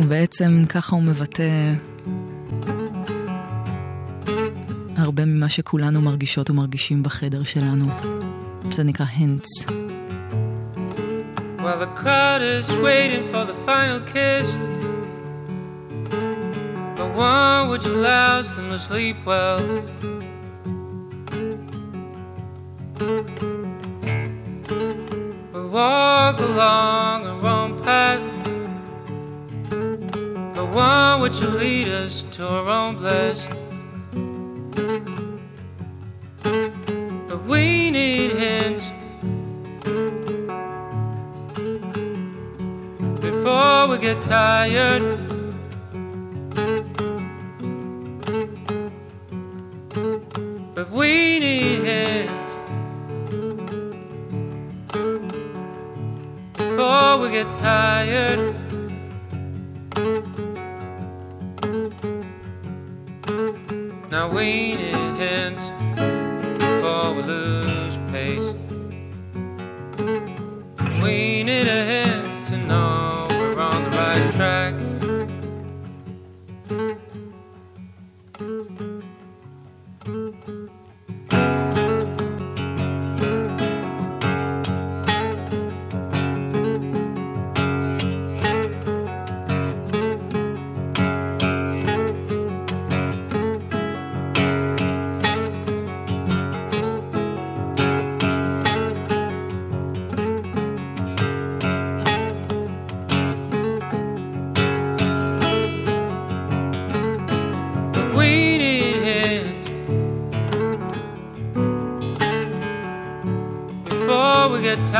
ובעצם 0.00 0.64
ככה 0.68 0.96
הוא 0.96 1.02
מבטא 1.02 1.72
הרבה 4.96 5.24
ממה 5.24 5.48
שכולנו 5.48 6.00
מרגישות 6.00 6.50
ומרגישים 6.50 7.02
בחדר 7.02 7.42
שלנו. 7.42 7.86
זה 8.72 8.82
נקרא 8.82 9.06
הנץ. 9.12 9.46
While 11.62 11.78
the 11.78 11.92
crowd 12.02 12.40
is 12.40 12.68
waiting 12.88 13.24
for 13.32 13.44
the 13.50 13.56
final 13.66 14.00
kiss, 14.12 14.46
the 17.00 17.08
one 17.32 17.68
which 17.72 17.84
allows 17.84 18.56
them 18.56 18.70
to 18.74 18.78
sleep 18.88 19.18
well. 19.26 19.60
We 25.52 25.62
walk 25.78 26.36
along 26.50 27.18
a 27.32 27.34
wrong 27.42 27.70
path, 27.84 28.22
the 28.28 28.29
one 30.80 31.20
which 31.20 31.38
will 31.40 31.58
lead 31.64 31.88
us 31.88 32.24
to 32.30 32.42
our 32.46 32.66
own 32.78 32.96
bliss. 32.96 33.46
But 37.28 37.44
we 37.44 37.90
need 37.90 38.30
hints 38.32 38.84
before 43.20 43.88
we 43.88 43.98
get 43.98 44.22
tired. 44.22 45.04
But 50.74 50.90
we 50.90 51.40
need 51.40 51.80
hints 51.90 52.50
before 56.56 57.18
we 57.18 57.30
get 57.38 57.52
tired. 57.54 58.59
Now 64.10 64.28
we 64.28 64.74
need 64.74 65.16
hints 65.18 65.62
before 66.58 67.14
we 67.14 67.22
lose 67.22 67.96
pace. 68.10 68.54
We 71.00 71.44
need 71.44 71.68
a 71.68 71.84
hint 71.84 72.44
to 72.46 72.56
know 72.56 73.28
we're 73.30 73.60
on 73.60 73.84
the 73.88 73.96
right 73.96 74.34
track. 74.34 74.89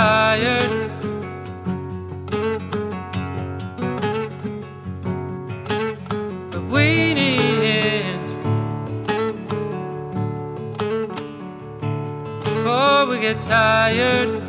tired. 0.00 0.72
we 6.70 7.12
need 7.12 7.60
it 7.84 8.26
before 12.42 13.04
we 13.10 13.18
get 13.20 13.42
tired. 13.42 14.39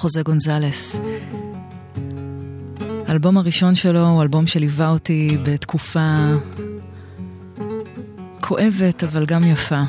חוזה 0.00 0.22
גונזלס. 0.22 1.00
האלבום 3.08 3.38
הראשון 3.38 3.74
שלו 3.74 4.06
הוא 4.08 4.22
אלבום 4.22 4.46
שליווה 4.46 4.88
אותי 4.88 5.36
בתקופה 5.42 6.14
כואבת 8.40 9.04
אבל 9.04 9.26
גם 9.26 9.44
יפה. 9.44 9.80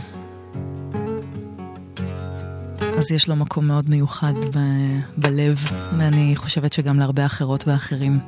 אז 2.97 3.11
יש 3.11 3.29
לו 3.29 3.35
מקום 3.35 3.67
מאוד 3.67 3.89
מיוחד 3.89 4.33
ב- 4.53 4.99
בלב, 5.17 5.59
ואני 5.97 6.35
חושבת 6.35 6.73
שגם 6.73 6.99
להרבה 6.99 7.25
אחרות 7.25 7.67
ואחרים. 7.67 8.19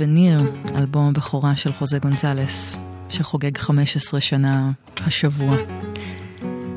וניר, 0.00 0.40
אלבום 0.76 1.08
הבכורה 1.08 1.56
של 1.56 1.72
חוזה 1.72 1.98
גונזלס, 1.98 2.78
שחוגג 3.08 3.58
15 3.58 4.20
שנה 4.20 4.70
השבוע. 5.06 5.56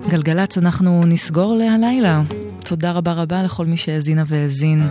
גלגלצ, 0.10 0.58
אנחנו 0.58 1.02
נסגור 1.06 1.56
להלילה. 1.56 2.22
תודה 2.68 2.92
רבה 2.92 3.14
רבה 3.14 3.44
לכל 3.44 3.66
מי 3.66 3.78
שהאזינה 3.78 4.24
והאזין. 4.28 4.88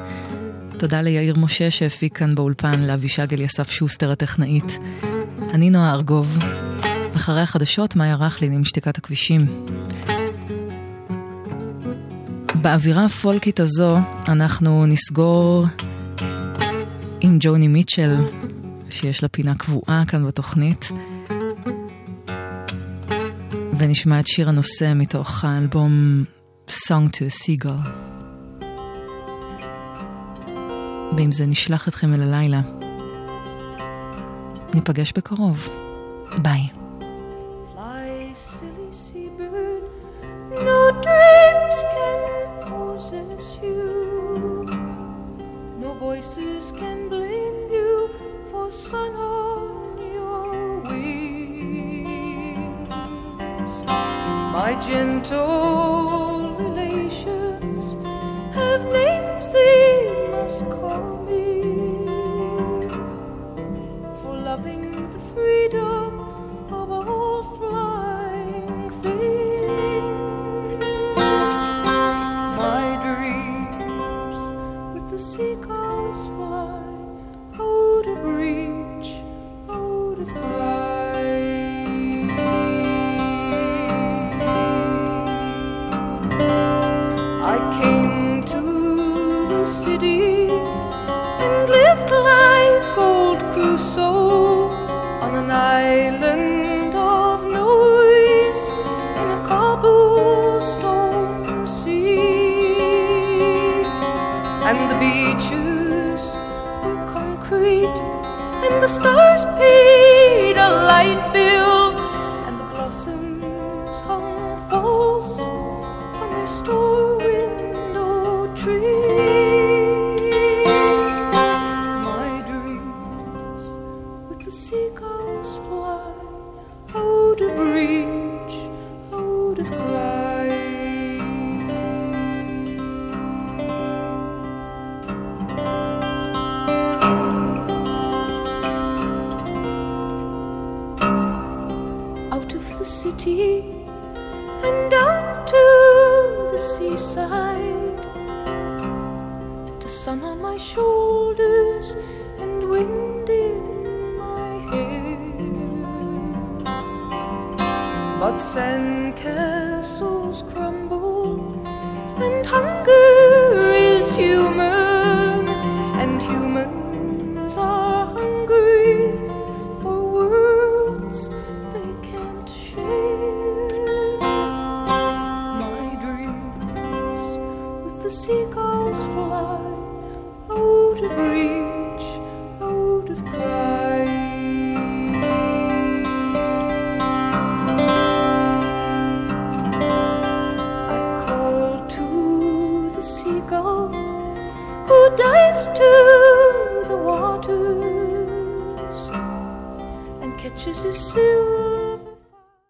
תודה 0.78 1.00
ליאיר 1.00 1.38
משה 1.38 1.70
שהפיק 1.70 2.18
כאן 2.18 2.34
באולפן, 2.34 2.80
לאבישג 2.82 3.34
אליסף 3.34 3.70
שוסטר 3.70 4.10
הטכנאית. 4.10 4.78
אני 5.54 5.70
נועה 5.70 5.92
ארגוב. 5.92 6.38
אחרי 7.16 7.40
החדשות, 7.40 7.96
מאיה 7.96 8.14
רכלין 8.14 8.52
עם 8.52 8.64
שתיקת 8.64 8.98
הכבישים. 8.98 9.66
באווירה 12.62 13.04
הפולקית 13.04 13.60
הזו 13.60 13.96
אנחנו 14.28 14.86
נסגור 14.86 15.66
עם 17.20 17.36
ג'וני 17.40 17.68
מיטשל, 17.68 18.14
שיש 18.90 19.22
לה 19.22 19.28
פינה 19.28 19.54
קבועה 19.54 20.04
כאן 20.08 20.26
בתוכנית. 20.26 20.88
ונשמע 23.78 24.20
את 24.20 24.26
שיר 24.26 24.48
הנושא 24.48 24.92
מתוך 24.94 25.44
האלבום 25.44 26.24
Song 26.68 27.08
to 27.10 27.22
a 27.22 27.44
Seagull. 27.44 27.88
ועם 31.16 31.32
זה 31.32 31.46
נשלח 31.46 31.88
אתכם 31.88 32.14
אל 32.14 32.22
הלילה. 32.22 32.60
ניפגש 34.74 35.12
בקרוב. 35.12 35.68
ביי. 36.42 36.85